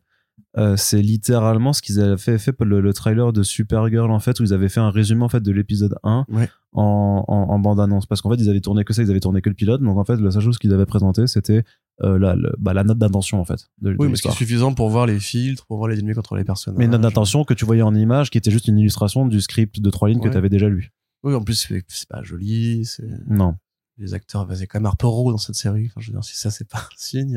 [0.58, 4.40] euh, c'est littéralement ce qu'ils avaient fait, fait pour le, trailer de Supergirl en fait
[4.40, 6.26] où ils avaient fait un résumé en fait de l'épisode 1
[6.72, 9.42] en, en, bande annonce parce qu'en fait ils avaient tourné que ça ils avaient tourné
[9.42, 9.80] que le pilote.
[9.80, 11.62] Donc en fait la seule chose qu'ils avaient présenté c'était
[12.02, 15.20] euh, la, bah, la note d'intention en fait oui mais c'est suffisant pour voir les
[15.20, 16.78] filtres pour voir les ennemis contre les personnages.
[16.78, 19.40] Mais une note d'intention que tu voyais en image qui était juste une illustration du
[19.40, 20.90] script de trois lignes que tu avais déjà lu.
[21.22, 22.88] Oui en plus c'est pas joli
[23.28, 23.54] non
[24.00, 25.86] les acteurs faisaient quand même un peu dans cette série.
[25.86, 27.36] Enfin, je veux dire, si ça, c'est pas un signe.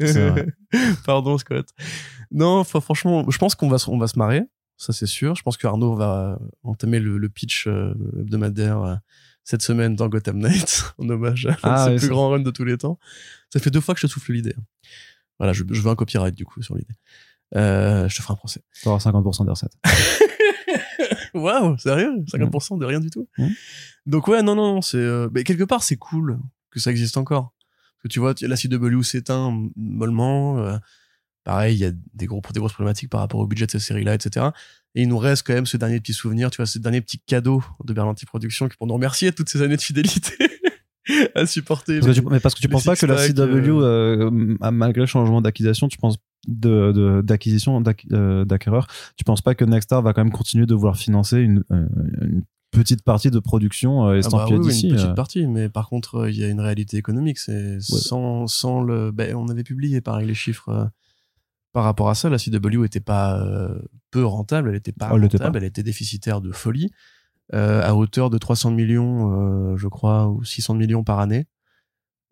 [0.00, 0.46] Euh.
[1.04, 1.68] Pardon, Scott.
[2.30, 4.42] Non, franchement, je pense qu'on va, on va se marrer.
[4.76, 5.34] Ça, c'est sûr.
[5.34, 8.94] Je pense que Arnaud va entamer le, pitch euh, hebdomadaire euh,
[9.44, 12.76] cette semaine dans Gotham Knights en hommage à ah, plus grand run de tous les
[12.76, 12.98] temps.
[13.50, 14.56] Ça fait deux fois que je te souffle l'idée.
[15.38, 16.94] Voilà, je, veux un copyright du coup sur l'idée.
[17.52, 18.62] je te ferai un procès.
[18.80, 19.76] Tu auras 50% des recettes.
[21.34, 22.12] Waouh, sérieux?
[22.32, 23.28] 50% de rien du tout?
[23.38, 23.48] Mmh.
[24.06, 24.98] Donc ouais, non, non, c'est...
[24.98, 26.38] Euh, mais quelque part, c'est cool
[26.70, 27.54] que ça existe encore.
[27.96, 30.58] Parce que tu vois, la CW s'éteint mollement.
[30.58, 30.76] Euh,
[31.44, 33.78] pareil, il y a des, gros, des grosses problématiques par rapport au budget de ces
[33.80, 34.46] séries-là, etc.
[34.94, 37.18] Et il nous reste quand même ce dernier petit souvenir, tu vois, ce dernier petit
[37.18, 40.34] cadeau de Berlanti Productions pour nous remercier toutes ces années de fidélité.
[41.34, 42.00] à supporter.
[42.30, 44.30] mais parce que tu penses pas que la CW, euh,
[44.72, 46.16] malgré le changement d'acquisition, tu penses
[46.48, 47.82] de d'acquisition
[48.12, 48.86] euh, d'acquéreur,
[49.16, 51.86] tu penses pas que Nexstar va quand même continuer de vouloir financer une, euh,
[52.20, 55.88] une petite partie de production euh, ah bah oui, d'ici une petite partie mais par
[55.88, 60.00] contre il y a une réalité économique c'est sans sans le ben, on avait publié
[60.00, 60.90] pareil les chiffres
[61.72, 62.30] par rapport à ça.
[62.30, 63.44] La CW était pas
[64.10, 66.90] peu rentable elle était pas oh, rentable elle était déficitaire de folie
[67.52, 71.46] à hauteur de 300 millions je crois ou 600 millions par année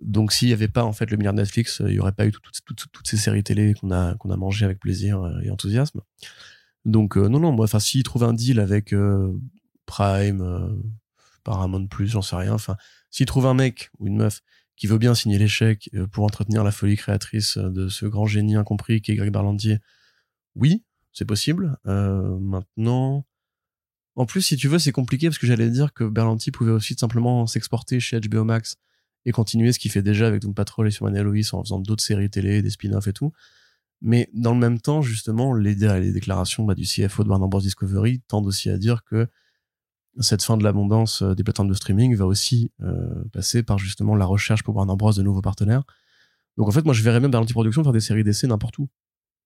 [0.03, 2.33] donc s'il n'y avait pas en fait le milliard Netflix, il n'y aurait pas eu
[2.33, 6.01] toutes ces séries télé qu'on a qu'on a avec plaisir euh, et enthousiasme.
[6.85, 9.33] Donc euh, non non moi enfin s'ils trouvent un deal avec euh,
[9.87, 10.83] Prime,
[11.45, 12.55] Paramount Plus, j'en sais rien.
[12.55, 12.77] Enfin
[13.11, 14.41] s'ils trouvent un mec ou une meuf
[14.77, 19.01] qui veut bien signer l'échec pour entretenir la folie créatrice de ce grand génie incompris
[19.01, 19.79] qui est Greg Berlantier,
[20.57, 20.83] oui
[21.13, 21.77] c'est possible.
[21.85, 23.27] maintenant
[24.15, 26.95] en plus, si tu veux, c'est compliqué parce que j'allais dire que Berlanti pouvait aussi
[26.95, 28.77] simplement s'exporter chez HBO Max
[29.25, 31.79] et continuer ce qu'il fait déjà avec Doom Patrol et Superman et Lois en faisant
[31.79, 33.33] d'autres séries télé, des spin-offs et tout.
[34.01, 37.61] Mais dans le même temps, justement, les, les déclarations bah, du CFO de Warner Bros.
[37.61, 39.29] Discovery tendent aussi à dire que
[40.19, 44.15] cette fin de l'abondance euh, des plateformes de streaming va aussi euh, passer par justement
[44.15, 45.13] la recherche pour Warner Bros.
[45.13, 45.85] de nouveaux partenaires.
[46.57, 48.89] Donc en fait, moi je verrais même dans l'anti-production faire des séries d'essais n'importe où.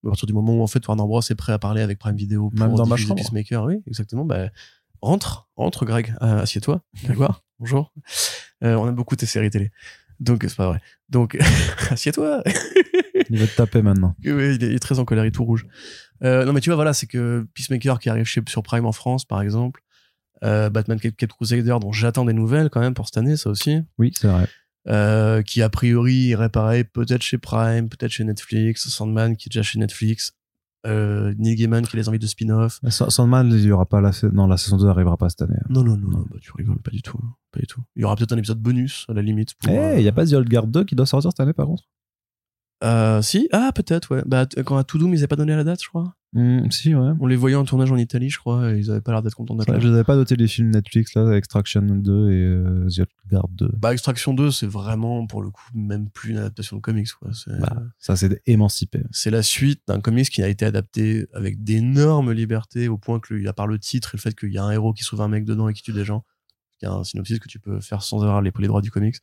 [0.04, 2.16] À partir du moment où en fait Warner Bros est prêt à parler avec Prime
[2.16, 4.24] Video pour même dans Peacemaker, oui, exactement.
[4.24, 4.48] Bah,
[5.02, 7.92] rentre, rentre, Greg, euh, assieds-toi, Grégoire, bonjour.
[8.64, 9.70] Euh, on aime beaucoup tes séries télé.
[10.20, 10.80] Donc, c'est pas vrai.
[11.08, 11.36] Donc,
[11.90, 12.42] assieds-toi.
[13.30, 14.14] il va te taper maintenant.
[14.24, 15.66] Oui, il est, très en colère, il est tout rouge.
[16.22, 18.92] Euh, non, mais tu vois, voilà, c'est que Peacemaker qui arrive chez, sur Prime en
[18.92, 19.82] France, par exemple,
[20.44, 23.80] euh, Batman Cape Crusader, dont j'attends des nouvelles quand même pour cette année, ça aussi.
[23.98, 24.46] Oui, c'est vrai.
[24.88, 29.50] Euh, qui a priori irait pareil, peut-être chez Prime, peut-être chez Netflix, Sandman qui est
[29.50, 30.34] déjà chez Netflix,
[30.86, 32.78] euh, Neil Gaiman qui a les envies de spin-off.
[32.88, 35.58] Sandman, il y aura pas la, non, la saison 2 n'arrivera pas cette année.
[35.68, 37.18] Non, non, non, Bah, tu rigoles, pas du tout.
[37.56, 37.80] Pas du tout.
[37.96, 39.54] Il y aura peut-être un épisode bonus, à la limite.
[39.66, 41.66] Eh, il n'y a pas The Old Guard 2 qui doit sortir cette année, par
[41.66, 41.84] contre?
[42.84, 44.22] Euh, si, ah peut-être, ouais.
[44.26, 46.14] Bah, quand à Toudoum, ils n'avaient pas donné la date, je crois.
[46.34, 47.12] Mmh, si, ouais.
[47.18, 49.34] On les voyait en tournage en Italie, je crois, et ils avaient pas l'air d'être
[49.34, 49.80] contents d'être là.
[49.80, 53.70] Je n'avais pas noté les films Netflix, là, Extraction 2 et euh, The Guard 2.
[53.78, 57.30] Bah, Extraction 2, c'est vraiment, pour le coup, même plus une adaptation de comics, quoi.
[57.58, 59.00] Bah, ça, c'est émancipé.
[59.10, 63.46] C'est la suite d'un comics qui a été adapté avec d'énormes libertés, au point que,
[63.46, 65.28] à part le titre et le fait qu'il y a un héros qui sauve un
[65.28, 66.24] mec dedans et qui tue des gens,
[66.82, 69.16] y a un synopsis que tu peux faire sans avoir les, les droits du comics.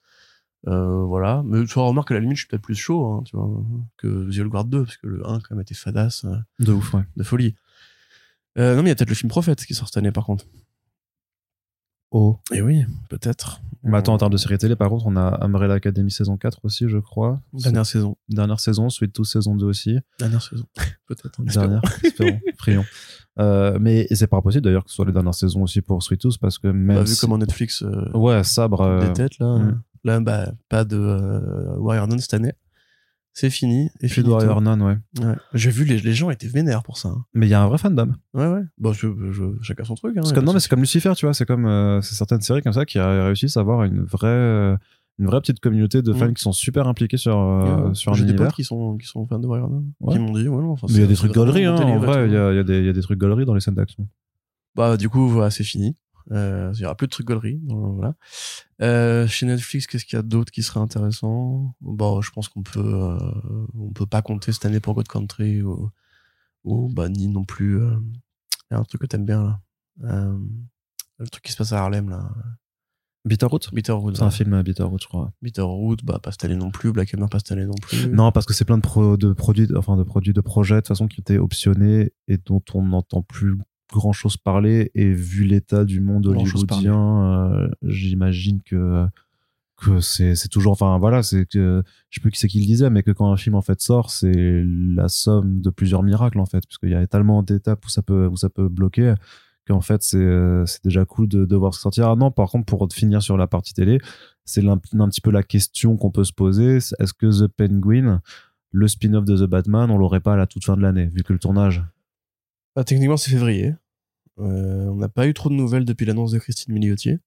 [0.68, 1.44] Euh, voilà.
[1.46, 3.50] Mais tu remarques à la limite, je suis peut-être plus chaud, hein, tu vois,
[3.98, 6.26] que The Old Guard 2, parce que le 1, quand même, était fadasse.
[6.26, 7.04] Euh, de ouf, ouais.
[7.16, 7.56] De folie.
[8.58, 10.26] Euh, non, mais il y a peut-être le film Prophète qui sort cette année, par
[10.26, 10.46] contre.
[12.12, 12.40] Oh.
[12.52, 13.62] Et oui, peut-être.
[13.84, 16.60] Mais attends, en termes de série télé, par contre, on a Umbrella Academy saison 4
[16.64, 17.42] aussi, je crois.
[17.54, 18.18] Dernière saison.
[18.30, 19.98] Dernière saison, Sweet Tooth saison 2 aussi.
[20.20, 20.66] Dernière saison.
[21.08, 21.44] peut-être.
[21.44, 22.86] Dernière, espérons, prions.
[23.40, 26.22] Euh, mais c'est pas possible d'ailleurs que ce soit les dernières saisons aussi pour Sweet
[26.22, 26.98] Tooth parce que même.
[26.98, 27.84] Bah, vu comment Netflix.
[28.14, 29.00] ouais, sabre.
[29.02, 29.58] Des têtes, là.
[29.58, 29.82] Mm.
[30.06, 32.54] Là, bah, pas de euh, Warrior Nun cette année.
[33.34, 33.90] C'est fini.
[34.00, 34.98] Et Warrior Nun, ouais.
[35.20, 35.36] ouais.
[35.56, 37.10] J'ai vu, les, les, gens étaient vénères pour ça.
[37.10, 37.26] Hein.
[37.34, 38.14] Mais il y a un vrai fandom.
[38.36, 38.62] Ouais, ouais.
[38.78, 40.16] Bon, je, je, chacun son truc.
[40.18, 41.34] Hein, comme, non, mais c'est comme Lucifer, tu vois.
[41.34, 44.28] C'est comme euh, certaines séries comme ça qui réussissent à avoir une vraie.
[44.28, 44.78] Euh,
[45.20, 46.34] une vraie petite communauté de fans mm.
[46.34, 49.28] qui sont super impliqués sur, euh, sur un J'ai des potes qui sont, qui sont
[49.28, 49.84] fans de Warrior Nun.
[50.12, 52.28] Qui m'ont dit, ouais, non, Mais il y a des trucs galeries, hein, en vrai.
[52.28, 54.08] Il y a, y, a y a des trucs galeries dans les scènes d'action.
[54.76, 55.96] Bah, du coup, voilà, c'est fini.
[56.32, 57.30] Euh, il y aura plus de trucs.
[57.30, 58.16] Voilà.
[58.82, 61.76] Euh, chez Netflix, qu'est-ce qu'il y a d'autre qui serait intéressant?
[61.82, 63.18] Bon, je pense qu'on peut, euh,
[63.78, 65.90] on peut pas compter cette année pour God Country ou,
[66.64, 67.78] ou bah, ni non plus.
[67.78, 70.32] Il y a un truc que t'aimes bien là.
[71.20, 72.30] le truc qui se passe à Harlem là.
[73.26, 73.74] Bitterroot?
[73.74, 74.18] Bitterroot.
[74.18, 75.32] C'est un film à Bitterroot, je crois.
[75.42, 76.92] Bitterroot, bah, pas cette année non plus.
[76.92, 78.08] Black Hammer, pas cette année non plus.
[78.10, 80.80] Non, parce que c'est plein de, pro de produits, enfin, de produits, de projets, de
[80.82, 83.58] toute façon, qui étaient optionnés et dont on n'entend plus
[83.92, 89.06] grand chose parler et vu l'état du monde hollywoodien euh, j'imagine que
[89.78, 92.66] que c'est c'est toujours enfin voilà c'est que je sais plus qui c'est qui le
[92.66, 96.40] disait mais que quand un film en fait sort c'est la somme de plusieurs miracles
[96.40, 99.14] en fait puisqu'il y a tellement d'étapes où ça peut où ça peut bloquer
[99.68, 102.10] qu'en fait c'est c'est déjà cool de, de voir sortir.
[102.10, 104.00] Ah non par contre pour finir sur la partie télé
[104.46, 108.22] c'est un, un petit peu la question qu'on peut se poser est-ce que The Penguin
[108.72, 111.24] le spin-off de The Batman on l'aurait pas à la toute fin de l'année vu
[111.24, 111.84] que le tournage
[112.86, 113.74] techniquement c'est février
[114.40, 117.18] euh, on n'a pas eu trop de nouvelles depuis l'annonce de Christine Milioti.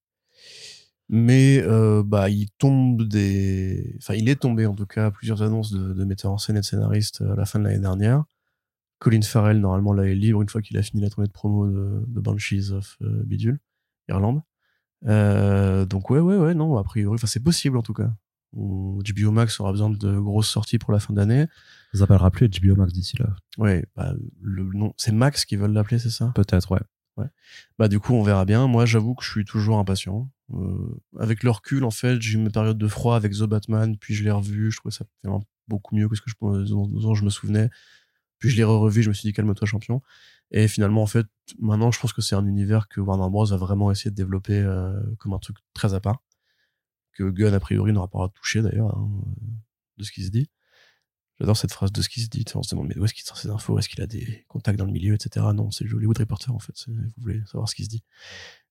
[1.08, 3.94] Mais euh, bah, il tombe des.
[3.98, 6.64] Enfin, il est tombé en tout cas plusieurs annonces de, metteurs en scène et de
[6.64, 8.24] scénaristes à la fin de l'année dernière.
[8.98, 11.66] Colin Farrell, normalement, là, est libre une fois qu'il a fini la tournée de promo
[11.66, 13.58] de, Banshees of euh, Bidule,
[14.08, 14.42] Irlande.
[15.06, 18.10] Euh, donc, ouais, ouais, ouais, non, a priori, enfin, c'est possible en tout cas.
[18.54, 21.46] HBO Max aura besoin de grosses sorties pour la fin d'année.
[21.92, 23.34] Ça s'appellera plus HBO Max d'ici là.
[23.58, 26.32] Ouais, bah, le nom, c'est Max qui veulent l'appeler, c'est ça?
[26.34, 26.80] Peut-être, ouais.
[27.16, 27.26] Ouais.
[27.78, 28.66] Bah du coup, on verra bien.
[28.66, 30.30] Moi, j'avoue que je suis toujours impatient.
[30.52, 33.96] Euh, avec le recul, en fait, j'ai eu une période de froid avec The Batman,
[33.96, 34.70] puis je l'ai revu.
[34.70, 35.06] Je trouvais ça
[35.66, 36.34] beaucoup mieux que ce que je,
[36.70, 37.70] dont, je me souvenais.
[38.38, 40.02] Puis je l'ai revu, je me suis dit calme-toi champion.
[40.50, 41.26] Et finalement, en fait,
[41.58, 44.58] maintenant, je pense que c'est un univers que Warner Bros a vraiment essayé de développer
[44.60, 46.22] euh, comme un truc très à part,
[47.12, 49.10] que Gunn a priori n'aura pas touché d'ailleurs hein,
[49.96, 50.50] de ce qui se dit.
[51.38, 52.44] J'adore cette phrase de ce qui se dit.
[52.54, 53.78] On se demande, mais où est-ce qu'il sort ces infos?
[53.78, 55.46] Est-ce qu'il a des contacts dans le milieu, etc.
[55.54, 56.74] Non, c'est le Hollywood Reporter, en fait.
[56.88, 58.02] Vous voulez savoir ce qui se dit.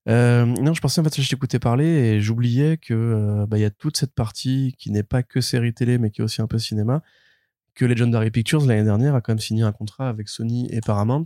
[0.08, 3.66] Euh, non, je pensais, en fait, je t'écoutais parler et j'oubliais que euh, bah, y
[3.66, 6.48] a toute cette partie qui n'est pas que série télé, mais qui est aussi un
[6.48, 7.02] peu cinéma,
[7.76, 11.26] que Legendary Pictures, l'année dernière, a quand même signé un contrat avec Sony et Paramount.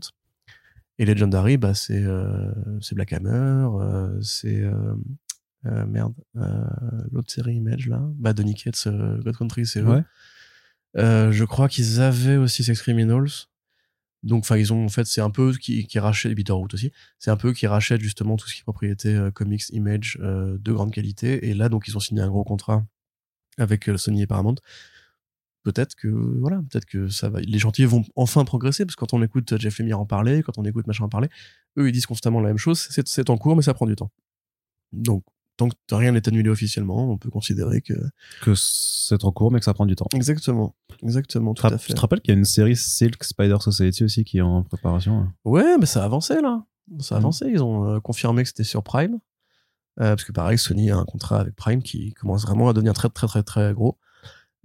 [0.97, 2.51] Et Legendary, bah, c'est euh,
[2.91, 4.61] Black Hammer, euh, c'est...
[4.61, 6.13] Euh, merde,
[7.11, 10.03] l'autre série Image, là, bah, Donny Cates, God Country, c'est eux.
[10.97, 13.47] Euh, je crois qu'ils avaient aussi Sex Criminals.
[14.23, 17.31] Donc, enfin, ils ont, en fait, c'est un peu qui, qui rachète, Bitterroot aussi, c'est
[17.31, 20.73] un peu qui rachète justement tout ce qui est propriété euh, comics, image euh, de
[20.73, 21.47] grande qualité.
[21.47, 22.85] Et là, donc, ils ont signé un gros contrat
[23.57, 24.55] avec Sony et Paramount.
[25.63, 29.13] Peut-être que, voilà, peut-être que ça va, les gentils vont enfin progresser, parce que quand
[29.13, 31.29] on écoute Jeff Lemire en parler, quand on écoute machin en parler,
[31.77, 34.11] eux, ils disent constamment la même chose, c'est en cours, mais ça prend du temps.
[34.91, 35.23] Donc,
[35.59, 37.93] tant que rien n'est annulé officiellement, on peut considérer que
[38.41, 40.07] que c'est en cours mais que ça prend du temps.
[40.13, 41.87] Exactement, exactement, tout à fait.
[41.87, 44.63] Tu te rappelles qu'il y a une série Silk Spider Society aussi qui est en
[44.63, 45.19] préparation.
[45.19, 45.33] Hein?
[45.43, 46.63] Ouais, mais ça a avancé là.
[46.99, 47.25] Ça a mhm.
[47.25, 47.45] avancé.
[47.49, 49.19] Ils ont confirmé que c'était sur Prime.
[49.97, 53.09] parce que pareil, Sony a un contrat avec Prime qui commence vraiment à devenir très
[53.09, 53.99] très très très gros.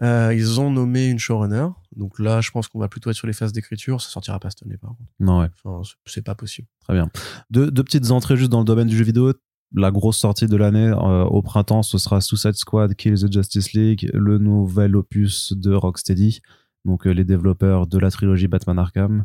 [0.00, 1.66] ils ont nommé une showrunner.
[1.96, 4.00] Donc là, je pense qu'on va plutôt être sur les phases d'écriture.
[4.00, 5.10] Ça sortira pas cette année, par contre.
[5.18, 5.48] Non, ouais.
[5.64, 6.68] Enfin, c'est pas possible.
[6.80, 7.10] Très bien.
[7.50, 9.32] Deux, deux petites entrées juste dans le domaine du jeu vidéo
[9.74, 13.72] la grosse sortie de l'année euh, au printemps, ce sera Suicide Squad Kill the Justice
[13.72, 16.40] League, le nouvel opus de Rocksteady,
[16.84, 19.24] donc euh, les développeurs de la trilogie Batman Arkham,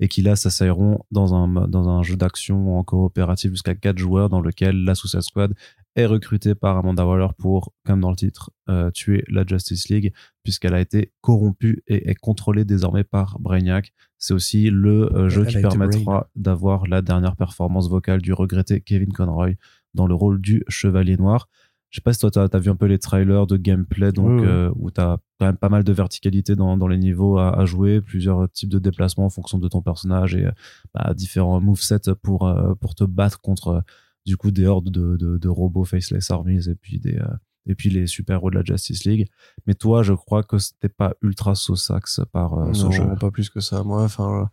[0.00, 4.28] et qui là s'assailleront dans un, dans un jeu d'action en coopératif jusqu'à 4 joueurs
[4.28, 5.54] dans lequel la Suicide Squad
[5.96, 10.12] est recrutée par Amanda Waller pour, comme dans le titre, euh, tuer la Justice League,
[10.44, 13.92] puisqu'elle a été corrompue et est contrôlée désormais par Brainiac.
[14.18, 19.54] C'est aussi le jeu qui permettra d'avoir la dernière performance vocale du regretté Kevin Conroy
[19.94, 21.48] dans le rôle du Chevalier Noir.
[21.90, 24.42] Je sais pas si toi tu as, vu un peu les trailers de gameplay donc
[24.42, 27.64] euh, où tu as quand même pas mal de verticalité dans, dans les niveaux à,
[27.64, 30.46] jouer, plusieurs types de déplacements en fonction de ton personnage et
[30.92, 33.82] bah, différents movesets pour euh, pour te battre contre
[34.26, 37.26] du coup des hordes de, de, robots faceless armies et puis des euh,
[37.64, 39.28] et puis les super-héros de la Justice League.
[39.66, 43.04] Mais toi, je crois que c'était pas ultra sausax par ce jeu.
[43.20, 43.84] pas plus que ça.
[43.84, 44.48] Moi, enfin,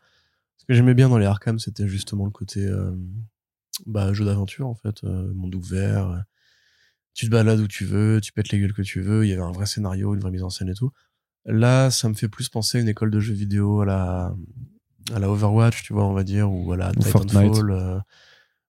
[0.58, 2.70] ce que j'aimais bien dans les Arkham, c'était justement le côté
[3.86, 6.10] bah, jeu d'aventure en fait, euh, monde ouvert.
[6.10, 6.20] Euh,
[7.14, 9.26] tu te balades où tu veux, tu pètes les gueules que tu veux.
[9.26, 10.92] Il y avait un vrai scénario, une vraie mise en scène et tout.
[11.46, 14.36] Là, ça me fait plus penser à une école de jeux vidéo à la
[15.14, 17.72] à la Overwatch, tu vois, on va dire, ou à la Titanfall.
[17.72, 18.00] Euh,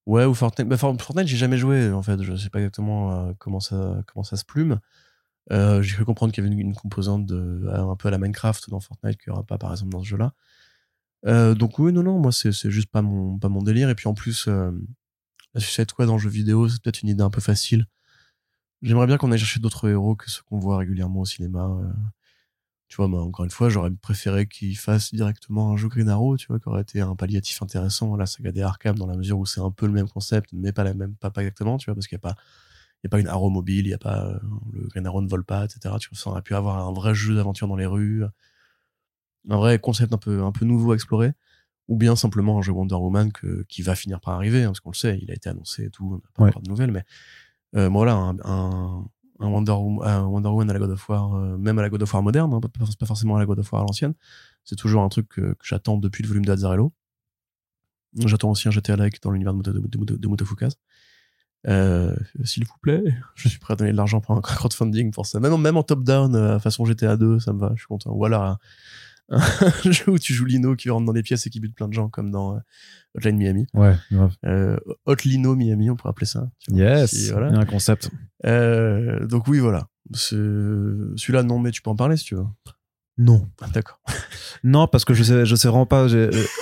[0.05, 0.69] ouais, ou Fortnite.
[0.69, 2.23] Bah, Fortnite, j'ai jamais joué en fait.
[2.23, 4.79] Je sais pas exactement comment ça comment ça se plume.
[5.51, 8.81] j'ai cru comprendre qu'il y avait une, composante de, un peu à la Minecraft dans
[8.81, 10.35] Fortnite qu'il n'y aura pas par exemple dans ce jeu-là.
[11.25, 13.89] Euh, donc oui, non, non, moi c'est juste pas mon, pas mon délire.
[13.91, 14.71] Et puis en plus, euh,
[15.55, 17.87] la Suicide Squad en jeu vidéo, c'est peut-être une idée un peu facile.
[18.83, 21.67] J'aimerais bien qu'on aille chercher d'autres héros que ceux qu'on voit régulièrement au cinéma.
[21.67, 21.93] Euh.
[22.89, 26.37] Tu vois, moi, encore une fois, j'aurais préféré qu'ils fassent directement un jeu Green Arrow,
[26.37, 29.17] tu vois, qui aurait été un palliatif intéressant à la saga des Arkham, dans la
[29.17, 31.79] mesure où c'est un peu le même concept, mais pas la même, pas, pas exactement,
[31.79, 32.37] tu vois, parce qu'il n'y a pas,
[33.05, 34.39] a pas une Arrow mobile, il y a pas, euh,
[34.73, 35.97] le Green Arrow ne vole pas, etc.
[35.99, 38.25] Tu vois, ça aurait pu avoir un vrai jeu d'aventure dans les rues
[39.49, 41.33] un vrai concept un peu, un peu nouveau à explorer,
[41.89, 44.81] ou bien simplement un jeu Wonder Woman que, qui va finir par arriver, hein, parce
[44.81, 46.93] qu'on le sait, il a été annoncé et tout, on n'a pas encore de nouvelles,
[46.93, 47.05] mais
[47.77, 49.05] euh, voilà, un, un,
[49.39, 52.23] Wonder, Wonder, Woman à la God of War, euh, même à la God of War
[52.23, 54.15] moderne, hein, pas, forcément à la God of War à l'ancienne,
[54.65, 56.93] c'est toujours un truc que, j'attends depuis le volume d'Azzarello.
[58.25, 60.77] J'attends aussi un GTA like dans l'univers de, de, de, de Motofukaz.
[61.69, 63.03] Euh, s'il vous plaît,
[63.35, 65.41] je suis prêt à donner de l'argent pour un crowdfunding pour ça.
[65.41, 68.13] Même, même en top-down, euh, façon GTA 2, ça me va, je suis content.
[68.13, 68.59] Ou alors,
[69.29, 69.41] un
[69.91, 71.93] jeu où tu joues Lino qui rentre dans les pièces et qui bute plein de
[71.93, 72.59] gens comme dans euh,
[73.17, 73.67] Hotline Miami.
[73.75, 74.35] Ouais, grave.
[74.45, 76.49] Euh, Hot Lino Miami, on pourrait appeler ça.
[76.69, 77.49] yes, voilà.
[77.49, 78.11] il y a un concept.
[78.45, 79.89] Euh, donc oui, voilà.
[80.13, 82.45] Celui-là, non, mais tu peux en parler si tu veux.
[83.19, 83.49] Non.
[83.63, 84.01] Ah, d'accord.
[84.65, 86.07] non, parce que je sais, je sais vraiment pas.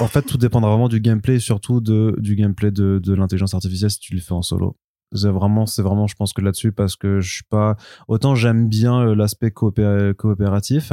[0.00, 3.90] En fait, tout dépendra vraiment du gameplay, surtout de, du gameplay de, de l'intelligence artificielle
[3.90, 4.78] si tu le fais en solo
[5.12, 7.76] vraiment c'est vraiment je pense que là-dessus parce que je suis pas
[8.08, 10.92] autant j'aime bien euh, l'aspect coopératif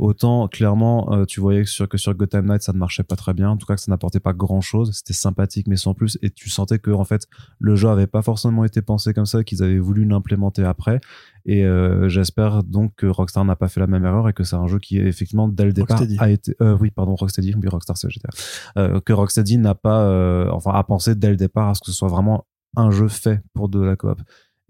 [0.00, 3.16] autant clairement euh, tu voyais que sur que sur Gotham Knight ça ne marchait pas
[3.16, 3.50] très bien.
[3.50, 6.18] En tout cas que ça n'apportait pas grand chose c'était sympathique mais sans plus.
[6.22, 7.26] Et tu sentais que en fait
[7.58, 11.00] le jeu avait pas forcément été pensé comme ça qu'ils avaient voulu l'implémenter après.
[11.46, 14.56] Et euh, j'espère donc que Rockstar n'a pas fait la même erreur et que c'est
[14.56, 17.54] un jeu qui effectivement dès le départ a été oui pardon Rocksteady.
[17.54, 21.74] Oui Rockstar c'est GTA que Rocksteady n'a pas enfin a pensé dès le départ à
[21.74, 22.46] ce que ce soit vraiment
[22.76, 24.20] un jeu fait pour de la coop.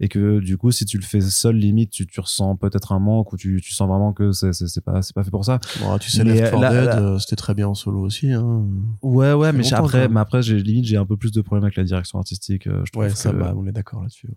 [0.03, 2.97] Et que du coup si tu le fais seul limite tu, tu ressens peut-être un
[2.97, 5.59] manque ou tu, tu sens vraiment que c'est c'est pas c'est pas fait pour ça.
[5.79, 8.67] Bon, tu sais Left 4 Dead euh, c'était très bien en solo aussi hein.
[9.03, 11.75] ouais ouais mais après mais après j'ai limite j'ai un peu plus de problèmes avec
[11.75, 14.29] la direction artistique euh, je ouais ça bah, on est d'accord là-dessus.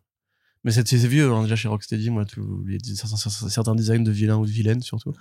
[0.65, 4.37] Mais c'est vieux hein, déjà chez Rocksteady moi tous les certains, certains designs de vilains
[4.37, 5.15] ou de vilaines surtout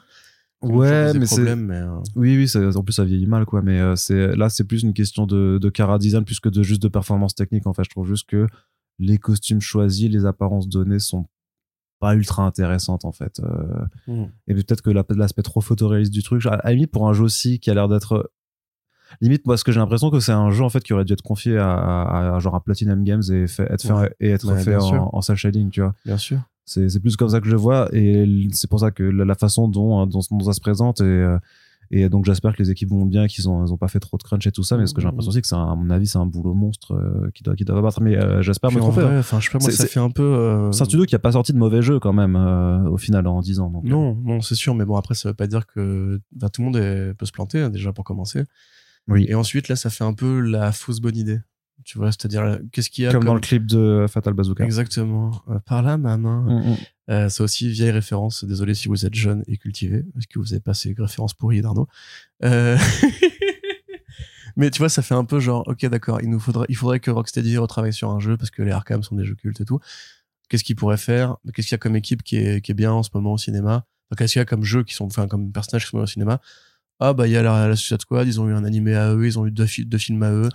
[0.64, 1.42] Ouais, mais c'est.
[1.42, 3.62] Euh, oui, oui, en plus ça vieillit mal, quoi.
[3.62, 6.64] Mais euh, c'est là, c'est plus une question de, de cara design plus que de
[6.64, 7.68] juste de performance technique.
[7.68, 8.48] En fait, je trouve juste que
[9.00, 11.28] les costumes choisis, les apparences données sont
[12.00, 13.40] pas ultra intéressantes en fait.
[13.40, 13.86] Euh.
[14.08, 14.26] Mmh.
[14.48, 17.70] Et peut-être que l'aspect trop photoréaliste du truc, à limite pour un jeu aussi qui
[17.70, 18.32] a l'air d'être
[19.22, 21.14] limite moi ce que j'ai l'impression que c'est un jeu en fait qui aurait dû
[21.14, 25.10] être confié à, genre à Platinum Games et fait, être fait et être fait en,
[25.14, 28.26] en, cel shading tu vois bien sûr c'est plus comme ça que je vois et
[28.52, 31.38] c'est pour ça que la, façon dont, dont, ça se présente et, euh,
[31.92, 34.24] et donc j'espère que les équipes vont bien, qu'ils ont, ont pas fait trop de
[34.24, 36.08] crunch et tout ça, mais ce que j'ai l'impression aussi que c'est à mon avis
[36.08, 38.02] c'est un boulot monstre euh, qui doit qui doit battre.
[38.02, 39.02] Mais euh, j'espère me tromper.
[39.02, 39.20] Hein.
[39.20, 40.70] Enfin je sais pas moi ça fait un peu.
[40.72, 43.42] C'est un studio qui a pas sorti de mauvais jeux quand même au final en
[43.42, 43.70] 10 ans.
[43.70, 46.62] Donc, non non c'est sûr, mais bon après ça veut pas dire que bah, tout
[46.62, 48.44] le monde peut se planter hein, déjà pour commencer.
[49.10, 49.26] Oui.
[49.28, 51.40] Et ensuite là ça fait un peu la fausse bonne idée.
[51.84, 54.64] Tu vois, c'est-à-dire, qu'est-ce qu'il y a comme, dans le clip de Fatal Bazooka.
[54.64, 55.44] Exactement.
[55.50, 56.42] Euh, par là, ma main.
[56.42, 56.78] Mm.
[57.10, 58.46] Euh, c'est aussi vieille référence.
[58.46, 61.88] Désolé si vous êtes jeune et cultivé, parce que vous avez passé référence pourrie d'Arnaud.
[62.44, 62.78] Euh...
[64.56, 67.00] Mais tu vois, ça fait un peu genre, ok, d'accord, il nous faudrait, il faudrait
[67.00, 69.66] que Rocksteady retravaille sur un jeu parce que les Arkham sont des jeux cultes et
[69.66, 69.80] tout.
[70.48, 71.38] Qu'est-ce qu'il pourrait faire?
[71.54, 73.38] Qu'est-ce qu'il y a comme équipe qui est, qui est bien en ce moment au
[73.40, 73.86] cinéma?
[74.16, 76.40] Qu'est-ce qu'il y a comme jeux qui sont, enfin, comme personnages qui sont au cinéma?
[77.00, 79.16] Ah, bah, il y a la, la Suicide Squad, ils ont eu un animé à
[79.16, 80.50] eux, ils ont eu deux, deux films à eux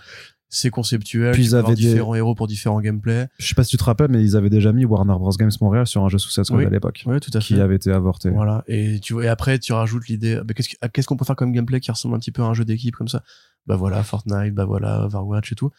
[0.48, 1.32] c'est conceptuel.
[1.32, 3.28] Puis ils avaient différents héros pour différents gameplays.
[3.38, 5.50] Je sais pas si tu te rappelles, mais ils avaient déjà mis Warner Bros Games
[5.60, 7.04] Montréal sur un jeu sous cette à l'époque.
[7.06, 7.54] Oui, tout à fait.
[7.54, 8.30] Qui avait été avorté.
[8.30, 8.64] Voilà.
[8.66, 11.80] Et tu vois, et après, tu rajoutes l'idée, bah, qu'est-ce qu'on peut faire comme gameplay
[11.80, 13.22] qui ressemble un petit peu à un jeu d'équipe comme ça?
[13.66, 15.70] Bah voilà, Fortnite, bah voilà, Overwatch et tout.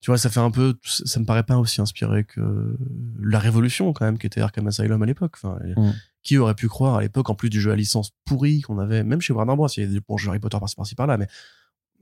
[0.00, 2.76] Tu vois, ça fait un peu, ça me paraît pas aussi inspiré que
[3.22, 5.32] la révolution, quand même, qui était Arkham Asylum à l'époque.
[5.36, 5.92] Enfin, mm.
[6.22, 9.02] qui aurait pu croire à l'époque, en plus du jeu à licence pourri qu'on avait,
[9.02, 11.26] même chez Warner Bros, il y a des bons jeux Harry Potter par-ci par-là, mais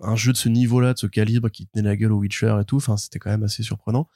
[0.01, 2.64] un jeu de ce niveau-là, de ce calibre, qui tenait la gueule au Witcher et
[2.64, 2.76] tout.
[2.76, 4.09] Enfin, c'était quand même assez surprenant.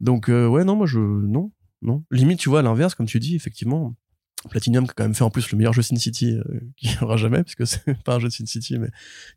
[0.00, 2.04] Donc, euh, ouais, non, moi, je, non, non.
[2.10, 3.94] Limite, tu vois, à l'inverse, comme tu dis, effectivement,
[4.48, 6.90] Platinum qui a quand même fait en plus le meilleur jeu Sin City euh, qu'il
[6.90, 8.88] y aura jamais, puisque c'est pas un jeu de Sin City, mais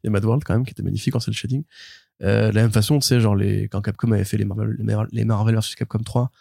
[0.03, 1.64] il y a Mad World quand même, qui était magnifique en cel shading.
[2.22, 4.78] Euh, de la même façon, tu sais, genre, les, quand Capcom avait fait les Marvel,
[5.11, 6.32] les Marvel Capcom 3,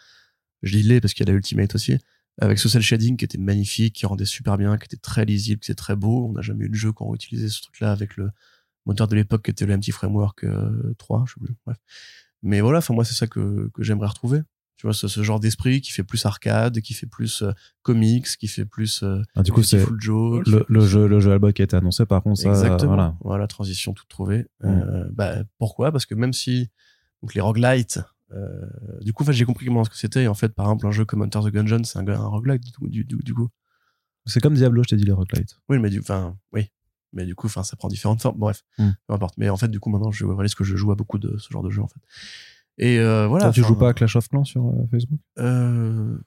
[0.61, 1.97] je dis les parce qu'il y a la Ultimate aussi,
[2.39, 5.59] avec ce cel shading qui était magnifique, qui rendait super bien, qui était très lisible,
[5.59, 6.27] qui était très beau.
[6.29, 8.31] On n'a jamais eu de jeu qui ont utilisé ce truc-là avec le,
[8.85, 10.45] moteur de l'époque qui était le MT Framework
[10.97, 11.77] 3, euh, je sais plus, bref.
[12.41, 14.41] Mais voilà, enfin moi c'est ça que, que j'aimerais retrouver.
[14.75, 17.51] Tu vois, ce, ce genre d'esprit qui fait plus arcade, qui fait plus euh,
[17.83, 21.53] comics, qui fait plus euh, ah, du coup c'est le, le, jeu le jeu Alba
[21.53, 22.87] qui a été annoncé par contre ça Exactement.
[22.87, 23.15] voilà.
[23.21, 24.45] voilà transition toute trouvée.
[24.61, 24.67] Mm.
[24.67, 25.91] Euh, bah pourquoi?
[25.91, 26.69] Parce que même si
[27.21, 27.99] donc les roguelites
[29.01, 30.25] du coup, en fait, j'ai compris comment ce que c'était.
[30.25, 33.05] En fait, par exemple, un jeu comme Hunter the Gungeon, c'est un, un roguelite du,
[33.05, 33.49] du, du coup.
[34.25, 35.55] C'est comme Diablo, je t'ai dit les roguelites.
[35.69, 36.71] Oui, mais du, enfin, oui,
[37.13, 38.91] mais du coup enfin ça prend différentes formes bref hmm.
[39.07, 39.37] peu importe.
[39.37, 41.49] Mais en fait du coup maintenant je réalise que je joue à beaucoup de ce
[41.51, 41.99] genre de jeux en fait.
[42.77, 45.19] Et euh, voilà tu joues pas à Clash of Clans sur euh, Facebook?
[45.39, 46.17] Euh,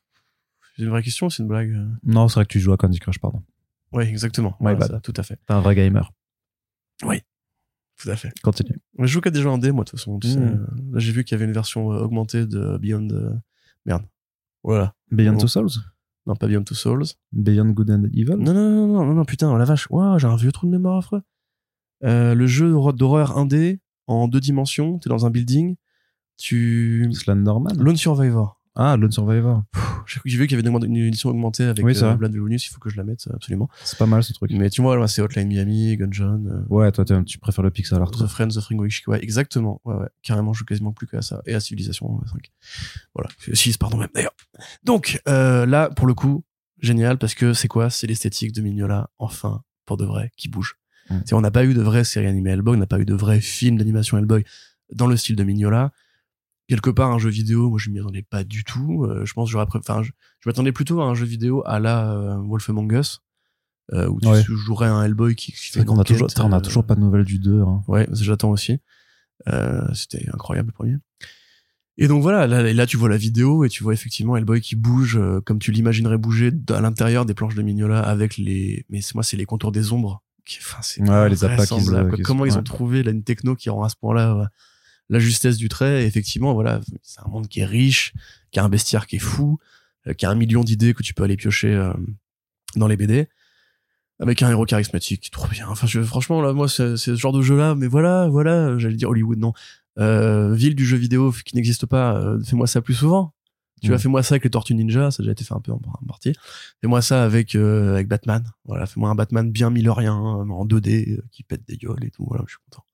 [0.76, 1.76] c'est une vraie question c'est une blague?
[2.04, 3.42] Non c'est vrai que tu joues à Candy Crush pardon.
[3.92, 4.56] Oui exactement.
[4.60, 5.38] Ouais, bah, tout à fait.
[5.46, 6.12] T'es un vrai gamer.
[7.04, 7.22] Oui
[7.98, 8.30] tout à fait.
[8.42, 8.78] Continue.
[8.98, 10.66] Je joue qu'à des jeux indés moi de toute façon tu sais, hmm.
[10.92, 13.40] là j'ai vu qu'il y avait une version augmentée de Beyond
[13.84, 14.04] merde.
[14.62, 14.94] Voilà.
[15.10, 15.70] Beyond Two Souls?
[16.26, 17.04] Non, pas Beyond Two Souls.
[17.32, 19.88] Beyond Good and Evil Non, non, non, non, non, putain, oh la vache.
[19.90, 21.22] Waouh, j'ai un vieux trou de mémoire affreux.
[22.04, 25.76] Euh, le jeu d'horreur indé en deux dimensions, t'es dans un building,
[26.36, 27.08] tu...
[27.12, 28.60] Slenderman Lone Survivor.
[28.76, 29.64] Ah, Lone Survivor.
[30.24, 32.90] J'ai vu qu'il y avait une édition augmentée avec oui, euh, Blood il faut que
[32.90, 33.68] je la mette absolument.
[33.82, 34.52] C'est pas mal ce truc.
[34.52, 36.44] Mais tu vois, c'est Hotline Miami, Gungeon.
[36.46, 38.10] Euh, ouais, toi tu préfères le pixel art.
[38.10, 39.80] The Friends of Ringo Ouais, exactement.
[39.84, 40.08] Ouais, ouais.
[40.22, 41.40] Carrément, je joue quasiment plus qu'à ça.
[41.46, 42.52] Et à Civilization 5.
[43.14, 43.30] Voilà.
[43.52, 44.36] 6, pardon même d'ailleurs.
[44.84, 46.44] Donc, euh, là, pour le coup,
[46.78, 47.88] génial parce que c'est quoi?
[47.88, 50.76] C'est l'esthétique de Mignola, enfin, pour de vrai, qui bouge.
[51.08, 51.20] Mm.
[51.32, 53.40] On n'a pas eu de vraie série animée Hellboy, on n'a pas eu de vrai
[53.40, 54.44] film d'animation Hellboy
[54.92, 55.92] dans le style de Mignola.
[56.68, 59.04] Quelque part, un jeu vidéo, moi je m'y attendais pas du tout.
[59.04, 60.10] Euh, je pense j'aurais, enfin, je,
[60.44, 63.20] m'attendais plutôt à un jeu vidéo à la euh, Wolf Among Us,
[63.92, 65.84] euh, où tu jouerais un Hellboy qui, fait.
[65.84, 67.62] qu'on a toujours, on a toujours pas de nouvelles du 2.
[67.62, 67.82] Hein.
[67.86, 68.78] Ouais, j'attends aussi.
[69.92, 70.96] C'était incroyable le premier.
[71.98, 74.76] Et donc voilà, là, là, tu vois la vidéo et tu vois effectivement Hellboy qui
[74.76, 79.00] bouge euh, comme tu l'imaginerais bouger à l'intérieur des planches de Mignola avec les, mais
[79.14, 80.22] moi c'est les contours des ombres.
[80.44, 81.64] Qui, enfin c'est ouais, les appâts
[82.22, 84.50] Comment ils ont trouvé là une techno qui rend à ce point-là
[85.08, 86.02] la justesse du trait.
[86.02, 88.12] Et effectivement, voilà, c'est un monde qui est riche,
[88.50, 89.58] qui a un bestiaire qui est fou,
[90.06, 91.92] euh, qui a un million d'idées que tu peux aller piocher euh,
[92.76, 93.28] dans les BD
[94.18, 95.68] avec un héros charismatique, trop bien.
[95.68, 99.10] Enfin, je, franchement, là, moi, c'est ce genre de jeu-là, mais voilà, voilà, j'allais dire
[99.10, 99.52] Hollywood, non
[99.98, 103.32] euh, ville du jeu vidéo qui n'existe pas, euh, fais-moi ça plus souvent.
[103.82, 104.00] Tu vois, mm.
[104.00, 106.32] fais-moi ça avec les Tortues Ninja, ça a déjà été fait un peu en, partie.
[106.80, 108.44] Fais-moi ça avec euh, avec Batman.
[108.64, 112.24] Voilà, fais-moi un Batman bien millerien en 2D qui pète des gueules et tout.
[112.26, 112.85] Voilà, je suis content.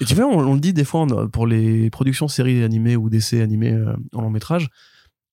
[0.00, 3.42] Et tu vois, on, le dit des fois pour les productions séries animées ou d'essais
[3.42, 3.76] animés
[4.14, 4.68] en long métrage.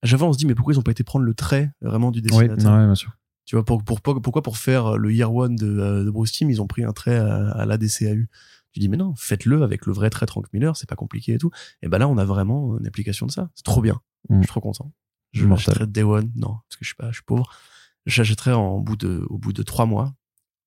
[0.04, 2.22] J'avais on se dit mais pourquoi ils ont pas été prendre le trait vraiment du
[2.22, 3.12] dessinateur oui, bien sûr.
[3.46, 6.62] Tu vois, pour, pour, pourquoi pour faire le Year One de, de Bruce Timm, ils
[6.62, 8.28] ont pris un trait à, à la DCAU
[8.78, 11.38] tu dis, mais non, faites-le avec le vrai trait Frank Miller, c'est pas compliqué et
[11.40, 11.50] tout.
[11.82, 13.50] Et ben là, on a vraiment une application de ça.
[13.56, 14.00] C'est trop bien.
[14.30, 14.36] Mm.
[14.36, 14.94] Je suis trop content.
[15.34, 16.32] Je l'achèterai Day One.
[16.36, 17.50] Non, parce que je suis pas, je suis pauvre.
[18.06, 20.14] J'achèterai au bout de trois mois,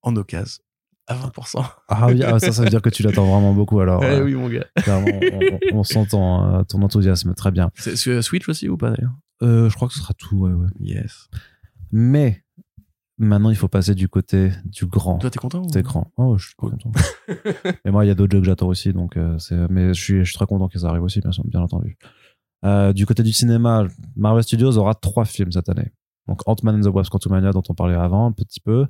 [0.03, 0.63] en occasion,
[1.11, 1.65] à 20%.
[1.89, 4.03] Ah oui, ah, ça, ça veut dire que tu l'attends vraiment beaucoup alors.
[4.11, 4.67] Eh oui, mon gars.
[5.73, 7.71] on, sent ton, ton, enthousiasme, très bien.
[7.75, 9.15] C'est Switch aussi ou pas d'ailleurs?
[9.43, 10.69] Euh, Je crois que ce sera tout, ouais, ouais.
[10.81, 11.29] Yes.
[11.93, 12.45] Mais
[13.23, 15.19] Maintenant, il faut passer du côté du grand.
[15.19, 16.11] Toi, t'es content T'es grand.
[16.17, 16.91] Oh, je suis content.
[17.85, 19.37] Et moi, il y a d'autres jeux que j'attends aussi, donc euh.
[19.69, 21.99] Mais je suis, je suis très content que ça arrive aussi, bien, bien entendu.
[22.65, 23.87] Euh, du côté du cinéma,
[24.17, 25.93] Marvel Studios aura trois films cette année.
[26.29, 28.87] Donc Ant-Man and the Wasp Quantumania, dont on parlait avant un petit peu.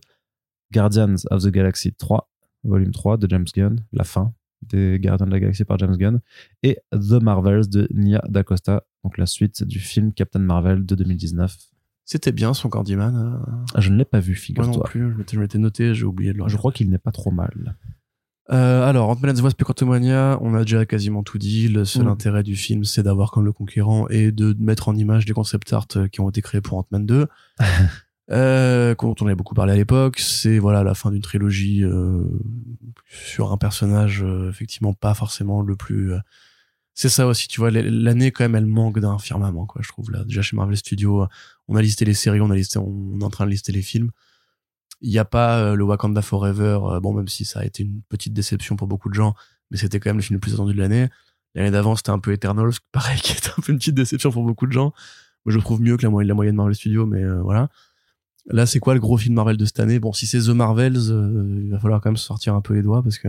[0.73, 2.29] Guardians of the Galaxy 3,
[2.65, 6.21] volume 3 de James Gunn, la fin des Gardiens de la Galaxie par James Gunn.
[6.63, 11.57] Et The Marvels de Nia DaCosta, donc la suite du film Captain Marvel de 2019
[12.11, 13.15] c'était bien son Candyman.
[13.15, 13.55] Euh.
[13.73, 14.73] Ah, je ne l'ai pas vu, figure-toi.
[14.73, 17.13] Moi non plus, je m'étais noté, j'ai oublié de le Je crois qu'il n'est pas
[17.13, 17.77] trop mal.
[18.51, 21.69] Euh, alors, Ant-Man and the Wasp Quantumania, on a déjà quasiment tout dit.
[21.69, 22.09] Le seul mm.
[22.09, 25.73] intérêt du film, c'est d'avoir comme le conquérant et de mettre en image des concept
[25.73, 27.29] art euh, qui ont été créés pour Ant-Man 2.
[28.31, 30.19] euh, dont on avait beaucoup parlé à l'époque.
[30.19, 32.23] C'est voilà la fin d'une trilogie euh,
[33.09, 36.13] sur un personnage euh, effectivement pas forcément le plus.
[36.13, 36.19] Euh,
[36.95, 37.71] c'est ça aussi, tu vois.
[37.71, 39.81] L'année quand même, elle manque d'un firmament, quoi.
[39.83, 40.25] Je trouve là.
[40.25, 41.27] Déjà chez Marvel Studios,
[41.69, 43.83] on a listé les séries, on a listé, on est en train de lister les
[43.83, 44.11] films.
[45.01, 47.85] Il n'y a pas euh, le Wakanda Forever, euh, bon, même si ça a été
[47.85, 49.35] une petite déception pour beaucoup de gens,
[49.71, 51.09] mais c'était quand même le film le plus attendu de l'année.
[51.55, 54.45] L'année d'avant, c'était un peu Eternals, pareil, qui était un peu une petite déception pour
[54.45, 54.93] beaucoup de gens.
[55.47, 57.71] Moi, je trouve mieux que la moyenne, la moyenne Marvel Studios, mais voilà.
[58.47, 60.01] Là, c'est quoi le gros film Marvel de cette année?
[60.01, 63.03] Bon, si c'est The Marvels, il va falloir quand même sortir un peu les doigts
[63.03, 63.29] parce que,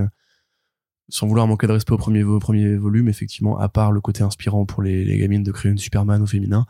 [1.10, 4.66] sans vouloir manquer de respect au premier, premier volume, effectivement, à part le côté inspirant
[4.66, 6.66] pour les, gamines de créer une Superman au féminin,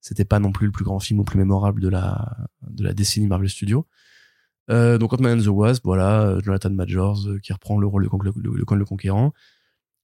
[0.00, 2.36] c'était pas non plus le plus grand film ou le plus mémorable de la,
[2.68, 3.86] de la décennie Marvel Studios.
[4.70, 8.04] Euh, donc Ant-Man and the Wasp, voilà, euh, Jonathan Majors euh, qui reprend le rôle
[8.04, 9.32] de le, le, le conquérant.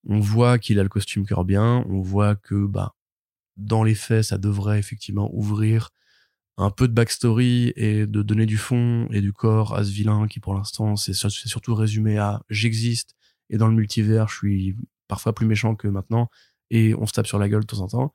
[0.07, 2.95] On voit qu'il a le costume bien on voit que bah
[3.57, 5.91] dans les faits, ça devrait effectivement ouvrir
[6.57, 10.26] un peu de backstory et de donner du fond et du corps à ce vilain
[10.28, 13.14] qui pour l'instant c'est surtout résumé à j'existe
[13.48, 14.76] et dans le multivers je suis
[15.09, 16.28] parfois plus méchant que maintenant
[16.70, 18.14] et on se tape sur la gueule de temps en temps.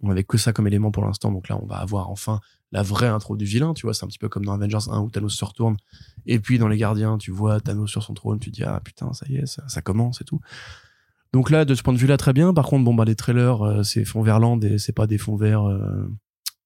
[0.00, 2.40] On avait que ça comme élément pour l'instant, donc là on va avoir enfin
[2.72, 5.00] la vraie intro du vilain, tu vois, c'est un petit peu comme dans Avengers 1
[5.00, 5.76] où Thanos se retourne,
[6.24, 9.12] et puis dans Les Gardiens, tu vois Thanos sur son trône, tu dis ah putain
[9.12, 10.40] ça y est, ça, commence et tout.
[11.34, 12.52] Donc là, de ce point de vue-là, très bien.
[12.52, 15.36] Par contre, bon bah les trailers, euh, c'est fonds verts et c'est pas des fonds
[15.36, 16.10] verts euh,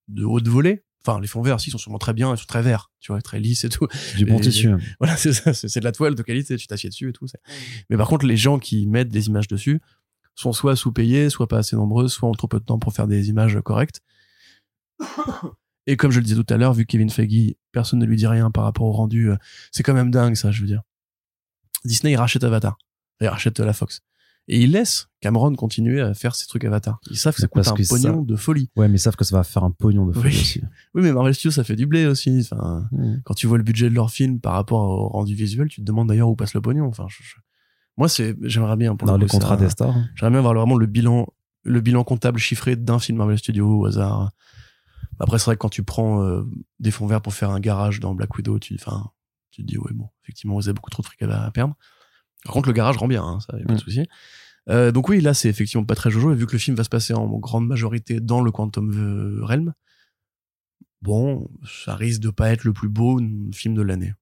[0.09, 0.85] de haute volée.
[1.07, 3.23] Enfin, les fonds verts, si, sont sûrement très bien, ils sont très verts, tu vois,
[3.23, 3.87] très lisses et tout.
[4.17, 4.71] Du bon tissu.
[4.99, 7.27] Voilà, c'est ça, c'est de la toile de qualité, tu t'assieds dessus et tout.
[7.91, 9.81] Mais par contre, les gens qui mettent des images dessus
[10.35, 13.07] sont soit sous-payés, soit pas assez nombreux, soit ont trop peu de temps pour faire
[13.07, 14.01] des images correctes.
[15.87, 18.27] Et comme je le disais tout à l'heure, vu Kevin Feige, personne ne lui dit
[18.27, 19.31] rien par rapport au rendu.
[19.31, 19.37] Euh,
[19.71, 20.83] c'est quand même dingue, ça, je veux dire.
[21.85, 22.77] Disney, il rachète Avatar.
[23.21, 24.03] Il rachète la Fox.
[24.49, 27.01] Et il laisse Cameron continuer à faire ses trucs Avatar.
[27.11, 28.71] Ils savent que ça coûte un pognon de folie.
[28.77, 30.41] Ouais, mais ils savent que ça va faire un pognon de folie oui.
[30.41, 30.63] aussi.
[30.95, 32.47] Oui, mais Marvel Studios, ça fait du blé aussi.
[32.51, 33.17] Enfin, hmm.
[33.25, 35.87] quand tu vois le budget de leur film par rapport au rendu visuel, tu te
[35.87, 36.87] demandes d'ailleurs où passe le pognon.
[36.87, 37.07] Enfin,
[37.97, 39.95] moi, c'est, j'aimerais bien pour Dans les contrats des stars.
[40.15, 41.27] J'aimerais bien voir vraiment le bilan,
[41.65, 44.31] le bilan comptable chiffré d'un film Marvel Studios au hasard.
[45.19, 46.45] Après, c'est vrai que quand tu prends euh,
[46.79, 49.11] des fonds verts pour faire un garage dans Black Widow, tu, enfin,
[49.51, 51.75] tu te dis, ouais, bon, effectivement, vous avez beaucoup trop de fric à, perdre.
[52.47, 53.81] Par contre, le garage rend bien, hein, ça, y a pas de mm.
[53.81, 54.07] souci.
[54.69, 56.85] Euh, donc oui, là, c'est effectivement pas très jojo, et vu que le film va
[56.85, 59.73] se passer en grande majorité dans le Quantum Realm,
[61.03, 63.21] bon, ça risque de pas être le plus beau
[63.53, 64.15] film de l'année.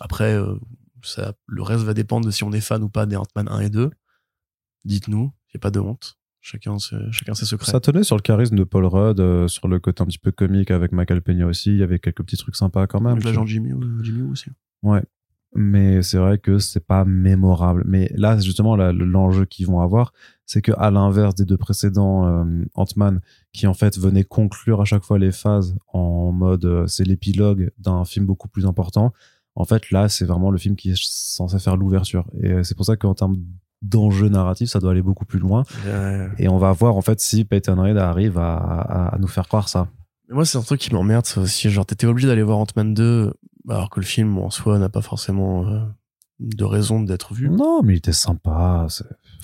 [0.00, 0.54] Après, euh,
[1.02, 3.60] ça, le reste va dépendre de si on est fan ou pas des Ant-Man 1
[3.60, 3.90] et 2.
[4.84, 6.16] Dites-nous, il a pas de honte.
[6.42, 6.78] Chacun,
[7.10, 7.70] chacun ses secrets.
[7.70, 10.32] Ça tenait sur le charisme de Paul Rudd, euh, sur le côté un petit peu
[10.32, 11.70] comique avec Michael Peña aussi.
[11.70, 13.18] Il y avait quelques petits trucs sympas quand même.
[13.18, 13.72] L'agent Jimmy,
[14.02, 14.48] Jimmy aussi.
[14.82, 15.02] Ouais.
[15.54, 17.82] Mais c'est vrai que c'est pas mémorable.
[17.86, 20.12] Mais là, justement, l'enjeu qu'ils vont avoir,
[20.46, 23.20] c'est que à l'inverse des deux précédents euh, Ant-Man,
[23.52, 27.70] qui en fait venaient conclure à chaque fois les phases en mode euh, c'est l'épilogue
[27.78, 29.12] d'un film beaucoup plus important.
[29.56, 32.24] En fait, là, c'est vraiment le film qui est censé faire l'ouverture.
[32.40, 33.36] Et c'est pour ça qu'en termes
[33.82, 35.64] d'enjeu narratif, ça doit aller beaucoup plus loin.
[36.38, 39.68] Et on va voir en fait si Peyton Reed arrive à, à, nous faire croire
[39.68, 39.88] ça.
[40.28, 41.70] moi, c'est un truc qui m'emmerde, ça aussi.
[41.70, 43.32] Genre, t'étais obligé d'aller voir Ant-Man 2,
[43.68, 45.80] alors que le film en soi n'a pas forcément euh,
[46.40, 47.50] de raison d'être vu.
[47.50, 48.86] Non, mais il était sympa.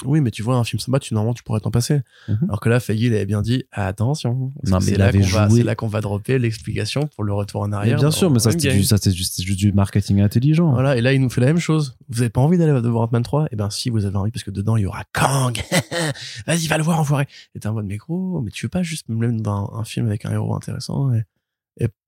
[0.04, 2.00] Oui, mais tu vois, un film sympa, tu, normalement, tu pourrais t'en passer.
[2.28, 2.38] Mhm.
[2.44, 4.52] Alors que là, Feige, il avait bien dit, attention.
[4.80, 7.98] C'est là qu'on va, là qu'on va dropper l'explication pour le retour en arrière.
[7.98, 10.72] bien sûr, mais ça, c'est juste, juste, du marketing intelligent.
[10.72, 10.96] Voilà.
[10.96, 11.96] Et là, il nous fait la même chose.
[12.08, 13.48] Vous avez pas envie d'aller voir Ant-Man 3?
[13.52, 15.60] Eh ben, si, vous avez envie, parce que dedans, il y aura Kang.
[16.46, 17.26] Vas-y, va le voir, enfoiré.
[17.54, 19.84] Et t'es en mode, mais gros, mais tu veux pas juste me mettre dans un
[19.84, 21.24] film avec un héros intéressant et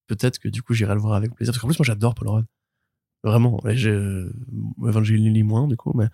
[0.09, 1.53] peut-être que du coup, j'irai le voir avec plaisir.
[1.53, 2.47] Parce qu'en plus, moi, j'adore Paul Rudd.
[3.23, 3.61] Vraiment.
[3.69, 3.97] Et j'ai,
[4.85, 6.07] Evangeline moins, du coup, mais,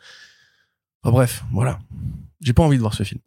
[1.03, 1.79] bref, voilà.
[2.41, 3.21] J'ai pas envie de voir ce film.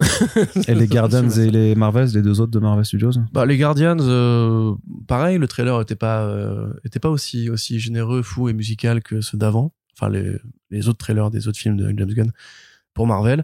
[0.67, 3.13] et les Guardians et les Marvels, les deux autres de Marvel Studios?
[3.33, 4.75] Bah les Guardians, euh,
[5.07, 9.21] pareil, le trailer était pas euh, était pas aussi aussi généreux, fou et musical que
[9.21, 9.73] ceux d'avant.
[9.95, 10.37] Enfin les
[10.69, 12.31] les autres trailers des autres films de James Gunn
[12.93, 13.43] pour Marvel.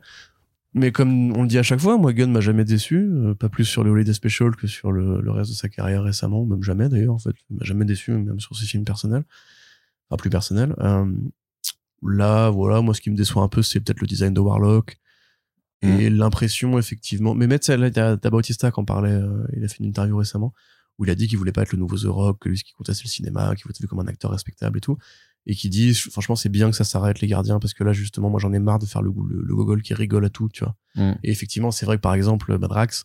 [0.76, 3.49] Mais comme on le dit à chaque fois, moi Gunn m'a jamais déçu, euh, pas
[3.49, 6.63] plus sur le Holiday Special que sur le, le reste de sa carrière récemment, même
[6.63, 9.24] jamais d'ailleurs en fait, il m'a jamais déçu même sur ses films personnels,
[10.09, 10.76] enfin plus personnels.
[12.01, 14.99] là, voilà, moi ce qui me déçoit un peu, c'est peut-être le design de Warlock
[15.84, 16.15] et mm.
[16.15, 17.36] l'impression, effectivement.
[17.36, 20.53] Mais Metz, là, t'as Bautista qui en parlait, euh, il a fait une interview récemment,
[20.97, 22.63] où il a dit qu'il voulait pas être le nouveau The Rock, que lui, ce
[22.63, 24.97] qui comptait, c'est le cinéma, qu'il voulait être vu comme un acteur respectable et tout.
[25.45, 28.29] Et qui dit, franchement, c'est bien que ça s'arrête, les gardiens, parce que là, justement,
[28.29, 30.75] moi, j'en ai marre de faire le, le, gogol qui rigole à tout, tu vois.
[30.95, 31.17] Mm.
[31.23, 33.03] Et effectivement, c'est vrai que, par exemple, Madrax,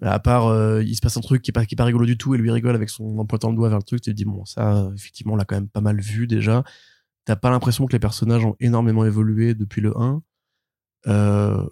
[0.00, 2.06] à part, euh, il se passe un truc qui est pas, qui est pas rigolo
[2.06, 4.10] du tout, et lui rigole avec son, en pointant le doigt vers le truc, tu
[4.10, 6.64] te dis, bon, ça, effectivement, on l'a quand même pas mal vu déjà
[7.28, 10.22] t'as pas l'impression que les personnages ont énormément évolué depuis le 1.
[11.08, 11.62] Euh,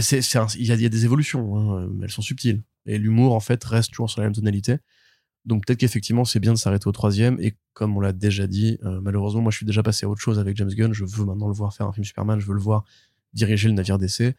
[0.00, 0.18] c'est,
[0.56, 2.64] il y, a, des évolutions, hein, mais elles sont subtiles.
[2.84, 4.78] Et l'humour, en fait, reste toujours sur la même tonalité.
[5.44, 7.38] Donc peut-être qu'effectivement, c'est bien de s'arrêter au troisième.
[7.40, 10.20] Et comme on l'a déjà dit, euh, malheureusement, moi, je suis déjà passé à autre
[10.20, 10.92] chose avec James Gunn.
[10.92, 12.40] Je veux maintenant le voir faire un film Superman.
[12.40, 12.84] Je veux le voir
[13.34, 14.36] diriger le navire d'essai.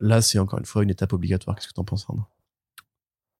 [0.00, 1.56] Là, c'est encore une fois une étape obligatoire.
[1.56, 2.24] Qu'est-ce que t'en penses, Arnaud?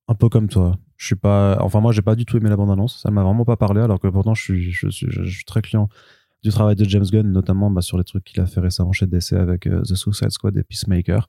[0.09, 0.79] Un peu comme toi.
[0.97, 3.01] Je suis pas, enfin moi j'ai pas du tout aimé la bande annonce.
[3.01, 5.63] Ça m'a vraiment pas parlé, alors que pourtant je suis, je suis, je suis très
[5.63, 5.89] client
[6.43, 9.07] du travail de James Gunn, notamment bah, sur les trucs qu'il a fait récemment chez
[9.07, 11.29] DC avec euh, The Suicide Squad et Peacemaker.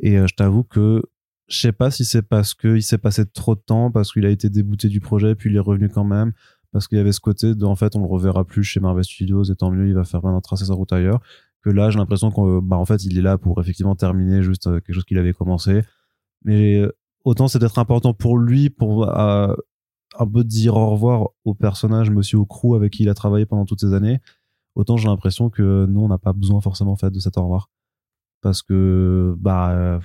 [0.00, 1.02] Et euh, je t'avoue que
[1.48, 4.30] je sais pas si c'est parce qu'il s'est passé trop de temps, parce qu'il a
[4.30, 6.32] été débouté du projet, puis il est revenu quand même,
[6.72, 9.04] parce qu'il y avait ce côté de, en fait, on le reverra plus chez Marvel
[9.04, 11.20] Studios, et tant mieux, il va faire maintenant tracer sa route ailleurs.
[11.62, 14.66] Que là, j'ai l'impression qu'en bah, en fait, il est là pour effectivement terminer juste
[14.66, 15.82] euh, quelque chose qu'il avait commencé.
[16.44, 16.82] Mais
[17.24, 19.56] autant c'est d'être important pour lui, pour un
[20.32, 23.46] peu dire au revoir au personnage, mais aussi au crew avec qui il a travaillé
[23.46, 24.20] pendant toutes ces années
[24.76, 27.70] autant j'ai l'impression que nous on n'a pas besoin forcément fait de cet au revoir
[28.42, 29.98] parce que bah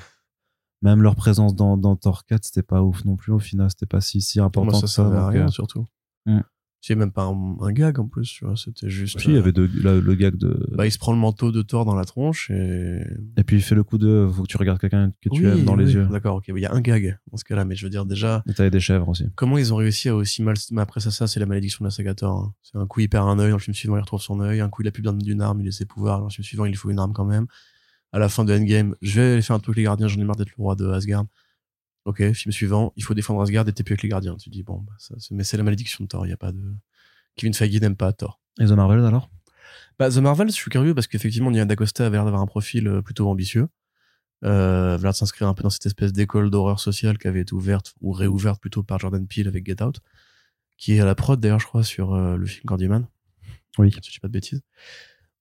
[0.82, 3.86] même leur présence dans, dans Thor 4 c'était pas ouf non plus au final c'était
[3.86, 5.88] pas si si important ça, ça, ça rien euh, surtout
[6.26, 6.42] hmm.
[6.84, 8.56] C'est même pas un, gag en plus, tu vois.
[8.58, 9.24] C'était juste.
[9.26, 10.68] Il y avait de, le gag de.
[10.72, 13.04] Bah, il se prend le manteau de Thor dans la tronche et.
[13.38, 14.28] Et puis il fait le coup de.
[14.34, 16.08] Faut que tu regardes quelqu'un que tu aimes dans les yeux.
[16.12, 16.46] D'accord, ok.
[16.48, 18.44] Il y a un gag dans ce cas-là, mais je veux dire déjà.
[18.50, 19.26] Et t'avais des chèvres aussi.
[19.36, 20.56] Comment ils ont réussi à aussi mal.
[20.72, 22.36] Mais après ça, ça, c'est la malédiction de la saga Thor.
[22.36, 22.54] Hein.
[22.64, 24.60] C'est un coup, il perd un œil, dans le film suivant, il retrouve son œil.
[24.60, 26.18] Un coup, il a plus besoin d'une arme, il a ses pouvoirs.
[26.18, 27.46] Dans le film suivant, il faut une arme quand même.
[28.14, 30.20] À la fin de Endgame, je vais aller faire un truc avec les gardiens, j'en
[30.20, 31.26] ai marre d'être le roi de Asgard.
[32.06, 34.36] Ok, film suivant, il faut défendre Asgard et t'es plus avec les gardiens.
[34.36, 36.52] Tu dis, bon, bah, ça, mais c'est la malédiction de Thor, il y a pas
[36.52, 36.76] de.
[37.36, 38.40] Kevin Feige n'aime pas Thor.
[38.60, 39.30] Et The Marvels alors?
[40.00, 42.88] Bah, The Marvels, je suis curieux parce qu'effectivement, Nia D'Acosta avait l'air d'avoir un profil
[42.88, 43.68] euh, plutôt ambitieux.
[44.44, 47.42] Euh, avait l'air de s'inscrire un peu dans cette espèce d'école d'horreur sociale qui avait
[47.42, 50.02] été ouverte, ou réouverte plutôt par Jordan Peele avec Get Out,
[50.78, 53.06] qui est à la prod d'ailleurs, je crois, sur euh, le film Candyman.
[53.78, 53.92] Oui.
[53.92, 54.62] Si je dis pas de bêtises.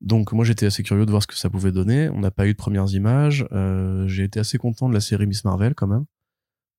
[0.00, 2.08] Donc moi j'étais assez curieux de voir ce que ça pouvait donner.
[2.08, 3.46] On n'a pas eu de premières images.
[3.52, 6.04] Euh, j'ai été assez content de la série Miss Marvel quand même.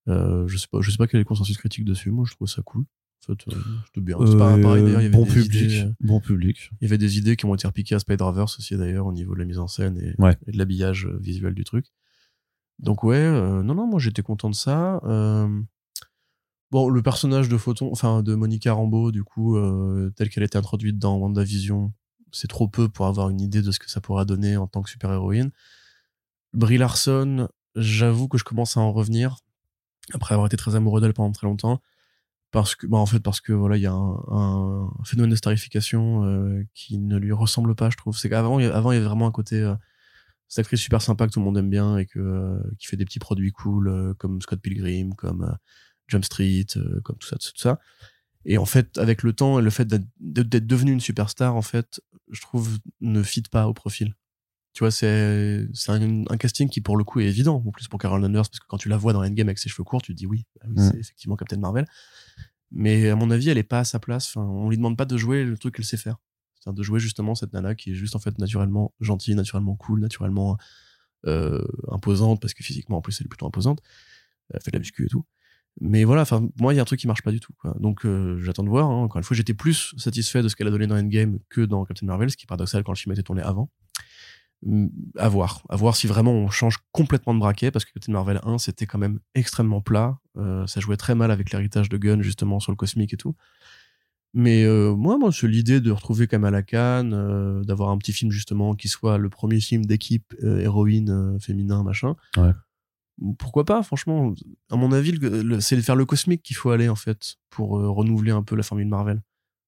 [0.07, 2.11] Euh, je sais pas, je sais pas quel est le consensus critique dessus.
[2.11, 2.85] Moi je trouve ça cool.
[3.29, 3.55] En fait,
[3.85, 4.17] c'était bien.
[4.25, 5.11] C'est pas pareil d'ailleurs.
[5.11, 5.85] Bon public.
[5.99, 6.71] bon public.
[6.81, 9.35] Il y avait des idées qui ont été repiquées à Spider-Verse aussi d'ailleurs au niveau
[9.35, 10.13] de la mise en scène et,
[10.51, 11.85] de l'habillage euh, visuel du truc.
[12.81, 14.99] Donc ouais, euh, non non, moi j'étais content de ça.
[15.03, 15.47] Euh,
[16.71, 20.57] bon, le personnage de Photon, enfin de Monica Rambeau, du coup, euh, telle qu'elle était
[20.57, 21.93] introduite dans WandaVision,
[22.31, 24.81] c'est trop peu pour avoir une idée de ce que ça pourra donner en tant
[24.81, 25.51] que super-héroïne.
[26.53, 29.37] Brie Larson, j'avoue que je commence à en revenir
[30.13, 31.81] après avoir été très amoureux d'elle pendant très longtemps
[32.51, 36.25] parce que bah en fait parce que voilà il y a un, phénomène de starification
[36.25, 39.27] euh, qui ne lui ressemble pas je trouve c'est qu'avant avant il y avait vraiment
[39.27, 39.75] un côté euh,
[40.47, 43.05] cette super sympa que tout le monde aime bien et que euh, qui fait des
[43.05, 45.55] petits produits cool euh, comme Scott Pilgrim comme
[46.07, 46.65] Jump Street
[47.03, 47.79] comme tout ça tout ça
[48.45, 52.01] et en fait avec le temps et le fait d'être devenu une superstar en fait
[52.31, 54.15] je trouve ne fit pas au profil
[54.73, 57.61] tu vois, c'est un, un, casting qui, pour le coup, est évident.
[57.65, 59.67] En plus, pour Carol Danvers, parce que quand tu la vois dans Endgame avec ses
[59.67, 60.91] cheveux courts, tu te dis oui, bah oui mm.
[60.91, 61.85] c'est effectivement Captain Marvel.
[62.71, 64.29] Mais à mon avis, elle est pas à sa place.
[64.29, 66.17] Enfin, on lui demande pas de jouer le truc qu'elle sait faire.
[66.55, 69.99] C'est-à-dire de jouer justement cette nana qui est juste en fait naturellement gentille, naturellement cool,
[69.99, 70.57] naturellement
[71.27, 73.81] euh, imposante, parce que physiquement, en plus, elle est plutôt imposante.
[74.53, 75.25] Elle fait de la muscu et tout.
[75.79, 76.25] Mais voilà,
[76.59, 77.53] moi, il y a un truc qui marche pas du tout.
[77.79, 78.89] Donc, euh, j'attends de voir.
[78.89, 79.03] Hein.
[79.03, 81.85] Encore une fois, j'étais plus satisfait de ce qu'elle a donné dans Endgame que dans
[81.85, 83.69] Captain Marvel, ce qui est paradoxal quand le film été tourné avant
[85.17, 88.39] à voir, à voir si vraiment on change complètement de braquet parce que Captain Marvel
[88.43, 92.21] 1 c'était quand même extrêmement plat, euh, ça jouait très mal avec l'héritage de Gunn
[92.21, 93.35] justement sur le cosmique et tout.
[94.33, 98.31] Mais euh, moi, moi, c'est l'idée de retrouver Kamala Khan, euh, d'avoir un petit film
[98.31, 102.15] justement qui soit le premier film d'équipe héroïne féminin machin.
[102.37, 102.51] Ouais.
[103.37, 104.33] Pourquoi pas, franchement.
[104.69, 105.17] À mon avis,
[105.59, 108.87] c'est faire le cosmique qu'il faut aller en fait pour renouveler un peu la formule
[108.87, 109.21] Marvel.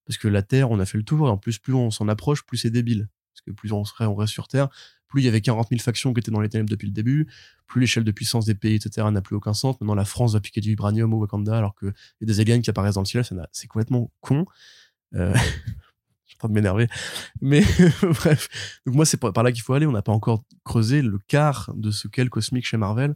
[0.06, 2.08] Parce que la Terre, on a fait le tour et en plus, plus on s'en
[2.08, 4.68] approche, plus c'est débile parce que plus on serait, on reste sur Terre,
[5.08, 7.28] plus il y avait 40 000 factions qui étaient dans les ténèbres depuis le début,
[7.66, 9.80] plus l'échelle de puissance des pays, etc., n'a plus aucun sens.
[9.80, 12.60] Maintenant, la France va piquer du vibranium au Wakanda, alors qu'il y a des aliens
[12.60, 14.46] qui apparaissent dans le ciel, c'est complètement con.
[15.14, 15.34] Euh...
[16.26, 16.88] suis en train de m'énerver.
[17.40, 17.62] Mais
[18.02, 18.80] bref.
[18.86, 19.86] Donc moi, c'est par là qu'il faut aller.
[19.86, 23.14] On n'a pas encore creusé le quart de ce qu'est le cosmique chez Marvel.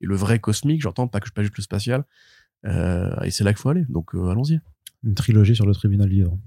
[0.00, 2.04] Et le vrai cosmique, j'entends pas que je pas juste le spatial.
[2.66, 3.84] Euh, et c'est là qu'il faut aller.
[3.88, 4.60] Donc euh, allons-y.
[5.02, 6.38] Une trilogie sur le tribunal vivant.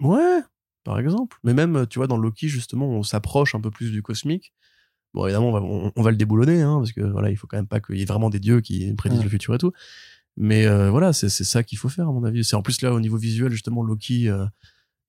[0.00, 0.40] Ouais,
[0.84, 1.38] par exemple.
[1.44, 4.52] Mais même, tu vois, dans Loki, justement, on s'approche un peu plus du cosmique.
[5.14, 7.80] Bon, évidemment, on va, le déboulonner, hein, parce que voilà, il faut quand même pas
[7.80, 9.72] qu'il y ait vraiment des dieux qui prédisent le futur et tout.
[10.38, 12.44] Mais euh, voilà, c'est ça qu'il faut faire, à mon avis.
[12.44, 14.46] C'est en plus là, au niveau visuel, justement, Loki, euh,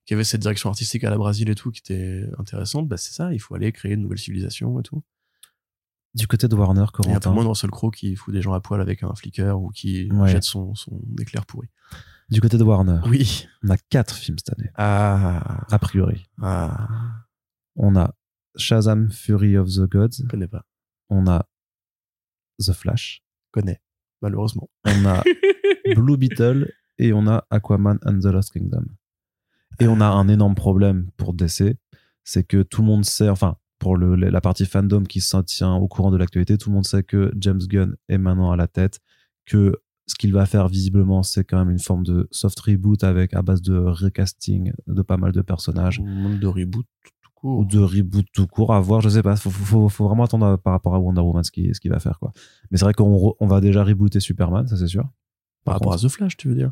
[0.06, 3.14] qui avait cette direction artistique à la Brésil et tout, qui était intéressante, bah c'est
[3.14, 5.02] ça, il faut aller créer de nouvelles civilisations et tout.
[6.16, 7.14] Du côté de Warner, Corentin.
[7.14, 9.14] Et un peu moins de Russell Crowe qui fout des gens à poil avec un
[9.16, 11.70] flicker ou qui jette son, son éclair pourri.
[12.30, 13.48] Du côté de Warner, Oui.
[13.64, 15.66] on a quatre films cette année, Ah.
[15.72, 16.26] a priori.
[16.42, 16.88] Ah.
[17.76, 18.14] On a
[18.56, 20.66] Shazam Fury of the Gods, Je connais pas.
[21.10, 21.46] on a
[22.60, 23.82] The Flash, Je connais.
[24.22, 24.70] Malheureusement.
[24.86, 25.24] on a
[25.96, 28.86] Blue Beetle et on a Aquaman and the Lost Kingdom.
[29.80, 31.76] Et on a un énorme problème pour DC,
[32.24, 35.76] c'est que tout le monde sait, enfin, pour le, la partie fandom qui s'en tient
[35.76, 38.68] au courant de l'actualité, tout le monde sait que James Gunn est maintenant à la
[38.68, 39.02] tête,
[39.46, 39.76] que
[40.08, 43.42] ce qu'il va faire visiblement, c'est quand même une forme de soft reboot avec à
[43.42, 46.00] base de recasting de pas mal de personnages.
[46.00, 47.60] De reboot tout court.
[47.60, 49.36] ou de reboot tout court à voir je sais pas.
[49.36, 52.32] Faut, faut, vraiment attendre par rapport à Wonder Woman ce qu'il ce va faire quoi.
[52.72, 55.10] Mais c'est vrai qu'on on va déjà rebooter Superman ça c'est sûr.
[55.66, 56.72] Par rapport à The Flash, tu veux dire?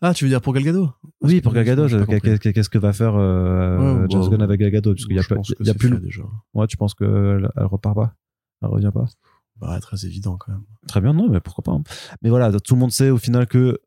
[0.00, 0.90] Ah, tu veux dire pour Gal Gadot
[1.22, 2.38] oui pour Gal Gadot J'ai pas je- compris.
[2.38, 5.16] qu'est- qu'est-ce que va faire euh, Ouais, James bah, Gunn avec Gal Gadot parce qu'il
[5.16, 5.22] y a,
[5.60, 6.22] y a plus fait déjà.
[6.54, 8.14] ouais tu penses que elle repart pas?
[8.62, 9.06] Elle revient pas?
[9.60, 10.62] Bah, très évident quand même.
[10.86, 11.82] très bien non mais pourquoi pas hein.
[12.22, 13.78] mais voilà tout le monde sait au final que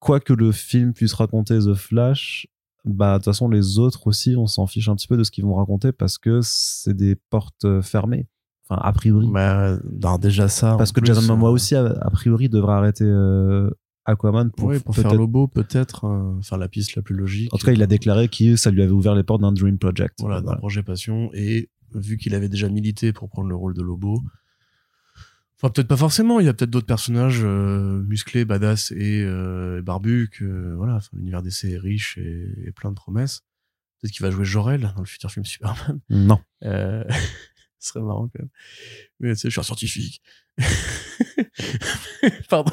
[0.00, 2.46] quoi que le film puisse raconter The Flash
[2.84, 5.30] bah de toute façon les autres aussi on s'en fiche un petit peu de ce
[5.30, 8.26] qu'ils vont raconter parce que c'est des portes euh, fermées
[8.68, 10.76] enfin a priori Bah, alors déjà ça.
[10.76, 13.70] Parce que plus, Jason Momoa euh, aussi, a, a priori, devrait arrêter euh,
[14.08, 16.04] Aquaman pour, ouais, pour faire Lobo, peut-être.
[16.06, 17.52] euh, Faire la piste la plus logique.
[17.52, 19.78] En tout cas, il a déclaré que ça lui avait ouvert les portes d'un Dream
[19.78, 20.16] Project.
[20.20, 21.30] Voilà, d'un projet passion.
[21.34, 24.22] Et vu qu'il avait déjà milité pour prendre le rôle de Lobo,
[25.56, 29.78] enfin peut-être pas forcément, il y a peut-être d'autres personnages euh, musclés, badass et, euh,
[29.78, 33.42] et barbus que voilà, enfin, l'univers DC est riche et, et plein de promesses.
[34.00, 36.00] Peut-être qu'il va jouer Jor-El dans le futur film Superman.
[36.10, 36.38] Non.
[36.64, 37.04] Euh,
[37.78, 38.50] ce serait marrant quand même.
[39.20, 40.22] Mais tu sais, je suis un scientifique.
[42.48, 42.72] Pardon.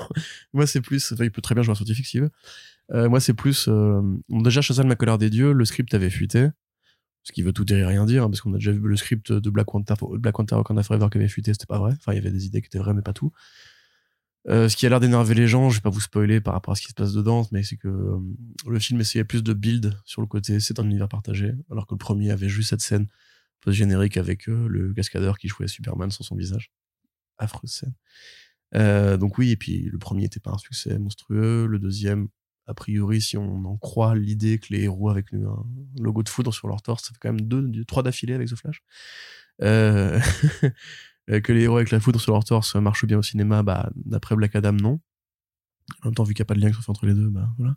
[0.53, 1.11] Moi, c'est plus.
[1.11, 2.31] Enfin, il peut très bien jouer un scientifique s'il veut.
[2.91, 3.67] Euh, moi, c'est plus.
[3.67, 6.49] Euh, déjà, Shazam, ma colère des dieux, le script avait fuité.
[7.23, 8.95] Ce qui veut tout dire et rien dire, hein, parce qu'on a déjà vu le
[8.95, 11.93] script de Black Panther, Black Panther Wakanda Forever qui avait fuité, c'était pas vrai.
[11.93, 13.31] Enfin, il y avait des idées qui étaient vraies, mais pas tout.
[14.47, 16.73] Euh, ce qui a l'air d'énerver les gens, je vais pas vous spoiler par rapport
[16.73, 18.19] à ce qui se passe dedans, mais c'est que euh,
[18.67, 21.95] le film essayait plus de build sur le côté, c'est un univers partagé, alors que
[21.95, 23.07] le premier avait juste cette scène
[23.65, 26.71] post-générique avec euh, le cascadeur qui jouait Superman sans son visage.
[27.37, 27.93] Affreuse scène.
[28.75, 32.29] Euh, donc oui, et puis le premier était pas un succès monstrueux, le deuxième,
[32.67, 35.65] a priori, si on en croit l'idée que les héros avec un
[35.99, 38.55] logo de foudre sur leur torse, ça fait quand même deux, trois d'affilée avec The
[38.55, 38.83] Flash.
[41.27, 43.89] Euh, que les héros avec la foudre sur leur torse marchent bien au cinéma, bah,
[43.95, 44.99] d'après Black Adam, non.
[46.03, 47.15] En même temps, vu qu'il n'y a pas de lien qui se fait entre les
[47.15, 47.75] deux, bah, voilà.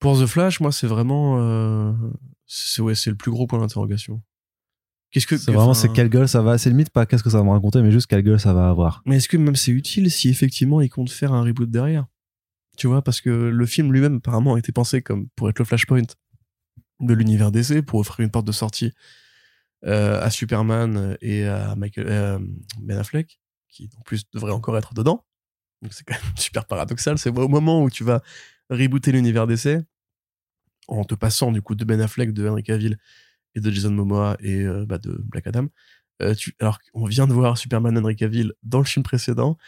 [0.00, 4.20] Pour The Flash, moi, c'est vraiment, euh, le plus gros point d'interrogation.
[5.12, 6.56] Qu'est-ce que, C'est vraiment, c'est quelle gueule ça va.
[6.56, 8.70] C'est limite pas qu'est-ce que ça va me raconter, mais juste quelle gueule ça va
[8.70, 9.02] avoir.
[9.04, 12.06] Mais est-ce que même c'est utile si effectivement ils comptent faire un reboot derrière?
[12.78, 15.66] Tu vois, parce que le film lui-même apparemment a été pensé comme pour être le
[15.66, 16.02] flashpoint
[17.00, 18.92] de l'univers DC, pour offrir une porte de sortie
[19.84, 22.38] euh, à Superman et à Michael, euh,
[22.80, 23.38] Ben Affleck,
[23.68, 25.26] qui en plus devrait encore être dedans.
[25.82, 27.18] Donc c'est quand même super paradoxal.
[27.18, 28.22] C'est au moment où tu vas
[28.70, 29.84] rebooter l'univers DC,
[30.88, 32.96] en te passant du coup de Ben Affleck, de Henry Cavill
[33.54, 35.68] et de Jason Momoa et euh, bah, de Black Adam.
[36.22, 39.58] Euh, alors qu'on vient de voir Superman Henry Cavill dans le film précédent,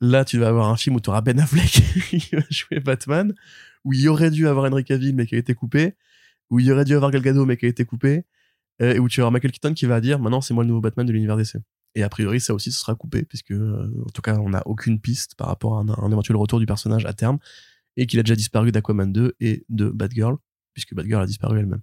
[0.00, 1.68] là tu vas avoir un film où tu auras Ben Affleck
[2.10, 3.34] qui va jouer Batman,
[3.84, 5.94] où il y aurait dû avoir Henry Cavill mais qui a été coupé,
[6.50, 8.24] où il y aurait dû avoir Gal Gadot mais qui a été coupé,
[8.82, 10.80] euh, et où tu auras Michael Keaton qui va dire maintenant c'est moi le nouveau
[10.80, 11.56] Batman de l'univers DC.
[11.96, 15.00] Et a priori ça aussi ce sera coupé puisque en tout cas on n'a aucune
[15.00, 17.38] piste par rapport à un, un éventuel retour du personnage à terme
[17.96, 20.36] et qu'il a déjà disparu d'Aquaman 2 et de Batgirl
[20.72, 21.82] puisque Batgirl a disparu elle-même.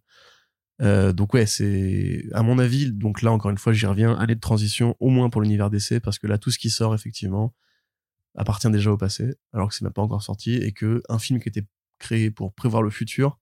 [0.82, 2.92] Euh, donc ouais, c'est à mon avis.
[2.92, 4.16] Donc là encore une fois, j'y reviens.
[4.16, 6.96] Année de transition, au moins pour l'univers DC, parce que là tout ce qui sort
[6.96, 7.54] effectivement
[8.36, 11.40] appartient déjà au passé, alors que c'est même pas encore sorti et que un film
[11.40, 11.66] qui était
[12.00, 13.40] créé pour prévoir le futur,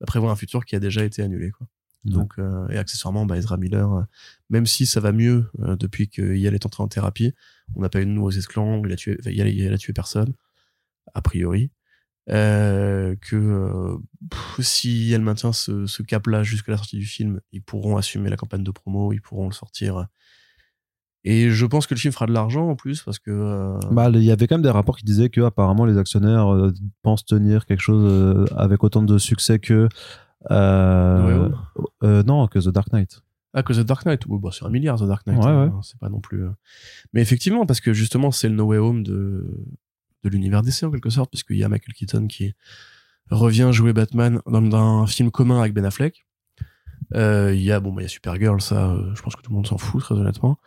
[0.00, 1.50] va prévoir un futur qui a déjà été annulé.
[1.50, 1.68] Quoi.
[2.04, 4.02] Donc euh, et accessoirement, bah, Ezra Miller, euh,
[4.50, 7.32] même si ça va mieux depuis que Yale est entré en thérapie,
[7.76, 10.34] on n'a pas eu de nouveaux esclandres, il a tué, Yale a tué personne
[11.14, 11.70] a priori.
[12.30, 13.96] Euh, que euh,
[14.30, 18.30] pff, si elle maintient ce, ce cap-là jusqu'à la sortie du film, ils pourront assumer
[18.30, 20.06] la campagne de promo, ils pourront le sortir.
[21.24, 24.10] Et je pense que le film fera de l'argent en plus parce que euh, Bah,
[24.12, 26.72] il y avait quand même des rapports qui disaient que apparemment les actionnaires euh,
[27.02, 29.88] pensent tenir quelque chose euh, avec autant de succès que
[30.50, 32.22] No Way Home.
[32.26, 33.22] non que The Dark Knight.
[33.54, 35.38] Ah, que The Dark Knight, oui, bah, c'est un milliard The Dark Knight.
[35.44, 35.80] Ouais, hein, ouais.
[35.82, 36.44] C'est pas non plus.
[37.12, 39.46] Mais effectivement, parce que justement, c'est le No Way Home de,
[40.22, 42.54] de l'univers DC en quelque sorte, puisqu'il y a Michael Keaton qui
[43.30, 46.26] revient jouer Batman dans, un film commun avec Ben Affleck.
[47.14, 49.42] Euh, Il y a bon, bah, il y a Supergirl, ça, euh, je pense que
[49.42, 50.58] tout le monde s'en fout très honnêtement.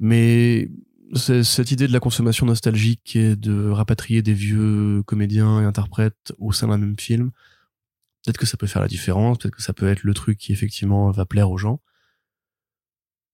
[0.00, 0.70] Mais
[1.14, 6.52] cette idée de la consommation nostalgique et de rapatrier des vieux comédiens et interprètes au
[6.52, 7.30] sein d'un même film,
[8.24, 10.52] peut-être que ça peut faire la différence, peut-être que ça peut être le truc qui
[10.52, 11.80] effectivement va plaire aux gens.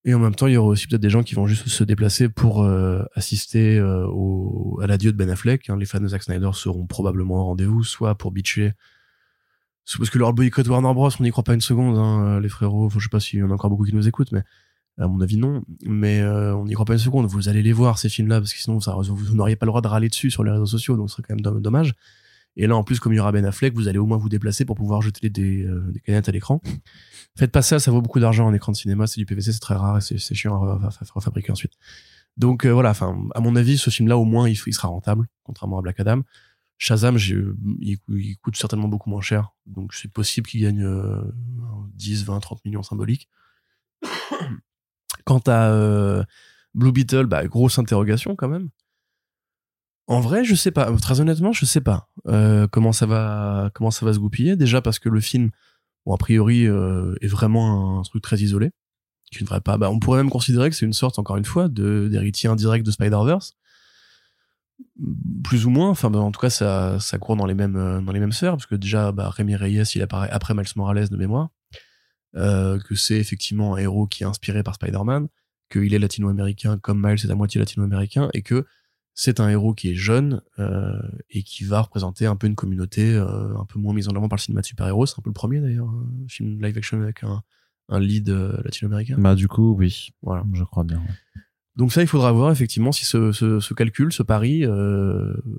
[0.04, 1.84] Et en même temps, il y aura aussi peut-être des gens qui vont juste se
[1.84, 5.68] déplacer pour euh, assister euh, au, à l'adieu de Ben Affleck.
[5.68, 5.76] Hein.
[5.76, 8.72] Les fans de Zack Snyder seront probablement au rendez-vous, soit pour bitcher,
[9.84, 12.48] soit parce que leur boycott Warner Bros, on n'y croit pas une seconde, hein, les
[12.48, 12.86] frérots.
[12.86, 14.42] Enfin, je sais pas s'il y en a encore beaucoup qui nous écoutent, mais
[14.96, 15.62] à mon avis non.
[15.82, 17.26] Mais euh, on n'y croit pas une seconde.
[17.26, 19.88] Vous allez les voir ces films-là parce que sinon, vous n'auriez pas le droit de
[19.88, 21.94] râler dessus sur les réseaux sociaux, donc ce serait quand même dommage.
[22.60, 24.28] Et là, en plus, comme il y aura Ben Affleck, vous allez au moins vous
[24.28, 26.60] déplacer pour pouvoir jeter des, des canettes à l'écran.
[27.36, 29.60] Faites pas ça, ça vaut beaucoup d'argent en écran de cinéma, c'est du PVC, c'est
[29.60, 31.72] très rare et c'est chiant à, refabriquer ensuite.
[32.36, 32.92] Donc euh, voilà,
[33.34, 36.22] à mon avis, ce film-là, au moins, il, sera rentable, contrairement à Black Adam.
[36.76, 40.86] Shazam, il, il, coûte certainement beaucoup moins cher, donc c'est possible qu'il gagne
[41.94, 43.28] 10, 20, 30 millions symboliques.
[45.24, 46.24] Quant à euh,
[46.74, 48.68] Blue Beetle, bah, grosse interrogation quand même.
[50.10, 50.92] En vrai, je sais pas.
[50.96, 54.56] Très honnêtement, je sais pas euh, comment ça va, comment ça va se goupiller.
[54.56, 55.50] Déjà parce que le film,
[56.04, 58.72] bon, a priori, euh, est vraiment un truc très isolé,
[59.30, 59.78] qui ne devrait pas.
[59.78, 62.90] Bah, on pourrait même considérer que c'est une sorte, encore une fois, d'héritier indirect de
[62.90, 63.54] Spider-Verse,
[65.44, 65.90] plus ou moins.
[65.90, 68.32] Enfin, bah, en tout cas, ça, ça court dans les mêmes euh, dans les mêmes
[68.32, 71.50] sphères, parce que déjà, bah, Rémi Reyes, il apparaît après Miles Morales de mémoire,
[72.34, 75.28] que c'est effectivement un héros qui est inspiré par Spider-Man,
[75.70, 78.66] qu'il est latino-américain comme Miles est à moitié latino-américain, et que
[79.22, 80.98] c'est un héros qui est jeune euh,
[81.28, 84.30] et qui va représenter un peu une communauté euh, un peu moins mise en avant
[84.30, 85.04] par le cinéma de super-héros.
[85.04, 87.42] C'est un peu le premier d'ailleurs, un film live action avec un,
[87.90, 89.16] un lead euh, latino-américain.
[89.18, 91.02] Bah du coup, oui, voilà, je crois bien.
[91.76, 94.64] Donc ça, il faudra voir effectivement si ce, ce, ce calcul, ce pari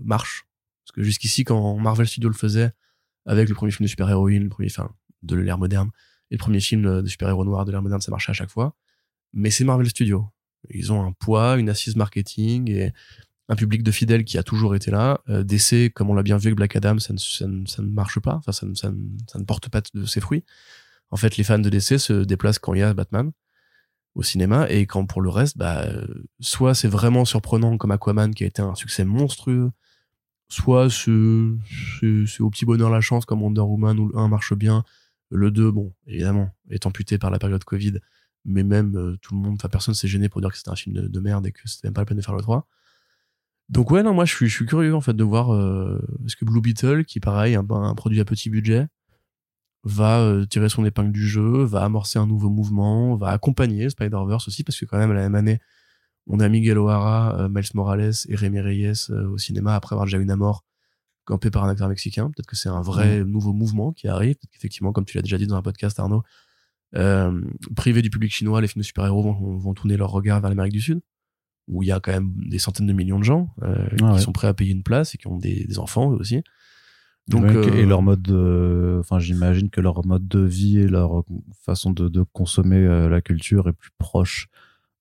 [0.04, 0.48] marche.
[0.84, 2.72] Parce que jusqu'ici, quand Marvel Studios le faisait
[3.28, 4.90] avec le premier film de super-héroïne, le premier, enfin,
[5.22, 5.92] de l'ère moderne,
[6.32, 8.76] et le premier film de super-héros noir de l'ère moderne, ça marchait à chaque fois.
[9.34, 10.28] Mais c'est Marvel Studios.
[10.72, 12.92] Ils ont un poids, une assise marketing et
[13.50, 15.22] un public de fidèles qui a toujours été là.
[15.30, 18.20] Euh, DC, comme on l'a bien vu avec Black Adam, ça ne, ça ne, marche
[18.20, 20.44] pas, enfin ça ne, ça, ne, porte pas de ses fruits.
[21.10, 23.32] En fait, les fans de DC se déplacent quand il y a Batman
[24.16, 25.86] au cinéma et quand pour le reste, bah,
[26.40, 29.72] soit c'est vraiment surprenant comme Aquaman qui a été un succès monstrueux,
[30.50, 31.12] soit c'est
[32.42, 34.84] au petit bonheur la chance comme Wonder Woman où le 1 marche bien,
[35.30, 38.00] le 2, bon, évidemment, est amputé par la période Covid,
[38.44, 40.76] mais même euh, tout le monde, enfin personne s'est gêné pour dire que c'était un
[40.76, 42.68] film de, de merde et que c'était même pas la peine de faire le 3.
[43.72, 46.36] Donc ouais, non, moi je suis, je suis curieux en fait de voir euh, ce
[46.36, 48.88] que Blue Beetle, qui pareil, un, un produit à petit budget,
[49.86, 54.50] va euh, tirer son épingle du jeu, va amorcer un nouveau mouvement, va accompagner Spider-Verse
[54.50, 55.60] aussi, parce que quand même à la même année,
[56.28, 60.18] on a Miguel O'Hara, euh, Miles Morales et Rémi Reyes au cinéma après avoir déjà
[60.18, 60.66] eu une mort
[61.24, 62.30] campé par un acteur mexicain.
[62.30, 63.24] Peut-être que c'est un vrai mmh.
[63.24, 64.36] nouveau mouvement qui arrive.
[64.36, 66.24] Peut-être qu'effectivement, comme tu l'as déjà dit dans un podcast, Arnaud,
[67.78, 70.74] privé du public chinois, les films de super-héros vont, vont tourner leur regard vers l'Amérique
[70.74, 71.00] du Sud
[71.72, 74.22] où il y a quand même des centaines de millions de gens euh, ah qui
[74.22, 76.44] sont prêts à payer une place et qui ont des, des enfants aussi.
[77.28, 81.24] Donc, et euh, leur mode de, enfin, j'imagine que leur mode de vie et leur
[81.64, 84.50] façon de, de consommer euh, la culture est plus proche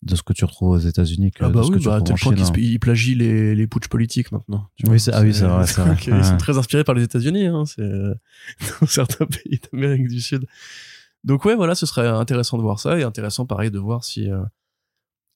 [0.03, 1.89] de ce que tu retrouves aux États-Unis que ah bah de ce oui, que tu
[1.89, 2.55] bah, retrouves en Chine.
[2.57, 4.69] Ils, plagient les, les putsch politiques maintenant.
[4.85, 5.65] oui, c'est, ah oui, c'est vrai.
[6.07, 7.83] Ils sont très inspirés par les États-Unis, hein, c'est
[8.81, 10.47] dans certains pays d'Amérique du Sud.
[11.25, 14.29] Donc ouais, voilà, ce serait intéressant de voir ça et intéressant pareil de voir si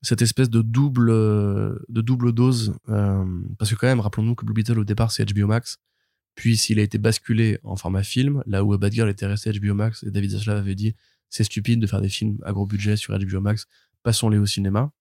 [0.05, 3.25] cette espèce de double euh, de double dose euh,
[3.59, 5.79] parce que quand même rappelons-nous que Blue Beetle au départ c'est HBO Max.
[6.35, 9.75] Puis s'il a été basculé en format film là où Bad Girl était resté HBO
[9.75, 10.95] Max et David Zaslav avait dit
[11.31, 13.67] c'est stupide de faire des films à gros budget sur HBO Max
[14.03, 14.93] passons-les au cinéma.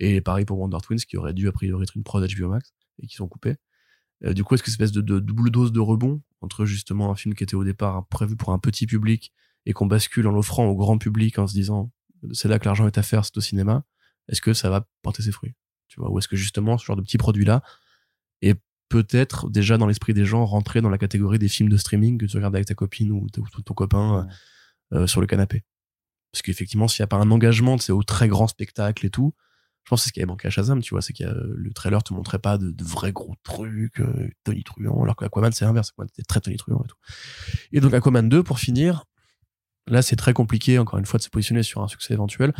[0.00, 2.72] Et pareil pour Wonder Twins qui aurait dû a priori être une prod HBO Max
[3.02, 3.56] et qui sont coupés.
[4.24, 7.10] Euh, du coup est-ce que cette espèce de, de, double dose de rebond entre justement
[7.10, 9.32] un film qui était au départ prévu pour un petit public
[9.66, 11.92] et qu'on bascule en l'offrant au grand public en se disant
[12.32, 13.84] c'est là que l'argent est à faire c'est au cinéma
[14.28, 15.54] est-ce que ça va porter ses fruits
[15.92, 16.10] tu vois?
[16.10, 17.62] Ou est-ce que justement ce genre de petit produit là
[18.40, 18.58] est
[18.88, 22.26] peut-être déjà dans l'esprit des gens rentrer dans la catégorie des films de streaming que
[22.26, 24.26] tu regardes avec ta copine ou, ton copain
[24.92, 25.64] euh, sur le canapé?
[26.32, 29.34] Parce qu'effectivement s'il n'y a pas un engagement c'est au très grand spectacle et tout
[29.84, 31.72] je pense que c'est ce qui a manqué à Shazam tu vois c'est que le
[31.72, 35.90] trailer te montrait pas de, vrais gros trucs euh, Tony Truant alors qu'Aquaman c'est l'inverse
[35.90, 36.96] Aquaman c'était très Tony Truant et tout.
[37.72, 39.04] Et donc Aquaman 2 pour finir
[39.88, 42.54] là c'est très compliqué encore une fois de se positionner sur un succès éventuel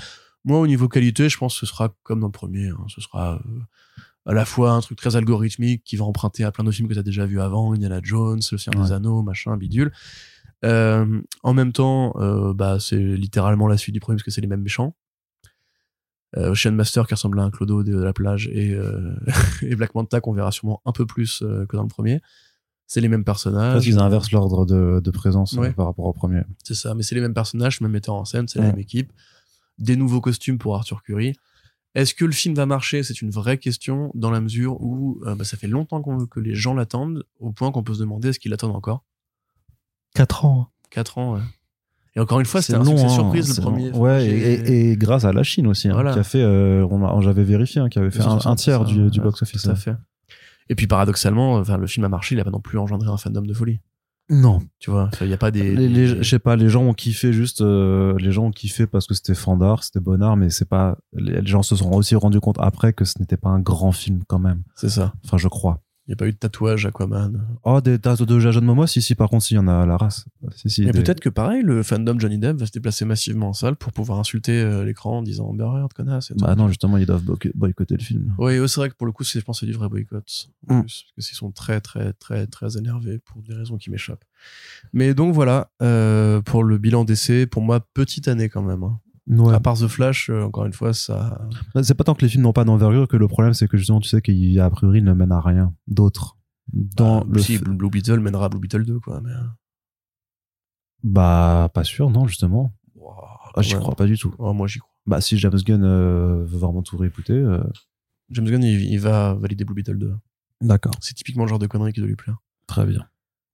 [0.44, 2.68] moi, au niveau qualité, je pense que ce sera comme dans le premier.
[2.68, 2.84] Hein.
[2.88, 3.60] Ce sera euh,
[4.26, 6.94] à la fois un truc très algorithmique qui va emprunter à plein de films que
[6.94, 9.92] tu as déjà vu avant, Indiana Jones, Le Seigneur des Anneaux, machin, bidule.
[10.64, 14.40] Euh, en même temps, euh, bah, c'est littéralement la suite du premier parce que c'est
[14.40, 14.94] les mêmes méchants.
[16.34, 18.74] Ocean Master qui ressemble à un clodo de, la plage et,
[19.62, 22.22] et Black Manta qu'on verra sûrement un peu plus que dans le premier.
[22.86, 23.74] C'est les mêmes personnages.
[23.74, 26.40] Parce qu'ils inversent l'ordre de, de, présence par rapport au premier.
[26.64, 29.12] C'est ça, mais c'est les mêmes personnages, même metteur en scène, c'est la même équipe
[29.82, 31.34] des nouveaux costumes pour Arthur Curry.
[31.94, 33.02] Est-ce que le film va marcher?
[33.02, 36.54] C'est une vraie question dans la mesure où euh, bah, ça fait longtemps que les
[36.54, 39.04] gens l'attendent, au point qu'on peut se demander est-ce qu'ils l'attendent encore?
[40.14, 40.68] 4 ans.
[40.90, 41.40] 4 ans, ouais.
[42.14, 43.90] Et encore une fois, c'est un long, succès hein, surprise le premier.
[43.90, 43.98] long.
[44.00, 46.12] Ouais, et, et grâce à la Chine aussi, hein, Voilà.
[46.12, 49.18] qui a fait, euh, j'avais vérifié, hein, qui avait fait un, un tiers du, du
[49.20, 49.62] Ouais, box-office.
[49.62, 49.94] Tout à fait.
[50.68, 53.16] Et puis paradoxalement, enfin, le film a marché, il a pas non plus engendré un
[53.16, 53.80] fandom de folie.
[54.30, 55.74] Non, Tu vois, il y a pas des.
[55.74, 58.86] les, les- je sais pas, les gens ont kiffé juste, euh, les gens ont kiffé
[58.86, 62.14] parce que c'était fandard, c'était bonnard, mais c'est pas, les, les gens se sont aussi
[62.14, 64.62] rendus compte après que ce n'était pas un grand film quand même.
[64.74, 65.12] C'est ça.
[65.24, 65.82] Enfin, je crois.
[66.08, 67.46] Il n'y a pas eu de tatouage Aquaman.
[67.62, 69.82] Oh, des tas de Jason Momoa, si, si, par contre, si, il y en a
[69.82, 70.24] à la race.
[70.66, 73.76] Si, des- peut-être que pareil, le fandom Johnny Depp va se déplacer massivement en salle
[73.76, 76.32] pour pouvoir insulter euh, l'écran en disant Bah regarde, connasse.
[76.32, 76.44] et tout.
[76.44, 78.34] Bah non, justement, ils doivent boyc- boycotter le film.
[78.38, 80.48] Oui, c'est vrai que pour le coup, c'est, je pense que c'est du vrai boycott.
[80.68, 80.80] en Mm.
[80.80, 84.24] plus, parce qu'ils sont très, très, très, très énervés pour des raisons qui m'échappent.
[84.92, 88.82] Mais donc voilà, euh, pour le bilan d'essai, pour moi, petite année quand même.
[88.82, 88.98] hein.
[89.28, 89.54] Ouais.
[89.54, 91.46] À part The Flash, euh, encore une fois, ça.
[91.74, 93.76] Bah, C'est pas tant que les films n'ont pas d'envergure que le problème, c'est que
[93.76, 96.36] justement, tu sais qu'il a priori ne mène à rien d'autre.
[96.72, 99.20] Dans Ah, le si, f- Blue Beetle mènera à Blue Beetle 2, quoi.
[99.22, 99.30] Mais...
[99.30, 99.44] euh,
[101.02, 102.72] Bah, pas sûr, non, justement.
[103.54, 104.34] Ah, j'y crois pas du tout.
[104.38, 104.90] Oh, moi, j'y crois.
[105.06, 107.32] Bah, si James Gunn euh, veut vraiment tout réécouter.
[107.34, 107.62] euh,
[108.30, 110.14] James Gunn, il, il va valider Blue Beetle 2.
[110.62, 110.92] D'accord.
[111.00, 112.38] C'est typiquement le genre de connerie qui doit lui plaire.
[112.66, 113.06] Très bien.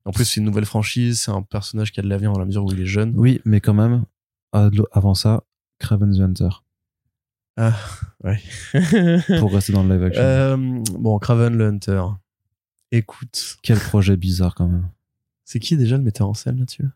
[0.04, 2.44] En plus, c'est une nouvelle franchise, c'est un personnage qui a de l'avenir dans la
[2.44, 3.12] mesure où il est jeune.
[3.16, 4.04] Oui, mais quand même,
[4.52, 5.42] avant ça,
[5.78, 6.48] Craven the Hunter.
[7.56, 7.76] Ah,
[8.24, 8.38] ouais.
[9.40, 10.22] Pour rester dans le live action.
[10.22, 10.56] Euh,
[10.98, 12.02] bon, Craven le Hunter.
[12.92, 14.88] Écoute, Quel projet bizarre quand même.
[15.44, 16.86] c'est qui déjà le metteur en scène là-dessus?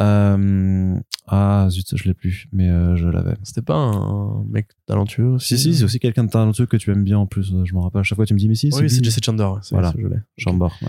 [0.00, 3.36] Euh, Ah, zut, je l'ai plus, mais euh, je l'avais.
[3.42, 5.56] C'était pas un mec talentueux aussi?
[5.58, 7.52] Si, si, c'est aussi quelqu'un de talentueux que tu aimes bien en plus.
[7.64, 9.04] Je me rappelle à chaque fois, tu me dis, mais si, Oui, c'est.
[9.04, 9.60] Jesse Chandor.
[9.70, 9.92] Voilà.
[9.96, 10.16] je l'ai.
[10.38, 10.88] Chambord, ouais.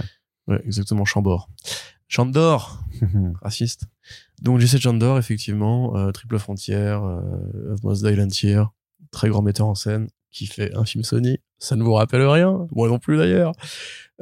[0.55, 1.49] Ouais, exactement, Chambord.
[2.11, 2.83] Chandor
[3.41, 3.85] raciste.
[4.41, 8.65] Donc Jesse Chandor, effectivement, euh, Triple Frontière, euh, Of Mos Island Here,
[9.11, 11.37] très grand metteur en scène, qui fait un film Sony.
[11.57, 12.67] Ça ne vous rappelle rien?
[12.75, 13.53] Moi non plus d'ailleurs.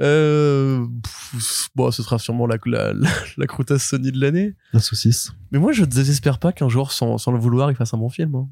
[0.01, 4.55] Euh, pff, bon, ce sera sûrement la, la, la, la croutasse Sony de l'année.
[4.73, 5.31] La saucisse.
[5.51, 8.09] Mais moi, je désespère pas qu'un jour, sans, sans le vouloir, il fasse un bon
[8.09, 8.35] film.
[8.35, 8.49] hein.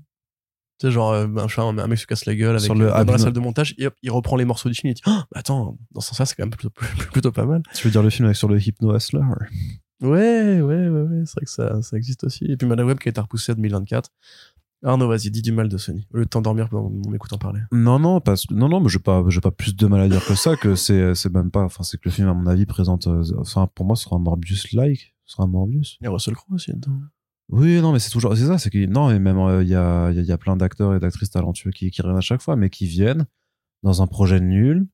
[0.80, 3.14] Tu sais, genre, euh, un, mec se casse la gueule avec, Sur le euh, dans
[3.14, 5.22] la salle de montage, et hop, il reprend les morceaux du film, il dit, oh,
[5.34, 6.70] attends, dans ce sens-là, c'est quand même plutôt,
[7.12, 7.64] plutôt pas mal.
[7.74, 9.22] Tu veux dire le film avec sur le Hypno Hustler
[10.02, 12.46] Ouais, ouais, ouais, ouais, c'est vrai que ça, ça existe aussi.
[12.46, 14.12] Et puis Mana Web qui a été repoussé à 2024.
[14.84, 16.08] Arnaud, vas-y, dis du mal de Sony.
[16.12, 17.62] Le temps dormir pendant qu'on m'écoute en parler.
[17.72, 20.08] Non, non, parce que non, non, mais j'ai pas, j'ai pas plus de mal à
[20.08, 20.56] dire que ça.
[20.56, 21.64] Que c'est, c'est même pas.
[21.64, 23.08] Enfin, c'est que le film, à mon avis, présente.
[23.08, 25.16] euh, Enfin, pour moi, ce sera un Morbius-like.
[25.26, 25.98] Ce sera un Morbius.
[26.00, 26.92] Il y a Russell Crowe aussi dedans.
[27.50, 29.76] Oui, non, mais c'est toujours, c'est ça, c'est que non, et même euh, il y
[29.76, 32.58] a, y, y a plein d'acteurs et d'actrices talentueux qui, qui reviennent à chaque fois,
[32.58, 33.26] mais qui viennent
[33.84, 34.88] dans un projet nul,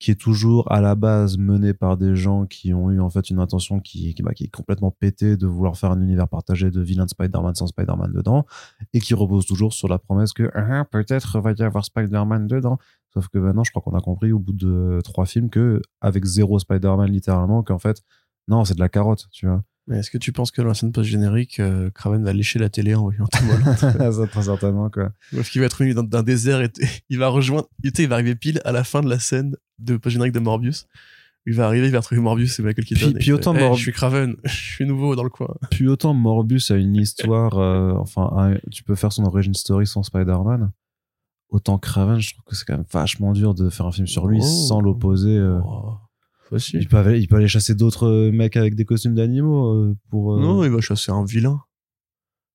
[0.00, 3.30] qui est toujours à la base mené par des gens qui ont eu en fait
[3.30, 6.70] une intention qui, qui, bah, qui est complètement pétée de vouloir faire un univers partagé
[6.70, 8.44] de vilain de Spider-Man sans Spider-Man dedans,
[8.92, 12.78] et qui repose toujours sur la promesse que Ah, peut-être va y avoir Spider-Man dedans.
[13.14, 16.24] Sauf que maintenant, je crois qu'on a compris au bout de trois films que avec
[16.26, 18.02] zéro Spider-Man littéralement, qu'en fait,
[18.48, 19.62] non, c'est de la carotte, tu vois.
[19.86, 22.70] Mais est-ce que tu penses que dans la scène post-générique, euh, Craven va lécher la
[22.70, 23.76] télé en voyant Tom Holland
[24.12, 25.12] ça, très certainement, quoi.
[25.34, 26.70] Parce qu'il va être venu dans un désert et
[27.10, 29.56] il va rejoindre, tu sais, il va arriver pile à la fin de la scène
[29.78, 30.86] de post-générique de Morbius.
[31.46, 33.08] Il va arriver, il va retrouver Morbius et Michael Keaton.
[33.08, 35.54] Puis- et puis autant fait, Hey, je suis Craven, je suis nouveau dans le coin.
[35.70, 39.86] Puis autant Morbus a une histoire, euh, enfin, un- tu peux faire son origin story
[39.86, 40.70] sans Spider-Man.
[41.50, 44.26] Autant Craven, je trouve que c'est quand même vachement dur de faire un film sur
[44.26, 44.44] lui Oh.
[44.66, 45.36] sans l'opposer.
[45.36, 45.60] euh.
[45.62, 45.92] Oh,
[46.72, 49.96] Il, peut aller, il peut aller chasser d'autres euh, mecs avec des costumes d'animaux euh,
[50.10, 50.34] pour.
[50.34, 51.60] euh, Non, il va chasser un vilain.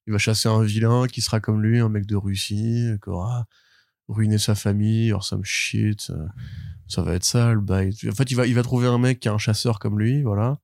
[0.08, 3.46] Il va chasser un vilain qui sera comme lui, un mec de Russie, qui aura
[4.08, 6.12] ruiné sa famille, or some shit.
[6.88, 7.94] Ça va être ça, le bail.
[8.10, 10.24] En fait, il va, il va trouver un mec qui est un chasseur comme lui,
[10.24, 10.58] voilà.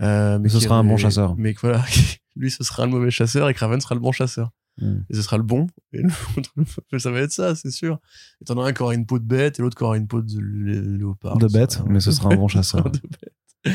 [0.00, 1.34] Euh, Mais ce sera un bon chasseur.
[1.38, 1.82] Mais voilà,
[2.36, 4.50] lui, ce sera le mauvais chasseur et Craven sera le bon chasseur.
[4.80, 5.00] Hmm.
[5.10, 5.66] Et ce sera le bon.
[5.92, 6.50] Et l'autre,
[6.98, 8.00] ça va être ça, c'est sûr.
[8.40, 10.06] Et t'en as un qui aura une peau de bête et l'autre qui aura une
[10.08, 11.36] peau de lé- léopard.
[11.38, 12.90] De bête, mais ce sera un bon chasseur.
[12.90, 13.74] De bête.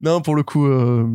[0.00, 1.06] Non, pour le coup, euh,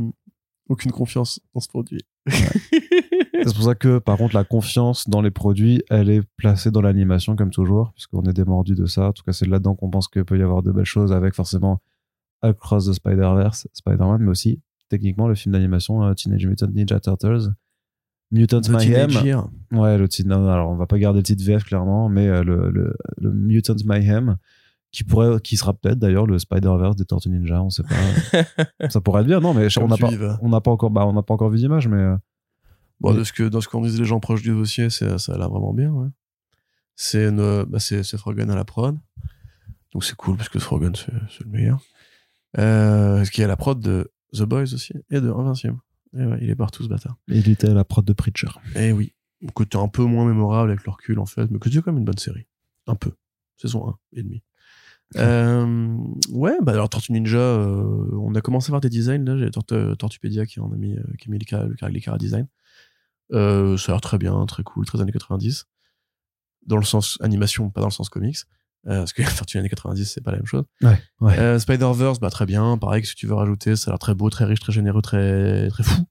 [0.70, 2.02] aucune confiance dans ce produit.
[2.32, 6.82] C'est pour ça que, par contre, la confiance dans les produits, elle est placée dans
[6.82, 9.10] l'animation, comme toujours, puisqu'on est démordu de ça.
[9.10, 11.36] En tout cas, c'est là-dedans qu'on pense qu'il peut y avoir de belles choses avec
[11.36, 11.82] forcément
[12.42, 17.50] Across the Spider-Verse, Spider-Man, mais aussi, techniquement, le film d'animation euh, Teenage Mutant Ninja Turtles.
[18.32, 19.08] Mutant Mayhem.
[19.10, 19.48] Teenage Year.
[19.72, 20.30] Ouais, le titre.
[20.30, 23.32] Non, alors on va pas garder le titre VF clairement, mais euh, le, le, le
[23.32, 24.38] Mutant Mayhem,
[24.92, 28.90] qui pourrait, qui sera peut-être d'ailleurs le Spider-Verse des Tortues Ninja, on sait pas.
[28.90, 30.40] ça pourrait être bien, non, mais on n'a pas, vas.
[30.42, 32.16] on n'a pas encore, bah, on n'a pas encore vu d'image, mais euh,
[33.02, 35.18] Bon, Mais- de ce que, dans ce qu'on disait les gens proches du dossier, c'est,
[35.18, 36.08] ça a l'air vraiment bien, ouais.
[36.96, 38.98] C'est, une, bah, c'est, Frogan à la prod.
[39.94, 41.80] Donc c'est cool parce que Frogan, c'est, c'est le meilleur.
[42.58, 45.78] Euh, ce qui est à la prod de The Boys aussi et de Invincible.
[46.16, 47.18] Ouais, il est partout ce bâtard.
[47.28, 48.48] il était à la prod de Preacher.
[48.76, 49.14] Et oui.
[49.54, 52.00] Côté un peu moins mémorable avec le recul en fait, mais que c'est quand même
[52.00, 52.48] une bonne série.
[52.88, 53.12] Un peu.
[53.58, 54.42] Saison 1 et demi.
[55.18, 55.96] Euh,
[56.32, 59.38] ouais, bah alors Tortue Ninja, on a commencé à voir des designs là.
[59.38, 62.48] J'ai Tortupédia qui en a mis, qui a mis le, les cara design.
[63.30, 65.68] ça a l'air très bien, très cool, très années 90.
[66.66, 68.38] Dans le sens animation, pas dans le sens comics.
[68.88, 70.66] Euh, parce que Tortue années 90, c'est pas la même chose.
[70.82, 72.78] Ouais, euh, Spider-Verse, bah, très bien.
[72.78, 75.02] Pareil, que si tu veux rajouter, ça a l'air très beau, très riche, très généreux,
[75.02, 76.03] très, très fou.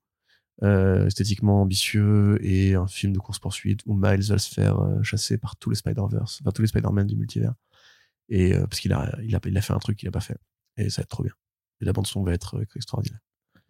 [0.62, 5.56] Euh, esthétiquement ambitieux et un film de course-poursuite où Miles va se faire chasser par
[5.56, 7.54] tous les Spider-Verse, enfin tous les Spider-Man du multivers.
[8.28, 10.38] Et parce qu'il a, il a, il a fait un truc qu'il a pas fait.
[10.76, 11.32] Et ça va être trop bien.
[11.80, 13.18] Et la bande-son va être extraordinaire.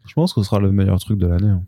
[0.07, 1.49] Je pense que ce sera le meilleur truc de l'année.
[1.49, 1.67] Hein.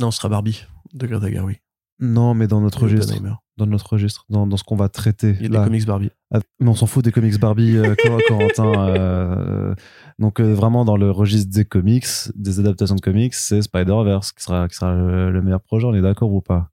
[0.00, 0.64] Non, ce sera Barbie
[0.94, 1.60] de Greta Gerwig.
[1.98, 3.14] Non, mais dans notre registre.
[3.56, 5.34] Dans notre registre, dans, dans ce qu'on va traiter.
[5.40, 6.10] Il y a des comics Barbie.
[6.30, 7.94] Ah, mais on s'en fout des comics Barbie, euh,
[8.28, 8.88] Corentin.
[8.88, 9.74] Euh,
[10.18, 14.44] donc euh, vraiment dans le registre des comics, des adaptations de comics, c'est Spider-Verse qui
[14.44, 15.86] sera, qui sera le, meilleur projet.
[15.86, 16.70] On est d'accord ou pas?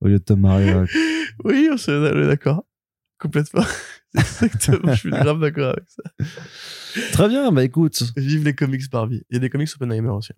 [0.00, 0.74] Au lieu de te marier.
[1.44, 2.64] oui, on est d'accord.
[3.20, 3.64] Complètement.
[4.16, 4.92] Exactement.
[4.92, 6.02] je suis grave d'accord avec ça.
[7.12, 8.02] Très bien, bah écoute.
[8.16, 9.22] Vive les comics Barbie.
[9.30, 10.32] Il y a des comics Oppenheimer aussi.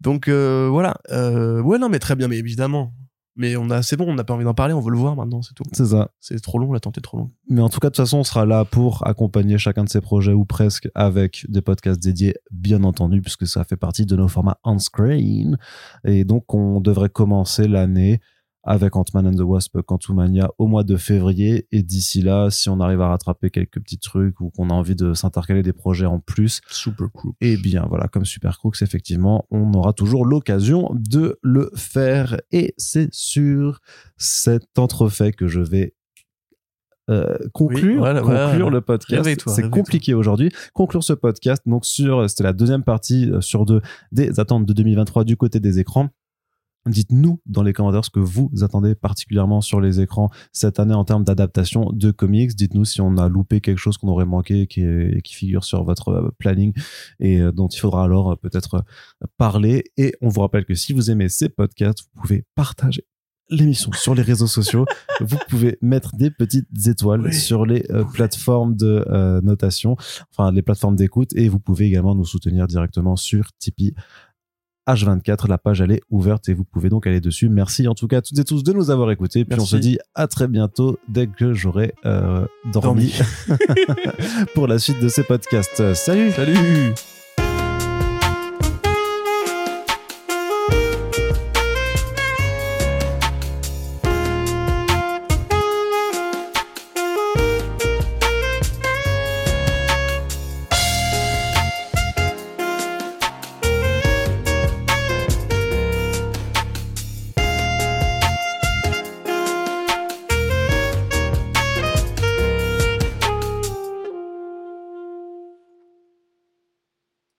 [0.00, 0.96] Donc voilà.
[1.08, 2.92] ouais, non, mais très bien, mais évidemment
[3.40, 5.16] mais on a c'est bon on n'a pas envie d'en parler on veut le voir
[5.16, 5.64] maintenant c'est tout.
[5.72, 6.10] C'est ça.
[6.20, 7.30] C'est trop long l'attente est trop longue.
[7.48, 10.02] Mais en tout cas de toute façon on sera là pour accompagner chacun de ces
[10.02, 14.28] projets ou presque avec des podcasts dédiés bien entendu puisque ça fait partie de nos
[14.28, 15.58] formats on screen.
[16.04, 18.20] Et donc on devrait commencer l'année
[18.62, 21.66] avec Ant-Man and the Wasp Quantumania au mois de février.
[21.72, 24.96] Et d'ici là, si on arrive à rattraper quelques petits trucs ou qu'on a envie
[24.96, 27.36] de s'intercaler des projets en plus, Super Crooks.
[27.40, 32.40] Et eh bien voilà, comme Super Crooks, effectivement, on aura toujours l'occasion de le faire.
[32.52, 33.80] Et c'est sur
[34.16, 35.94] cet entrefait que je vais
[37.10, 39.44] euh, conclure, conclure le podcast.
[39.48, 40.50] C'est compliqué aujourd'hui.
[40.74, 41.62] Conclure ce podcast.
[41.66, 43.80] Donc sur, c'était la deuxième partie euh, sur deux
[44.12, 46.10] des attentes de 2023 du côté des écrans.
[46.86, 51.04] Dites-nous dans les commentaires ce que vous attendez particulièrement sur les écrans cette année en
[51.04, 52.54] termes d'adaptation de comics.
[52.54, 54.82] Dites-nous si on a loupé quelque chose qu'on aurait manqué qui,
[55.22, 56.72] qui figure sur votre euh, planning
[57.18, 58.82] et euh, dont il faudra alors euh, peut-être
[59.36, 59.84] parler.
[59.98, 63.04] Et on vous rappelle que si vous aimez ces podcasts, vous pouvez partager
[63.50, 64.86] l'émission sur les réseaux sociaux.
[65.20, 67.84] vous pouvez mettre des petites étoiles sur les
[68.14, 69.04] plateformes de
[69.42, 69.96] notation,
[70.30, 73.92] enfin les plateformes d'écoute, et vous pouvez également nous soutenir directement sur Tipeee.
[74.88, 75.48] H24.
[75.48, 77.48] La page, elle est ouverte et vous pouvez donc aller dessus.
[77.48, 79.44] Merci en tout cas à toutes et tous de nous avoir écoutés.
[79.44, 83.14] Puis on se dit à très bientôt dès que j'aurai euh, dormi,
[84.54, 85.94] pour la suite de ces podcasts.
[85.94, 86.94] Salut Salut